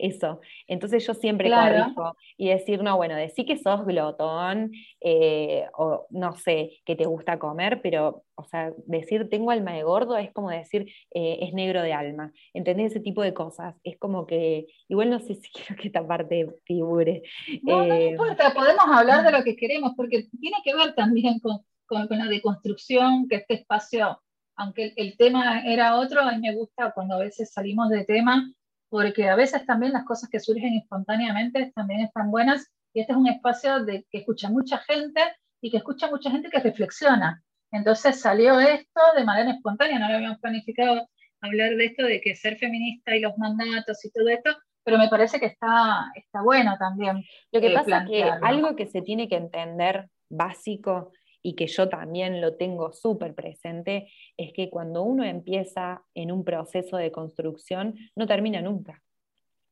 Eso. 0.00 0.40
Entonces 0.66 1.06
yo 1.06 1.14
siempre 1.14 1.50
corrijo 1.50 2.16
y 2.36 2.48
decir, 2.48 2.82
no, 2.82 2.96
bueno, 2.96 3.16
decir 3.16 3.46
que 3.46 3.56
sos 3.56 3.84
glotón 3.84 4.72
eh, 5.00 5.66
o 5.74 6.06
no 6.10 6.36
sé, 6.36 6.80
que 6.84 6.96
te 6.96 7.06
gusta 7.06 7.38
comer, 7.38 7.80
pero, 7.82 8.24
o 8.34 8.44
sea, 8.44 8.72
decir 8.86 9.28
tengo 9.28 9.50
alma 9.50 9.72
de 9.72 9.82
gordo 9.82 10.16
es 10.16 10.32
como 10.32 10.50
decir 10.50 10.92
eh, 11.12 11.38
es 11.42 11.52
negro 11.52 11.82
de 11.82 11.92
alma. 11.92 12.32
¿Entendés? 12.54 12.92
Ese 12.92 13.00
tipo 13.00 13.22
de 13.22 13.34
cosas. 13.34 13.74
Es 13.84 13.98
como 13.98 14.26
que, 14.26 14.66
igual 14.88 15.10
no 15.10 15.20
sé 15.20 15.34
si 15.42 15.50
quiero 15.50 15.80
que 15.80 15.88
esta 15.88 16.06
parte 16.06 16.46
figure. 16.64 17.22
No, 17.62 17.84
no 17.84 17.94
eh, 17.94 18.10
importa, 18.10 18.52
podemos 18.54 18.84
hablar 18.86 19.24
de 19.24 19.32
lo 19.32 19.44
que 19.44 19.56
queremos, 19.56 19.92
porque 19.96 20.28
tiene 20.40 20.56
que 20.64 20.74
ver 20.74 20.94
también 20.94 21.38
con, 21.40 21.60
con, 21.86 22.06
la 22.18 22.26
deconstrucción, 22.26 23.28
que 23.28 23.36
este 23.36 23.54
espacio 23.54 24.20
aunque 24.56 24.92
el, 24.96 25.16
tema 25.16 25.62
era 25.64 25.96
otro, 25.96 26.20
a 26.20 26.32
mí 26.32 26.38
me 26.38 26.54
gusta 26.54 26.92
cuando 26.92 27.14
a 27.14 27.18
veces 27.18 27.50
salimos 27.50 27.88
de 27.88 28.04
tema 28.04 28.52
porque 28.90 29.28
a 29.28 29.36
veces 29.36 29.64
también 29.64 29.92
las 29.92 30.04
cosas 30.04 30.28
que 30.28 30.40
surgen 30.40 30.74
espontáneamente 30.74 31.72
también 31.74 32.00
están 32.00 32.30
buenas 32.30 32.70
y 32.92 33.00
este 33.00 33.12
es 33.12 33.18
un 33.18 33.28
espacio 33.28 33.84
de, 33.84 34.04
que 34.10 34.18
escucha 34.18 34.50
mucha 34.50 34.78
gente 34.78 35.20
y 35.60 35.70
que 35.70 35.78
escucha 35.78 36.10
mucha 36.10 36.30
gente 36.30 36.50
que 36.50 36.58
reflexiona. 36.58 37.42
Entonces 37.70 38.20
salió 38.20 38.58
esto 38.58 39.00
de 39.16 39.24
manera 39.24 39.52
espontánea, 39.52 39.98
no 40.00 40.08
lo 40.08 40.16
habíamos 40.16 40.40
planificado 40.40 41.08
hablar 41.40 41.76
de 41.76 41.86
esto, 41.86 42.04
de 42.04 42.20
que 42.20 42.34
ser 42.34 42.58
feminista 42.58 43.14
y 43.16 43.20
los 43.20 43.38
mandatos 43.38 44.04
y 44.04 44.10
todo 44.10 44.28
esto, 44.28 44.50
pero 44.82 44.98
me 44.98 45.08
parece 45.08 45.38
que 45.38 45.46
está, 45.46 46.10
está 46.14 46.42
bueno 46.42 46.76
también. 46.78 47.22
Lo 47.52 47.60
que 47.60 47.68
eh, 47.68 47.74
pasa 47.74 48.02
es 48.02 48.08
que 48.08 48.24
algo 48.42 48.74
que 48.74 48.86
se 48.86 49.02
tiene 49.02 49.28
que 49.28 49.36
entender 49.36 50.08
básico 50.28 51.12
y 51.42 51.54
que 51.54 51.66
yo 51.66 51.88
también 51.88 52.40
lo 52.40 52.56
tengo 52.56 52.92
súper 52.92 53.34
presente, 53.34 54.08
es 54.36 54.52
que 54.52 54.70
cuando 54.70 55.02
uno 55.02 55.24
empieza 55.24 56.02
en 56.14 56.32
un 56.32 56.44
proceso 56.44 56.96
de 56.96 57.12
construcción, 57.12 57.94
no 58.14 58.26
termina 58.26 58.60
nunca. 58.60 59.02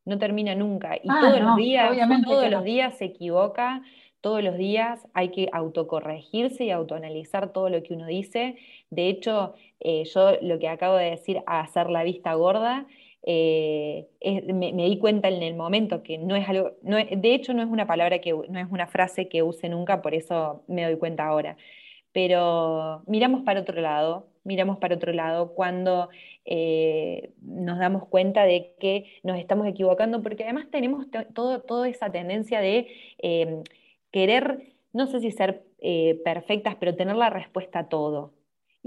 No 0.05 0.19
termina 0.19 0.55
nunca. 0.55 0.97
Y 0.97 1.09
ah, 1.09 1.19
todos, 1.21 1.41
los, 1.41 1.57
días, 1.57 1.91
todos 2.25 2.51
los 2.51 2.65
días 2.65 2.97
se 2.97 3.05
equivoca, 3.05 3.83
todos 4.21 4.43
los 4.43 4.57
días 4.57 5.07
hay 5.15 5.29
que 5.31 5.49
autocorregirse 5.53 6.65
y 6.65 6.71
autoanalizar 6.71 7.53
todo 7.53 7.69
lo 7.69 7.83
que 7.83 7.95
uno 7.95 8.07
dice. 8.07 8.57
De 8.91 9.09
hecho, 9.09 9.55
eh, 9.81 10.05
yo 10.05 10.33
lo 10.41 10.59
que 10.59 10.69
acabo 10.69 10.97
de 10.97 11.11
decir, 11.11 11.43
hacer 11.47 11.91
la 11.91 12.03
vista 12.03 12.35
gorda, 12.35 12.87
eh, 13.23 14.09
me, 14.53 14.73
di 14.73 14.99
cuenta 14.99 15.29
en 15.29 15.43
el 15.43 15.55
momento 15.55 16.03
que 16.03 16.19
no 16.19 16.37
es 16.37 16.49
algo, 16.49 16.73
de 16.83 17.35
hecho 17.35 17.53
no 17.55 17.63
es 17.63 17.69
una 17.69 17.87
palabra 17.87 18.21
que, 18.21 18.33
no 18.33 18.59
es 18.59 18.67
una 18.71 18.87
frase 18.87 19.29
que 19.29 19.43
use 19.43 19.69
nunca, 19.69 20.03
por 20.03 20.15
eso 20.15 20.65
me 20.69 20.85
doy 20.85 20.97
cuenta 20.99 21.27
ahora. 21.27 21.57
Pero 22.13 23.03
miramos 23.07 23.43
para 23.43 23.61
otro 23.61 23.81
lado, 23.81 24.29
miramos 24.45 24.79
para 24.79 24.95
otro 24.97 25.13
lado 25.13 25.55
cuando 25.55 26.09
eh, 26.45 27.33
nos 27.43 27.79
damos 27.79 28.09
cuenta 28.09 28.45
de 28.45 28.75
que 28.81 29.21
nos 29.23 29.39
estamos 29.39 29.67
equivocando, 29.69 30.23
porque 30.23 30.45
además 30.45 30.69
tenemos 30.71 31.07
todo, 31.35 31.61
toda 31.63 31.89
esa 31.89 32.11
tendencia 32.11 32.61
de 32.61 32.89
em, 33.19 33.63
querer, 34.11 34.75
no 34.93 35.07
sé 35.07 35.21
si 35.21 35.31
ser 35.33 35.65
eh, 35.81 36.21
perfectas, 36.25 36.77
pero 36.77 36.97
tener 36.97 37.17
la 37.17 37.31
respuesta 37.31 37.81
a 37.81 37.89
todo. 37.89 38.33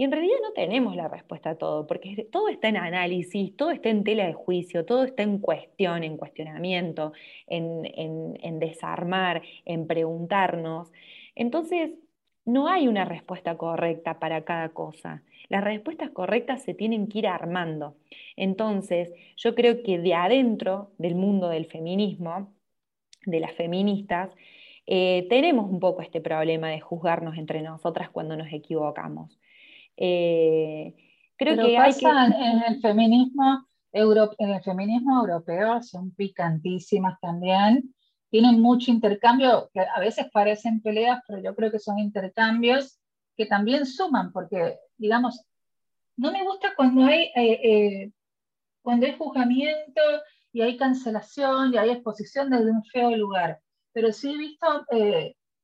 Y 0.02 0.06
en 0.06 0.12
realidad 0.12 0.38
no 0.41 0.52
tenemos 0.54 0.95
la 0.95 1.08
respuesta 1.08 1.52
a 1.52 1.56
todo, 1.60 1.86
porque 1.86 2.28
todo 2.32 2.49
está 2.49 2.70
en 2.70 2.78
análisis, 2.78 3.56
todo 3.56 3.70
está 3.70 3.89
en 3.89 4.04
tela 4.04 4.26
de 4.26 4.34
juicio, 4.34 4.84
todo 4.84 5.04
está 5.04 5.22
en 5.22 5.38
cuestión, 5.38 6.04
en 6.04 6.18
cuestionamiento, 6.18 7.14
en, 7.45 8.58
desarmar, 8.58 9.43
en 9.64 9.86
preguntarnos. 9.86 10.91
Entonces, 11.36 11.91
no 12.45 12.68
hay 12.68 12.88
una 12.88 13.06
respuesta 13.06 13.58
correcta 13.58 14.18
para 14.18 14.43
cada 14.43 14.70
cosa. 14.70 15.22
Las 15.49 15.64
respuestas 15.64 16.10
correctas 16.10 16.64
se 16.64 16.74
tienen 16.74 17.08
que 17.08 17.20
ir 17.20 17.28
armando. 17.28 17.95
Entonces, 18.36 19.14
yo 19.38 19.54
creo 19.54 19.84
que 19.84 19.99
de 19.99 20.16
adentro 20.16 20.93
del 20.97 21.14
mundo 21.14 21.47
del 21.47 21.68
feminismo, 21.68 22.52
de 23.28 23.39
las 23.39 23.54
feministas, 23.54 24.34
eh, 24.88 25.28
tenemos 25.30 25.70
un 25.70 25.80
poco 25.80 26.02
este 26.02 26.22
problema 26.22 26.70
de 26.70 26.80
juzgarnos 26.80 27.38
entre 27.38 27.62
nosotras 27.62 28.10
cuando 28.10 28.36
nos 28.36 28.52
equivocamos. 28.52 29.38
Eh, 29.98 30.96
creo 31.38 31.66
que 31.66 31.76
pasa 31.76 32.28
en 32.28 32.64
el 32.74 32.82
feminismo 32.82 33.66
en 33.94 34.50
el 34.50 34.64
feminismo 34.64 35.20
europeo 35.20 35.82
son 35.84 36.12
picantísimas 36.12 37.20
también, 37.20 37.94
tienen 38.30 38.62
mucho 38.62 38.89
intercambio, 38.89 39.70
que 39.74 39.82
a 39.82 40.00
veces 40.00 40.28
parecen 40.32 40.82
peleas, 40.82 41.22
pero 41.28 41.42
yo 41.42 41.54
creo 41.56 41.72
que 41.72 41.80
son 41.80 42.00
intercambios 42.00 43.00
que 43.36 43.46
también 43.46 43.86
suman, 43.86 44.32
porque, 44.32 44.78
digamos, 44.98 45.42
no 46.16 46.32
me 46.32 46.44
gusta 46.44 46.74
cuando 46.76 47.04
hay, 47.04 47.24
eh, 47.36 47.60
eh, 47.64 48.12
cuando 48.82 49.06
hay 49.06 49.18
juzgamiento 49.18 50.02
y 50.54 50.62
hay 50.62 50.78
cancelación 50.78 51.74
y 51.74 51.78
hay 51.78 51.89
exposición 51.89 52.50
desde 52.50 52.72
un 52.72 52.84
feo 52.86 53.16
lugar, 53.16 53.60
pero 53.92 54.14
sí 54.14 54.34
he 54.34 54.38
visto 54.38 54.68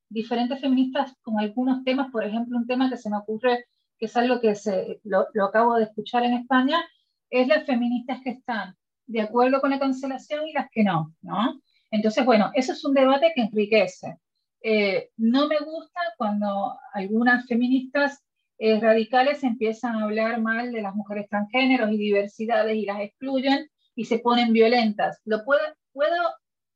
diferentes 0.10 0.60
feministas 0.60 1.14
con 1.22 1.40
algunos 1.40 1.84
temas, 1.84 2.12
por 2.12 2.26
ejemplo, 2.26 2.58
un 2.58 2.68
tema 2.68 2.90
que 2.90 2.98
se 2.98 3.10
me 3.10 3.18
ocurre 3.18 3.66
que 3.98 4.06
es 4.06 4.18
algo 4.18 4.40
que 4.40 4.56
se, 4.56 5.00
lo, 5.04 5.28
acabo 5.46 5.76
de 5.76 5.86
escuchar 5.86 6.24
en 6.24 6.34
España, 6.34 6.84
es 7.30 7.48
las 7.48 7.66
feministas 7.66 8.22
que 8.24 8.32
están 8.32 8.76
de 9.06 9.22
acuerdo 9.22 9.62
con 9.62 9.72
la 9.72 9.80
cancelación 9.80 10.48
y 10.48 10.54
las 10.54 10.70
que 10.70 10.84
no, 10.84 11.14
¿no? 11.22 11.62
Entonces, 11.92 12.26
bueno, 12.26 12.52
eso 12.54 12.74
es 12.74 12.84
un 12.84 12.94
debate 12.94 13.32
que 13.34 13.42
enriquece. 13.42 14.18
Eh, 14.62 15.12
no 15.18 15.48
me 15.48 15.60
gusta 15.60 16.02
cuando 16.18 16.78
algunas 16.94 17.46
feministas 17.48 18.22
eh, 18.58 18.80
radicales 18.80 19.44
empiezan 19.44 19.96
a 19.96 20.04
hablar 20.04 20.42
mal 20.42 20.72
de 20.72 20.82
las 20.82 20.96
mujeres 20.96 21.30
transgéneros 21.30 21.92
y 21.92 21.98
diversidades 21.98 22.76
y 22.76 22.86
las 22.86 23.00
excluyen 23.02 23.70
y 23.96 24.06
se 24.06 24.20
ponen 24.20 24.52
violentas. 24.52 25.22
Lo 25.26 25.46
puedo, 25.46 25.62
puedo 25.94 26.22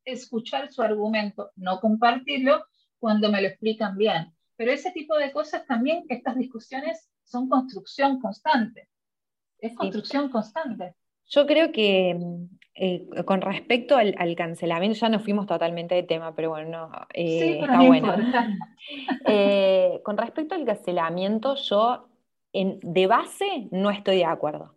escuchar 0.05 0.71
su 0.71 0.81
argumento, 0.81 1.51
no 1.55 1.79
compartirlo 1.79 2.65
cuando 2.99 3.31
me 3.31 3.41
lo 3.41 3.47
explican 3.47 3.97
bien. 3.97 4.33
Pero 4.61 4.73
ese 4.73 4.91
tipo 4.91 5.17
de 5.17 5.31
cosas 5.31 5.65
también, 5.65 6.05
estas 6.07 6.37
discusiones 6.37 7.09
son 7.23 7.49
construcción 7.49 8.21
constante. 8.21 8.89
Es 9.57 9.75
construcción 9.75 10.29
constante. 10.29 10.93
Yo 11.25 11.47
creo 11.47 11.71
que 11.71 12.15
eh, 12.75 13.07
con 13.25 13.41
respecto 13.41 13.97
al, 13.97 14.35
cancelamiento, 14.35 14.99
ya 14.99 15.09
nos 15.09 15.23
fuimos 15.23 15.47
totalmente 15.47 15.95
de 15.95 16.03
tema, 16.03 16.35
pero 16.35 16.51
bueno, 16.51 16.91
eh, 17.11 17.59
está 17.59 17.81
bueno. 17.81 18.15
Eh, 19.25 19.99
con 20.03 20.15
respecto 20.15 20.53
al 20.53 20.63
cancelamiento, 20.63 21.55
yo 21.55 22.07
de 22.53 23.07
base 23.07 23.67
no 23.71 23.89
estoy 23.89 24.17
de 24.17 24.25
acuerdo. 24.25 24.75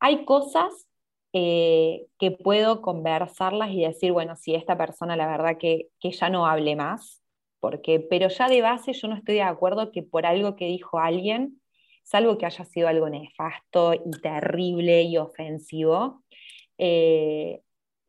Hay 0.00 0.26
cosas 0.26 0.86
que 1.32 2.38
puedo 2.44 2.82
conversarlas 2.82 3.70
y 3.70 3.86
decir, 3.86 4.12
bueno, 4.12 4.36
si 4.36 4.54
esta 4.54 4.76
persona 4.76 5.16
la 5.16 5.26
verdad 5.26 5.56
que, 5.56 5.88
que 5.98 6.10
ya 6.10 6.28
no 6.28 6.44
hable 6.44 6.76
más, 6.76 7.19
porque, 7.60 8.00
pero 8.00 8.28
ya 8.28 8.48
de 8.48 8.62
base 8.62 8.92
yo 8.92 9.08
no 9.08 9.16
estoy 9.16 9.36
de 9.36 9.42
acuerdo 9.42 9.92
que 9.92 10.02
por 10.02 10.26
algo 10.26 10.56
que 10.56 10.66
dijo 10.66 10.98
alguien, 10.98 11.60
salvo 12.02 12.38
que 12.38 12.46
haya 12.46 12.64
sido 12.64 12.88
algo 12.88 13.08
nefasto 13.08 13.94
y 13.94 14.10
terrible 14.20 15.02
y 15.02 15.16
ofensivo, 15.18 16.24
eh, 16.78 17.60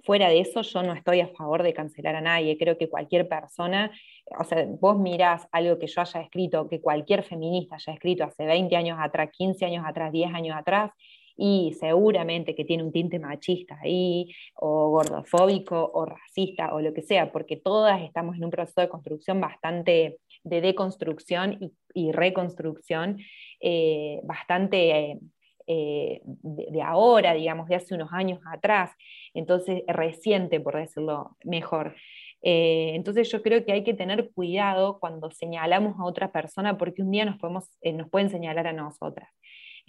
fuera 0.03 0.29
de 0.29 0.39
eso 0.39 0.61
yo 0.61 0.83
no 0.83 0.93
estoy 0.93 1.21
a 1.21 1.27
favor 1.27 1.63
de 1.63 1.73
cancelar 1.73 2.15
a 2.15 2.21
nadie. 2.21 2.57
Creo 2.57 2.77
que 2.77 2.89
cualquier 2.89 3.27
persona, 3.27 3.91
o 4.39 4.43
sea, 4.43 4.65
vos 4.79 4.97
mirás 4.97 5.47
algo 5.51 5.77
que 5.77 5.87
yo 5.87 6.01
haya 6.01 6.21
escrito, 6.21 6.67
que 6.67 6.81
cualquier 6.81 7.23
feminista 7.23 7.75
haya 7.75 7.93
escrito 7.93 8.23
hace 8.23 8.45
20 8.45 8.75
años 8.75 8.97
atrás, 8.99 9.29
15 9.31 9.65
años 9.65 9.85
atrás, 9.85 10.11
10 10.11 10.33
años 10.33 10.57
atrás, 10.57 10.91
y 11.37 11.73
seguramente 11.79 12.55
que 12.55 12.65
tiene 12.65 12.83
un 12.83 12.91
tinte 12.91 13.19
machista 13.19 13.77
ahí, 13.81 14.33
o 14.55 14.89
gordofóbico, 14.89 15.91
o 15.93 16.05
racista, 16.05 16.73
o 16.73 16.81
lo 16.81 16.93
que 16.93 17.01
sea, 17.01 17.31
porque 17.31 17.57
todas 17.57 18.01
estamos 18.01 18.35
en 18.37 18.45
un 18.45 18.51
proceso 18.51 18.81
de 18.81 18.89
construcción 18.89 19.41
bastante, 19.41 20.19
de 20.43 20.61
deconstrucción 20.61 21.73
y, 21.93 22.11
reconstrucción, 22.11 23.17
eh, 23.59 24.19
bastante 24.23 25.19
eh, 25.67 26.21
de, 26.23 26.81
ahora, 26.81 27.33
digamos, 27.33 27.67
de 27.67 27.75
hace 27.75 27.95
unos 27.95 28.11
años 28.11 28.39
atrás, 28.51 28.91
entonces 29.33 29.83
reciente, 29.87 30.59
por 30.59 30.75
decirlo 30.75 31.37
mejor. 31.43 31.95
Eh, 32.41 32.91
entonces 32.95 33.31
yo 33.31 33.41
creo 33.43 33.63
que 33.63 33.71
hay 33.71 33.83
que 33.83 33.93
tener 33.93 34.31
cuidado 34.31 34.99
cuando 34.99 35.29
señalamos 35.31 35.99
a 35.99 36.05
otra 36.05 36.31
persona 36.31 36.77
porque 36.77 37.03
un 37.03 37.11
día 37.11 37.23
nos, 37.25 37.37
podemos, 37.37 37.69
nos 37.93 38.09
pueden 38.09 38.29
señalar 38.29 38.67
a 38.67 38.73
nosotras. 38.73 39.29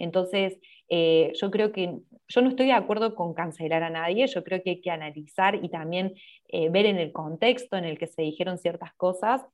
Entonces, 0.03 0.59
eh, 0.89 1.31
yo 1.39 1.49
creo 1.49 1.71
que 1.71 1.97
yo 2.27 2.41
no 2.41 2.49
estoy 2.49 2.67
de 2.67 2.73
acuerdo 2.73 3.15
con 3.15 3.33
cancelar 3.33 3.83
a 3.83 3.89
nadie, 3.89 4.27
yo 4.27 4.43
creo 4.43 4.61
que 4.61 4.71
hay 4.71 4.81
que 4.81 4.91
analizar 4.91 5.55
y 5.63 5.69
también 5.69 6.13
eh, 6.49 6.69
ver 6.69 6.85
en 6.85 6.97
el 6.97 7.11
contexto 7.11 7.77
en 7.77 7.85
el 7.85 7.97
que 7.97 8.07
se 8.07 8.21
dijeron 8.21 8.57
ciertas 8.57 8.93
cosas, 8.95 9.45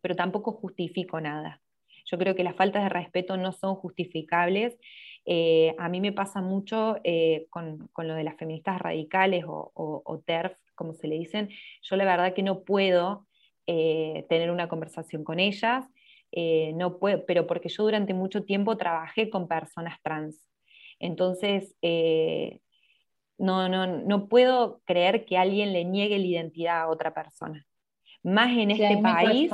pero 0.00 0.14
tampoco 0.14 0.52
justifico 0.52 1.20
nada. 1.20 1.62
Yo 2.04 2.18
creo 2.18 2.34
que 2.34 2.44
las 2.44 2.56
faltas 2.56 2.82
de 2.82 2.90
respeto 2.90 3.38
no 3.38 3.52
son 3.52 3.76
justificables. 3.76 4.76
Eh, 5.24 5.74
a 5.78 5.88
mí 5.88 6.02
me 6.02 6.12
pasa 6.12 6.42
mucho 6.42 6.96
con, 7.48 7.88
lo 7.96 8.14
de 8.14 8.24
las 8.24 8.36
feministas 8.36 8.78
radicales 8.78 9.44
o, 9.46 9.72
o, 9.74 10.18
TERF, 10.18 10.54
como 10.74 10.92
se 10.92 11.08
le 11.08 11.16
dicen. 11.16 11.48
Yo 11.80 11.96
la 11.96 12.04
verdad 12.04 12.34
que 12.34 12.42
no 12.42 12.64
puedo 12.64 13.26
tener 13.66 14.50
una 14.50 14.68
conversación 14.68 15.24
con 15.24 15.40
ellas 15.40 15.86
eh, 16.36 16.72
no 16.74 16.98
puedo, 16.98 17.24
pero 17.26 17.46
porque 17.46 17.68
yo 17.68 17.84
durante 17.84 18.12
mucho 18.12 18.42
tiempo 18.42 18.76
trabajé 18.76 19.30
con 19.30 19.46
personas 19.46 20.00
trans. 20.02 20.48
Entonces, 20.98 21.76
eh, 21.80 22.60
no, 23.38 23.68
no, 23.68 23.86
no 23.86 24.26
puedo 24.26 24.80
creer 24.84 25.24
que 25.26 25.38
alguien 25.38 25.72
le 25.72 25.84
niegue 25.84 26.18
la 26.18 26.26
identidad 26.26 26.80
a 26.82 26.88
otra 26.88 27.14
persona. 27.14 27.64
Más 28.24 28.50
en 28.56 28.72
este 28.72 28.96
país, 28.98 29.52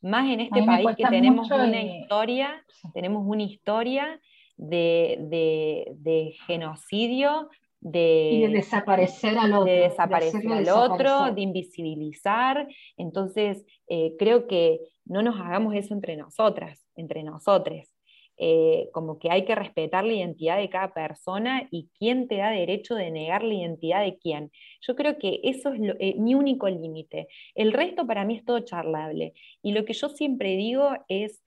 más 0.00 0.30
en 0.30 0.40
este 0.40 0.62
país 0.62 0.88
que 0.96 1.04
tenemos 1.06 1.50
una 1.50 1.82
historia, 1.82 2.64
tenemos 2.92 3.24
una 3.26 3.42
historia 3.42 4.20
de, 4.56 6.36
genocidio, 6.46 7.48
de, 7.84 8.48
desaparecer 8.50 9.38
al 9.38 9.52
otro. 9.52 9.64
De 9.64 9.80
desaparecer 9.80 10.48
al 10.48 10.68
otro, 10.68 11.32
de 11.32 11.42
invisibilizar. 11.42 12.66
Entonces, 12.96 13.64
eh, 13.88 14.14
creo 14.18 14.46
que 14.46 14.80
no 15.04 15.22
nos 15.22 15.38
hagamos 15.38 15.74
eso 15.74 15.94
entre 15.94 16.16
nosotras, 16.16 16.82
entre 16.96 17.22
nosotres. 17.22 17.90
Eh, 18.36 18.88
como 18.92 19.20
que 19.20 19.30
hay 19.30 19.44
que 19.44 19.54
respetar 19.54 20.02
la 20.04 20.14
identidad 20.14 20.56
de 20.56 20.68
cada 20.68 20.92
persona 20.92 21.68
y 21.70 21.88
quién 21.96 22.26
te 22.26 22.38
da 22.38 22.50
derecho 22.50 22.96
de 22.96 23.12
negar 23.12 23.44
la 23.44 23.54
identidad 23.54 24.02
de 24.02 24.18
quién. 24.18 24.50
Yo 24.80 24.96
creo 24.96 25.18
que 25.18 25.40
eso 25.44 25.72
es 25.72 25.80
eh, 26.00 26.16
mi 26.18 26.34
único 26.34 26.68
límite. 26.68 27.28
El 27.54 27.72
resto 27.72 28.06
para 28.06 28.24
mí 28.24 28.36
es 28.36 28.44
todo 28.44 28.58
charlable. 28.60 29.34
Y 29.62 29.72
lo 29.72 29.84
que 29.84 29.92
yo 29.92 30.08
siempre 30.08 30.56
digo 30.56 30.90
es, 31.08 31.44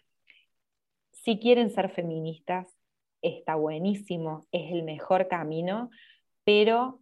si 1.12 1.40
quieren 1.40 1.72
ser 1.72 1.90
feministas, 1.90 2.68
está 3.22 3.56
buenísimo, 3.56 4.48
es 4.52 4.72
el 4.72 4.84
mejor 4.84 5.28
camino, 5.28 5.90
pero 6.48 7.02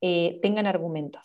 eh, 0.00 0.40
tengan 0.42 0.66
argumentos. 0.66 1.22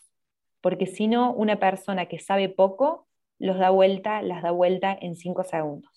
Porque 0.61 0.85
si 0.85 1.07
no, 1.07 1.33
una 1.33 1.59
persona 1.59 2.05
que 2.05 2.19
sabe 2.19 2.47
poco 2.47 3.07
los 3.39 3.57
da 3.57 3.71
vuelta, 3.71 4.21
las 4.21 4.43
da 4.43 4.51
vuelta 4.51 4.95
en 5.01 5.15
cinco 5.15 5.43
segundos. 5.43 5.91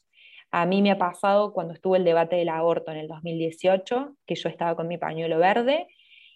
A 0.50 0.64
mí 0.64 0.80
me 0.80 0.90
ha 0.92 0.96
pasado 0.96 1.52
cuando 1.52 1.74
estuvo 1.74 1.94
el 1.94 2.04
debate 2.04 2.36
del 2.36 2.48
aborto 2.48 2.90
en 2.90 2.96
el 2.96 3.06
2018, 3.06 4.16
que 4.24 4.34
yo 4.34 4.48
estaba 4.48 4.76
con 4.76 4.88
mi 4.88 4.96
pañuelo 4.96 5.36
verde 5.36 5.88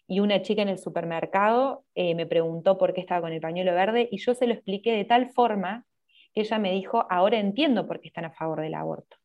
y 0.07 0.21
una 0.21 0.43
chica 0.43 0.61
en 0.61 0.69
el 0.69 0.79
supermercado 0.79 1.83
eh, 1.95 2.15
me 2.15 2.27
preguntó 2.27 2.77
por 2.77 2.93
qué 2.93 3.01
estaba 3.01 3.23
con 3.23 3.33
el 3.33 3.41
pañuelo 3.41 3.73
verde 3.73 4.07
y 4.13 4.19
yo 4.19 4.35
se 4.35 4.47
lo 4.47 4.53
expliqué 4.53 4.93
de 4.93 5.07
tal 5.07 5.31
forma 5.31 5.87
que 6.35 6.43
ella 6.43 6.59
me 6.59 6.73
dijo, 6.73 7.07
ahora 7.09 7.39
entiendo 7.39 7.87
por 7.87 8.01
qué 8.01 8.09
están 8.09 8.27
a 8.27 8.33
favor 8.33 8.61
del 8.61 8.75
aborto. 8.75 9.17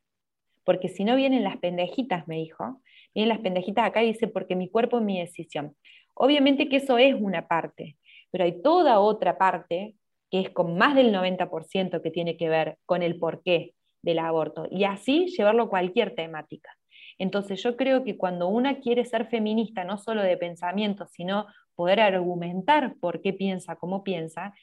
Porque 0.64 0.88
si 0.88 1.04
no 1.04 1.18
vienen 1.18 1.44
las 1.44 1.58
pendejitas, 1.58 2.30
me 2.30 2.38
dijo, 2.38 2.82
vienen 3.16 3.30
las 3.30 3.40
pendejitas 3.40 3.88
acá 3.88 4.04
y 4.04 4.14
dice, 4.14 4.28
porque 4.28 4.56
mi 4.56 4.70
cuerpo 4.70 5.00
es 5.00 5.04
mi 5.04 5.20
decisión. 5.20 5.76
Obviamente 6.14 6.70
que 6.70 6.78
eso 6.78 6.98
es 6.98 7.16
una 7.16 7.48
parte, 7.48 7.98
pero 8.30 8.44
hay 8.44 8.62
toda 8.62 9.00
otra 9.00 9.38
parte 9.38 9.96
que 10.30 10.42
es 10.42 10.50
con 10.50 10.78
más 10.78 10.96
del 10.96 11.14
90% 11.14 12.02
que 12.02 12.12
tiene 12.12 12.38
que 12.38 12.50
ver 12.50 12.78
con 12.86 13.02
el 13.02 13.18
porqué 13.18 13.74
del 14.02 14.20
aborto 14.20 14.68
y 14.70 14.84
así 14.84 15.28
llevarlo 15.28 15.64
a 15.64 15.70
cualquier 15.70 16.14
temática. 16.14 16.70
Entonces 17.18 17.64
yo 17.64 17.78
creo 17.78 18.04
que 18.04 18.18
cuando 18.18 18.48
una 18.48 18.80
quiere 18.80 19.06
ser 19.06 19.28
feminista, 19.28 19.84
no 19.84 19.98
solo 19.98 20.22
de 20.22 20.38
pensamiento, 20.38 21.08
sino 21.08 21.48
poder 21.76 22.00
argumentar 22.02 22.96
por 23.00 23.22
qué 23.22 23.34
piensa, 23.34 23.78
cómo 23.78 24.04
piensa, 24.04 24.54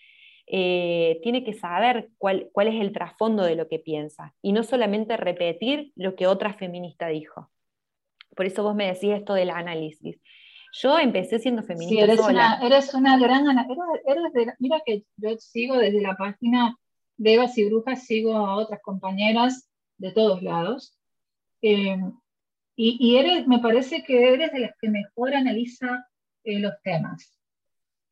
eh, 0.46 1.20
tiene 1.22 1.44
que 1.44 1.54
saber 1.54 2.10
cuál, 2.18 2.50
cuál 2.52 2.68
es 2.68 2.80
el 2.80 2.92
trasfondo 2.92 3.44
de 3.44 3.56
lo 3.56 3.68
que 3.68 3.78
piensa 3.78 4.34
y 4.42 4.52
no 4.52 4.64
solamente 4.64 5.16
repetir 5.16 5.92
lo 5.96 6.14
que 6.14 6.26
otra 6.26 6.52
feminista 6.52 7.06
dijo. 7.08 7.50
Por 8.34 8.46
eso 8.46 8.62
vos 8.62 8.74
me 8.74 8.86
decís 8.86 9.10
esto 9.10 9.34
del 9.34 9.50
análisis. 9.50 10.18
Yo 10.72 10.98
empecé 10.98 11.38
siendo 11.38 11.62
feminista. 11.62 11.94
Sí, 11.94 12.10
eres, 12.10 12.20
Una, 12.20 12.58
eres 12.62 12.94
una 12.94 13.18
gran. 13.18 13.44
mira 14.58 14.80
que 14.84 15.04
yo 15.16 15.36
sigo 15.38 15.76
desde 15.76 16.00
la 16.00 16.16
página 16.16 16.76
de 17.18 17.34
Evas 17.34 17.56
y 17.58 17.66
Brujas 17.66 18.06
sigo 18.06 18.34
a 18.34 18.56
otras 18.56 18.80
compañeras 18.82 19.68
de 19.98 20.12
todos 20.12 20.42
lados. 20.42 20.98
Eh, 21.60 21.98
y, 22.74 23.16
eres, 23.16 23.46
me 23.46 23.58
parece 23.58 24.02
que 24.02 24.32
eres 24.32 24.50
de 24.52 24.60
las 24.60 24.72
que 24.80 24.88
mejor 24.88 25.34
analiza 25.34 26.06
eh, 26.42 26.58
los 26.58 26.72
temas. 26.82 27.38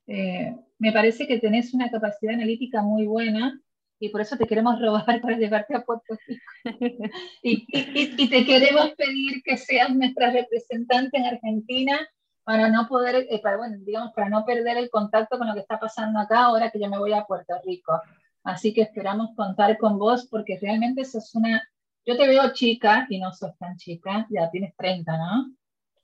Eh, 0.07 0.55
me 0.79 0.93
parece 0.93 1.27
que 1.27 1.39
tenés 1.39 1.73
una 1.73 1.91
capacidad 1.91 2.35
analítica 2.35 2.83
muy 2.83 3.07
buena 3.07 3.59
y 4.01 4.09
por 4.09 4.23
eso 4.23 4.37
te 4.37 4.47
queremos 4.47 4.81
robar 4.81 5.05
para 5.23 5.37
llevarte 5.37 5.77
a 5.77 5.85
Puerto 5.85 6.17
Rico. 6.27 6.43
y, 7.43 7.67
y, 7.71 8.29
te 8.29 8.45
queremos 8.47 8.91
pedir 8.93 9.43
que 9.45 9.57
seas 9.59 9.95
nuestra 9.95 10.31
representante 10.31 11.19
en 11.19 11.27
Argentina 11.27 12.01
para 12.43 12.69
no 12.71 12.89
poder, 12.89 13.29
para, 13.43 13.59
bueno, 13.59 13.77
digamos, 13.81 14.13
para 14.15 14.31
no 14.31 14.45
perder 14.45 14.79
el 14.79 14.91
contacto 14.91 15.39
con 15.39 15.47
lo 15.47 15.55
que 15.55 15.61
está 15.61 15.79
pasando 15.79 16.19
acá 16.19 16.47
ahora 16.47 16.71
que 16.71 16.81
yo 16.81 16.89
me 16.89 16.99
voy 16.99 17.13
a 17.13 17.27
Puerto 17.27 17.55
Rico. 17.65 17.93
Así 18.43 18.73
que 18.73 18.81
esperamos 18.81 19.31
contar 19.37 19.77
con 19.77 19.99
vos 19.99 20.27
porque 20.29 20.59
realmente 20.61 21.05
sos 21.05 21.35
una... 21.35 21.63
Yo 22.07 22.17
te 22.17 22.27
veo 22.27 22.55
chica 22.55 23.07
y 23.11 23.19
no 23.19 23.33
sos 23.35 23.57
tan 23.59 23.77
chica, 23.77 24.27
ya 24.31 24.51
tienes 24.51 24.75
30, 24.77 25.17
¿no? 25.19 25.55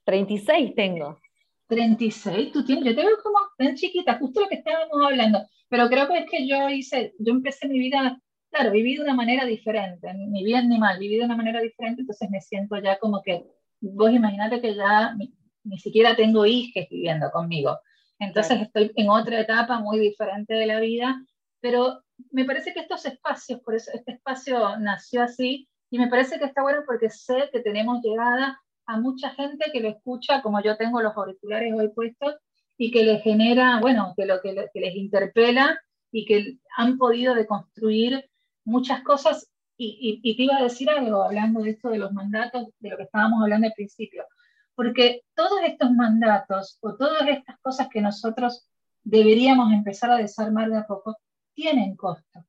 36 0.05 0.75
tengo. 0.75 1.19
36, 1.67 2.51
tú 2.53 2.63
tienes, 2.63 2.85
yo 2.85 2.95
te 2.95 3.05
veo 3.05 3.17
como 3.21 3.39
tan 3.57 3.75
chiquita, 3.75 4.17
justo 4.19 4.41
lo 4.41 4.47
que 4.47 4.55
estábamos 4.55 5.03
hablando, 5.03 5.45
pero 5.69 5.89
creo 5.89 6.07
que 6.07 6.19
es 6.19 6.29
que 6.29 6.47
yo 6.47 6.69
hice, 6.69 7.13
yo 7.19 7.33
empecé 7.33 7.67
mi 7.67 7.79
vida, 7.79 8.19
claro, 8.49 8.71
viví 8.71 8.95
de 8.95 9.03
una 9.03 9.13
manera 9.13 9.45
diferente, 9.45 10.13
ni 10.13 10.43
bien 10.43 10.69
ni 10.69 10.79
mal, 10.79 10.99
viví 10.99 11.17
de 11.17 11.25
una 11.25 11.35
manera 11.35 11.61
diferente, 11.61 12.01
entonces 12.01 12.29
me 12.29 12.41
siento 12.41 12.77
ya 12.79 12.97
como 12.99 13.21
que, 13.21 13.45
vos 13.81 14.11
imaginate 14.11 14.61
que 14.61 14.75
ya 14.75 15.15
ni, 15.15 15.77
siquiera 15.77 16.15
tengo 16.15 16.45
hijos 16.45 16.85
viviendo 16.89 17.29
conmigo, 17.31 17.77
entonces 18.19 18.61
estoy 18.61 18.91
en 18.95 19.09
otra 19.09 19.41
etapa 19.41 19.79
muy 19.79 19.99
diferente 19.99 20.53
de 20.53 20.65
la 20.65 20.79
vida, 20.79 21.21
pero 21.59 22.01
me 22.31 22.45
parece 22.45 22.73
que 22.73 22.79
estos 22.79 23.05
espacios, 23.05 23.59
por 23.61 23.75
eso 23.75 23.91
este 23.93 24.13
espacio 24.13 24.77
nació 24.79 25.23
así, 25.23 25.67
y 25.89 25.99
me 25.99 26.07
parece 26.07 26.39
que 26.39 26.45
está 26.45 26.61
bueno 26.61 26.83
porque 26.85 27.09
sé 27.09 27.49
que 27.51 27.59
tenemos 27.59 28.01
llegada 28.03 28.59
a 28.85 28.99
mucha 28.99 29.31
gente 29.31 29.69
que 29.71 29.81
lo 29.81 29.89
escucha, 29.89 30.41
como 30.41 30.61
yo 30.61 30.77
tengo 30.77 31.01
los 31.01 31.15
auriculares 31.15 31.73
hoy 31.73 31.89
puestos, 31.89 32.35
y 32.77 32.91
que 32.91 33.03
les 33.03 33.23
genera, 33.23 33.79
bueno, 33.79 34.13
que 34.15 34.25
lo 34.25 34.39
que, 34.41 34.53
les 34.73 34.95
interpela 34.95 35.79
y 36.11 36.25
que 36.25 36.57
han 36.75 36.97
podido 36.97 37.33
deconstruir 37.33 38.29
muchas 38.63 39.01
cosas. 39.03 39.49
Y, 39.77 40.21
y, 40.23 40.35
te 40.35 40.43
iba 40.43 40.57
a 40.57 40.63
decir 40.63 40.89
algo, 40.89 41.23
hablando 41.23 41.61
de 41.61 41.71
esto 41.71 41.89
de 41.89 41.99
los 41.99 42.11
mandatos, 42.11 42.67
de 42.79 42.89
lo 42.89 42.97
que 42.97 43.03
estábamos 43.03 43.41
hablando 43.43 43.67
al 43.67 43.73
principio, 43.73 44.25
porque 44.73 45.21
todos 45.35 45.59
estos 45.65 45.91
mandatos 45.91 46.77
o 46.81 46.95
todas 46.95 47.27
estas 47.27 47.59
cosas 47.61 47.87
que 47.89 48.01
nosotros 48.01 48.67
deberíamos 49.03 49.71
empezar 49.71 50.11
a 50.11 50.17
desarmar 50.17 50.69
de 50.69 50.77
a 50.77 50.87
poco, 50.87 51.17
tienen 51.53 51.95
costo. 51.95 52.45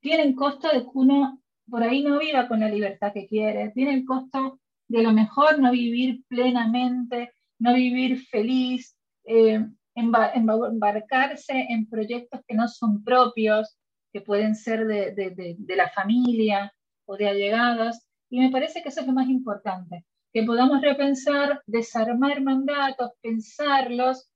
Tienen 0.00 0.34
costo 0.34 0.68
de 0.68 0.82
que 0.82 0.90
uno 0.94 1.40
por 1.68 1.82
ahí 1.82 2.02
no 2.02 2.18
viva 2.18 2.48
con 2.48 2.60
la 2.60 2.68
libertad 2.68 3.12
que 3.12 3.26
quiere, 3.26 3.70
tienen 3.70 4.04
costo 4.04 4.60
de 4.88 5.02
lo 5.02 5.12
mejor 5.12 5.58
no 5.58 5.70
vivir 5.70 6.22
plenamente, 6.28 7.32
no 7.58 7.72
vivir 7.74 8.20
feliz, 8.26 8.96
eh, 9.24 9.64
embarcarse 9.94 11.66
en 11.68 11.88
proyectos 11.88 12.40
que 12.46 12.54
no 12.54 12.68
son 12.68 13.04
propios, 13.04 13.76
que 14.12 14.20
pueden 14.20 14.54
ser 14.54 14.86
de, 14.86 15.12
de, 15.12 15.56
de, 15.58 15.76
la 15.76 15.88
familia 15.90 16.72
o 17.06 17.16
de 17.16 17.28
allegados. 17.28 18.00
Y 18.30 18.40
me 18.40 18.50
parece 18.50 18.82
que 18.82 18.88
eso 18.88 19.00
es 19.00 19.06
lo 19.06 19.12
más 19.12 19.28
importante, 19.28 20.04
que 20.32 20.42
podamos 20.42 20.80
repensar, 20.80 21.62
desarmar 21.66 22.40
mandatos, 22.42 23.12
pensarlos, 23.20 24.28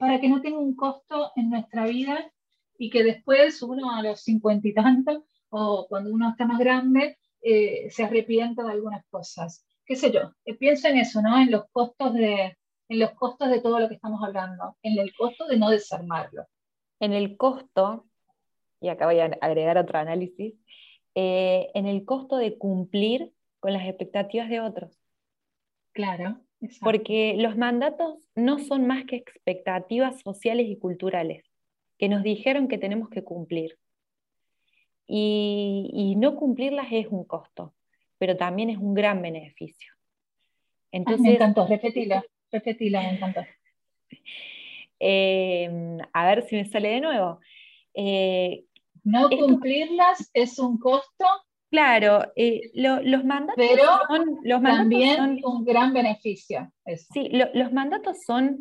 para 0.00 0.18
que 0.18 0.28
no 0.28 0.40
tenga 0.40 0.58
un 0.58 0.74
costo 0.74 1.30
en 1.36 1.50
nuestra 1.50 1.84
vida 1.84 2.32
y 2.78 2.88
que 2.88 3.04
después 3.04 3.62
uno 3.62 3.94
a 3.94 4.02
los 4.02 4.22
cincuenta 4.22 4.66
y 4.66 4.72
tantos 4.72 5.22
o 5.50 5.86
cuando 5.88 6.10
uno 6.10 6.30
está 6.30 6.46
más 6.46 6.58
grande 6.58 7.18
eh, 7.42 7.90
se 7.90 8.04
arrepienta 8.04 8.62
de 8.62 8.72
algunas 8.72 9.04
cosas. 9.10 9.62
¿Qué 9.84 9.96
sé 9.96 10.10
yo? 10.10 10.32
Eh, 10.46 10.54
pienso 10.54 10.88
en 10.88 10.96
eso, 10.96 11.20
¿no? 11.20 11.38
En 11.38 11.50
los 11.50 11.64
costos 11.70 12.14
de, 12.14 12.56
en 12.90 12.98
los 12.98 13.12
costos 13.12 13.48
de 13.48 13.60
todo 13.60 13.78
lo 13.78 13.88
que 13.88 13.94
estamos 13.94 14.20
hablando, 14.22 14.76
en 14.82 14.98
el 14.98 15.14
costo 15.14 15.46
de 15.46 15.56
no 15.56 15.70
desarmarlo. 15.70 16.46
En 16.98 17.12
el 17.12 17.36
costo, 17.36 18.04
y 18.80 18.88
acá 18.88 19.06
voy 19.06 19.20
a 19.20 19.26
agregar 19.40 19.78
otro 19.78 20.00
análisis, 20.00 20.54
eh, 21.14 21.70
en 21.74 21.86
el 21.86 22.04
costo 22.04 22.36
de 22.36 22.58
cumplir 22.58 23.32
con 23.60 23.72
las 23.72 23.86
expectativas 23.86 24.48
de 24.48 24.60
otros. 24.60 25.00
Claro. 25.92 26.40
Porque 26.80 27.36
los 27.38 27.56
mandatos 27.56 28.18
no 28.34 28.58
son 28.58 28.88
más 28.88 29.04
que 29.04 29.16
expectativas 29.16 30.20
sociales 30.20 30.66
y 30.68 30.76
culturales 30.76 31.44
que 31.96 32.08
nos 32.08 32.24
dijeron 32.24 32.66
que 32.66 32.76
tenemos 32.76 33.08
que 33.08 33.22
cumplir. 33.22 33.78
Y, 35.06 36.14
no 36.18 36.36
cumplirlas 36.36 36.88
es 36.90 37.06
un 37.08 37.24
costo, 37.24 37.74
pero 38.18 38.36
también 38.36 38.70
es 38.70 38.78
un 38.78 38.94
gran 38.94 39.22
beneficio. 39.22 39.92
Entonces, 40.92 41.22
me 41.22 41.34
encantó, 41.34 41.66
repetila, 41.66 42.24
repetila, 42.50 43.02
me 43.02 43.10
encantó. 43.14 43.40
Em, 44.98 45.98
a 46.12 46.26
ver 46.26 46.42
si 46.42 46.56
me 46.56 46.66
sale 46.66 46.90
de 46.90 47.00
nuevo. 47.00 47.40
Eh, 47.94 48.66
no 49.02 49.30
cumplirlas 49.30 50.30
es 50.34 50.58
un 50.58 50.78
costo. 50.78 51.24
Claro, 51.70 52.32
eh, 52.36 52.70
los 52.74 53.24
mandatos 53.24 53.54
pero 53.56 53.84
son 54.08 54.40
los 54.42 54.60
también 54.60 55.40
un 55.44 55.64
gran 55.64 55.94
beneficio. 55.94 56.70
Sí, 57.12 57.30
los 57.30 57.72
mandatos 57.72 58.24
son 58.26 58.58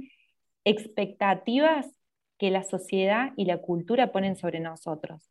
expectativas 0.63 1.87
que 2.37 2.51
la 2.51 2.63
sociedad 2.63 3.33
y 3.35 3.45
la 3.45 3.57
cultura 3.57 4.11
ponen 4.11 4.37
sobre 4.37 4.59
nosotros. 4.59 5.29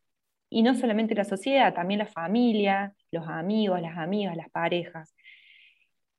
Y 0.49 0.61
no 0.61 0.75
solamente 0.75 1.15
la 1.15 1.23
sociedad, 1.23 1.73
también 1.73 1.99
la 1.99 2.07
familia, 2.07 2.95
los 3.11 3.27
amigos, 3.27 3.81
las 3.81 3.97
amigas, 3.97 4.35
las 4.35 4.49
parejas. 4.49 5.15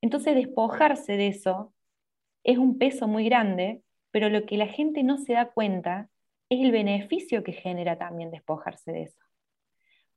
Entonces, 0.00 0.34
despojarse 0.34 1.16
de 1.16 1.28
eso 1.28 1.74
es 2.44 2.58
un 2.58 2.78
peso 2.78 3.08
muy 3.08 3.24
grande, 3.24 3.82
pero 4.10 4.28
lo 4.28 4.46
que 4.46 4.56
la 4.56 4.66
gente 4.66 5.02
no 5.02 5.18
se 5.18 5.34
da 5.34 5.50
cuenta 5.50 6.08
es 6.48 6.60
el 6.60 6.72
beneficio 6.72 7.44
que 7.44 7.52
genera 7.52 7.96
también 7.96 8.30
despojarse 8.30 8.92
de 8.92 9.02
eso. 9.04 9.24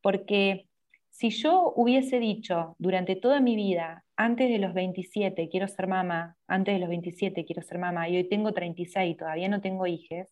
Porque 0.02 0.68
si 1.10 1.30
yo 1.30 1.74
hubiese 1.76 2.20
dicho 2.20 2.76
durante 2.80 3.16
toda 3.16 3.40
mi 3.40 3.56
vida, 3.56 4.04
antes 4.16 4.50
de 4.50 4.58
los 4.58 4.74
27 4.74 5.48
quiero 5.50 5.68
ser 5.68 5.88
mamá, 5.88 6.36
antes 6.48 6.74
de 6.74 6.80
los 6.80 6.90
27 6.90 7.46
quiero 7.46 7.62
ser 7.62 7.78
mamá, 7.78 8.10
y 8.10 8.18
hoy 8.18 8.28
tengo 8.28 8.52
36 8.52 9.12
y 9.12 9.16
todavía 9.16 9.48
no 9.48 9.62
tengo 9.62 9.86
hijos, 9.86 10.28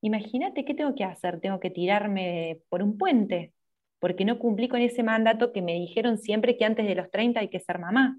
imagínate 0.00 0.64
qué 0.64 0.74
tengo 0.74 0.94
que 0.94 1.04
hacer, 1.04 1.40
tengo 1.40 1.58
que 1.58 1.70
tirarme 1.70 2.60
por 2.68 2.82
un 2.82 2.96
puente, 2.96 3.52
porque 3.98 4.24
no 4.24 4.38
cumplí 4.38 4.68
con 4.68 4.82
ese 4.82 5.02
mandato 5.02 5.52
que 5.52 5.62
me 5.62 5.74
dijeron 5.74 6.18
siempre 6.18 6.56
que 6.56 6.64
antes 6.64 6.86
de 6.86 6.94
los 6.94 7.10
30 7.10 7.40
hay 7.40 7.48
que 7.48 7.58
ser 7.58 7.78
mamá. 7.78 8.18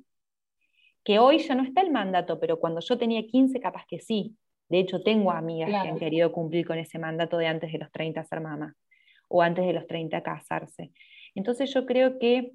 Que 1.06 1.20
hoy 1.20 1.38
ya 1.40 1.56
no 1.56 1.64
está 1.64 1.82
el 1.82 1.92
mandato, 1.92 2.40
pero 2.40 2.60
cuando 2.60 2.82
yo 2.82 2.98
tenía 2.98 3.26
15 3.26 3.62
capaz 3.62 3.86
que 3.88 4.00
sí. 4.00 4.36
De 4.68 4.80
hecho, 4.80 5.02
tengo 5.04 5.32
amigas 5.32 5.70
que 5.70 5.90
han 5.90 6.00
querido 6.00 6.32
cumplir 6.32 6.66
con 6.66 6.78
ese 6.78 7.00
mandato 7.00 7.38
de 7.38 7.48
antes 7.48 7.72
de 7.72 7.78
los 7.78 7.92
30 7.92 8.24
ser 8.26 8.42
mamá 8.42 8.76
o 9.30 9.42
antes 9.42 9.66
de 9.66 9.74
los 9.74 9.88
30 9.88 10.22
casarse. 10.24 10.92
Entonces 11.36 11.74
yo 11.74 11.86
creo 11.86 12.20
que 12.20 12.52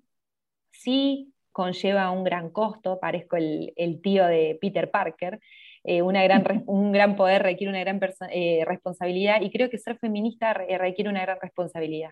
sí 0.72 1.32
conlleva 1.52 2.10
un 2.10 2.24
gran 2.24 2.50
costo, 2.50 2.98
parezco 3.00 3.36
el, 3.36 4.00
tío 4.02 4.26
de 4.26 4.58
Peter 4.60 4.90
Parker, 4.90 5.40
eh, 5.84 6.02
una 6.02 6.22
gran, 6.24 6.42
un 6.66 6.92
gran 6.92 7.16
poder 7.16 7.42
requiere 7.42 7.70
una 7.70 7.80
gran 7.80 8.00
eh, 8.30 8.64
responsabilidad 8.66 9.40
y 9.40 9.50
creo 9.50 9.70
que 9.70 9.78
ser 9.78 9.98
feminista 9.98 10.52
requiere 10.52 11.10
una 11.10 11.22
gran 11.22 11.38
responsabilidad. 11.40 12.10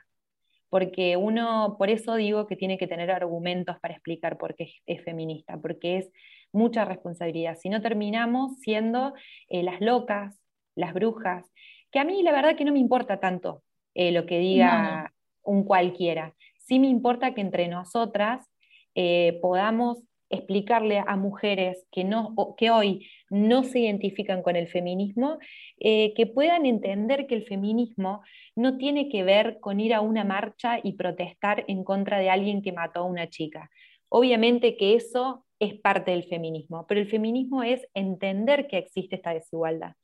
Porque 0.70 1.16
uno, 1.16 1.76
por 1.78 1.90
eso 1.90 2.14
digo 2.14 2.46
que 2.46 2.56
tiene 2.56 2.78
que 2.78 2.86
tener 2.86 3.10
argumentos 3.10 3.78
para 3.80 3.94
explicar 3.94 4.36
por 4.36 4.54
qué 4.54 4.72
es, 4.86 5.02
feminista, 5.04 5.58
porque 5.60 5.98
es 5.98 6.10
mucha 6.52 6.84
responsabilidad. 6.84 7.56
Si 7.60 7.68
no 7.68 7.80
terminamos 7.80 8.58
siendo 8.60 9.14
eh, 9.48 9.62
las 9.62 9.80
locas, 9.80 10.38
las 10.74 10.92
brujas, 10.94 11.50
que 11.90 11.98
a 11.98 12.04
mí 12.04 12.22
la 12.22 12.32
verdad 12.32 12.56
que 12.56 12.64
no 12.64 12.72
me 12.72 12.78
importa 12.78 13.18
tanto 13.18 13.62
lo 13.94 14.26
que 14.26 14.38
diga 14.38 15.12
un 15.48 15.64
cualquiera. 15.64 16.34
Sí 16.58 16.78
me 16.78 16.86
importa 16.86 17.34
que 17.34 17.40
entre 17.40 17.68
nosotras 17.68 18.46
eh, 18.94 19.38
podamos 19.40 20.02
explicarle 20.30 21.02
a 21.04 21.16
mujeres 21.16 21.86
que, 21.90 22.04
no, 22.04 22.34
que 22.56 22.70
hoy 22.70 23.08
no 23.30 23.64
se 23.64 23.80
identifican 23.80 24.42
con 24.42 24.56
el 24.56 24.68
feminismo, 24.68 25.38
eh, 25.78 26.14
que 26.14 26.26
puedan 26.26 26.66
entender 26.66 27.26
que 27.26 27.34
el 27.34 27.44
feminismo 27.44 28.22
no 28.56 28.78
tiene 28.78 29.08
que 29.08 29.24
ver 29.24 29.58
con 29.60 29.80
ir 29.80 29.94
a 29.94 30.00
una 30.00 30.24
marcha 30.24 30.80
y 30.82 30.94
protestar 30.94 31.64
en 31.68 31.84
contra 31.84 32.18
de 32.18 32.30
alguien 32.30 32.62
que 32.62 32.72
mató 32.72 33.00
a 33.00 33.04
una 33.04 33.28
chica. 33.28 33.70
Obviamente 34.08 34.76
que 34.76 34.94
eso 34.94 35.44
es 35.58 35.74
parte 35.74 36.12
del 36.12 36.24
feminismo, 36.24 36.86
pero 36.86 37.00
el 37.00 37.08
feminismo 37.08 37.62
es 37.62 37.86
entender 37.94 38.68
que 38.68 38.78
existe 38.78 39.16
esta 39.16 39.34
desigualdad 39.34 39.94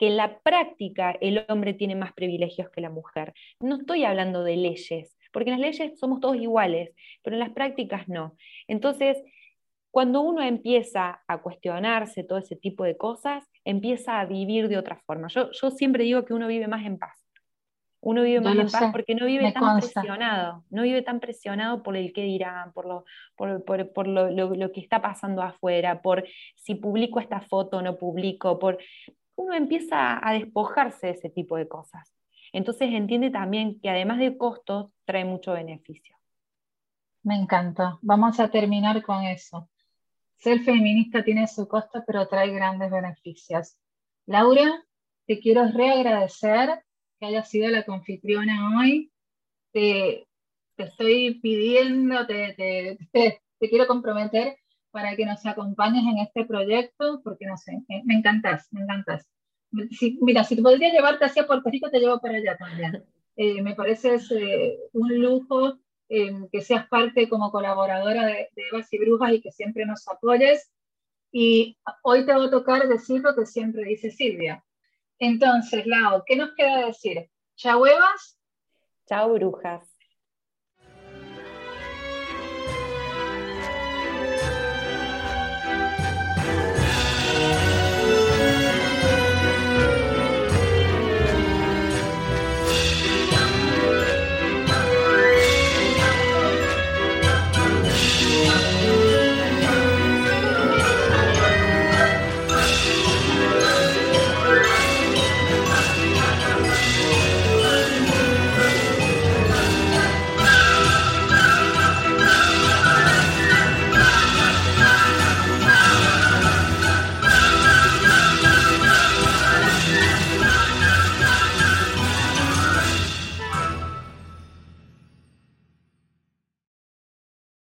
que 0.00 0.06
en 0.06 0.16
la 0.16 0.40
práctica 0.40 1.14
el 1.20 1.44
hombre 1.50 1.74
tiene 1.74 1.94
más 1.94 2.14
privilegios 2.14 2.70
que 2.70 2.80
la 2.80 2.88
mujer. 2.88 3.34
No 3.60 3.76
estoy 3.76 4.04
hablando 4.04 4.42
de 4.42 4.56
leyes, 4.56 5.18
porque 5.30 5.50
en 5.50 5.60
las 5.60 5.78
leyes 5.78 6.00
somos 6.00 6.20
todos 6.20 6.36
iguales, 6.36 6.94
pero 7.22 7.36
en 7.36 7.40
las 7.40 7.50
prácticas 7.50 8.08
no. 8.08 8.34
Entonces, 8.66 9.18
cuando 9.90 10.20
uno 10.20 10.42
empieza 10.42 11.22
a 11.26 11.38
cuestionarse 11.38 12.24
todo 12.24 12.38
ese 12.38 12.56
tipo 12.56 12.84
de 12.84 12.96
cosas, 12.96 13.44
empieza 13.64 14.20
a 14.20 14.24
vivir 14.24 14.68
de 14.68 14.78
otra 14.78 15.00
forma. 15.06 15.28
Yo, 15.28 15.50
yo 15.52 15.70
siempre 15.70 16.04
digo 16.04 16.24
que 16.24 16.34
uno 16.34 16.46
vive 16.46 16.68
más 16.68 16.84
en 16.86 16.98
paz. 16.98 17.16
Uno 18.02 18.22
vive 18.22 18.40
más 18.40 18.56
en 18.56 18.70
paz 18.70 18.92
porque 18.92 19.14
no 19.14 19.26
vive 19.26 19.52
tan 19.52 19.78
presionado, 19.78 20.64
no 20.70 20.82
vive 20.82 21.02
tan 21.02 21.20
presionado 21.20 21.82
por 21.82 21.96
el 21.96 22.14
que 22.14 22.22
dirán, 22.22 22.72
por, 22.72 22.86
lo, 22.86 23.04
por, 23.36 23.62
por, 23.64 23.92
por 23.92 24.06
lo, 24.06 24.30
lo, 24.30 24.72
que 24.72 24.80
está 24.80 25.02
pasando 25.02 25.42
afuera, 25.42 26.00
por 26.00 26.24
si 26.56 26.76
publico 26.76 27.20
esta 27.20 27.40
foto 27.42 27.78
o 27.78 27.82
no 27.82 27.98
publico, 27.98 28.58
por... 28.58 28.78
uno 29.36 29.54
empieza 29.54 30.26
a 30.26 30.32
despojarse 30.32 31.08
de 31.08 31.12
ese 31.12 31.28
tipo 31.28 31.56
de 31.56 31.68
cosas. 31.68 32.14
Entonces 32.52 32.88
entiende 32.90 33.30
también 33.30 33.78
que 33.80 33.90
además 33.90 34.18
de 34.18 34.36
costos, 34.36 34.90
trae 35.04 35.26
mucho 35.26 35.52
beneficio. 35.52 36.16
Me 37.22 37.36
encanta. 37.36 37.98
Vamos 38.00 38.40
a 38.40 38.48
terminar 38.48 39.02
con 39.02 39.24
eso. 39.24 39.68
Ser 40.40 40.60
feminista 40.60 41.22
tiene 41.22 41.46
su 41.46 41.68
costo, 41.68 42.02
pero 42.06 42.26
trae 42.26 42.50
grandes 42.50 42.90
beneficios. 42.90 43.76
Laura, 44.26 44.84
te 45.26 45.38
quiero 45.38 45.70
reagradecer 45.70 46.82
que 47.18 47.26
hayas 47.26 47.48
sido 47.48 47.68
la 47.70 47.84
confitriona 47.84 48.80
hoy. 48.80 49.12
Te, 49.72 50.26
estoy 50.76 51.40
pidiendo, 51.40 52.26
te, 52.26 52.98
quiero 53.60 53.86
comprometer 53.86 54.56
para 54.90 55.14
que 55.14 55.26
nos 55.26 55.44
acompañes 55.46 56.02
en 56.04 56.18
este 56.18 56.44
proyecto, 56.44 57.20
porque 57.22 57.46
no 57.46 57.56
sé, 57.56 57.78
me 58.04 58.14
encantas, 58.14 58.66
me 58.72 58.80
encantas 58.80 59.28
mira, 60.20 60.44
si 60.44 60.56
podría 60.56 60.92
llevarte 60.92 61.24
hacia 61.24 61.46
Puerto 61.46 61.70
Rico, 61.70 61.90
te 61.90 61.98
llevo 61.98 62.20
para 62.20 62.38
allá 62.38 62.56
también. 62.56 63.04
Eh, 63.36 63.62
me 63.62 63.74
parece 63.74 64.16
eh, 64.30 64.78
un 64.92 65.20
lujo 65.20 65.78
que 66.50 66.60
seas 66.60 66.88
parte 66.88 67.28
como 67.28 67.52
colaboradora 67.52 68.26
de, 68.26 68.48
Evas 68.56 68.92
y 68.92 68.98
Brujas 68.98 69.32
y 69.32 69.40
que 69.40 69.52
siempre 69.52 69.86
nos 69.86 70.06
apoyes. 70.08 70.72
Y 71.32 71.78
hoy 72.02 72.26
te 72.26 72.34
va 72.34 72.44
a 72.44 72.50
tocar 72.50 72.88
decir 72.88 73.20
lo 73.20 73.34
que 73.36 73.46
siempre 73.46 73.84
dice 73.84 74.10
Silvia. 74.10 74.64
Entonces, 75.18 75.86
Lau, 75.86 76.22
¿qué 76.26 76.34
nos 76.34 76.50
queda 76.56 76.86
decir? 76.86 77.30
Chao, 77.56 77.86
Evas. 77.86 78.38
Chao, 79.06 79.32
Brujas. 79.34 79.89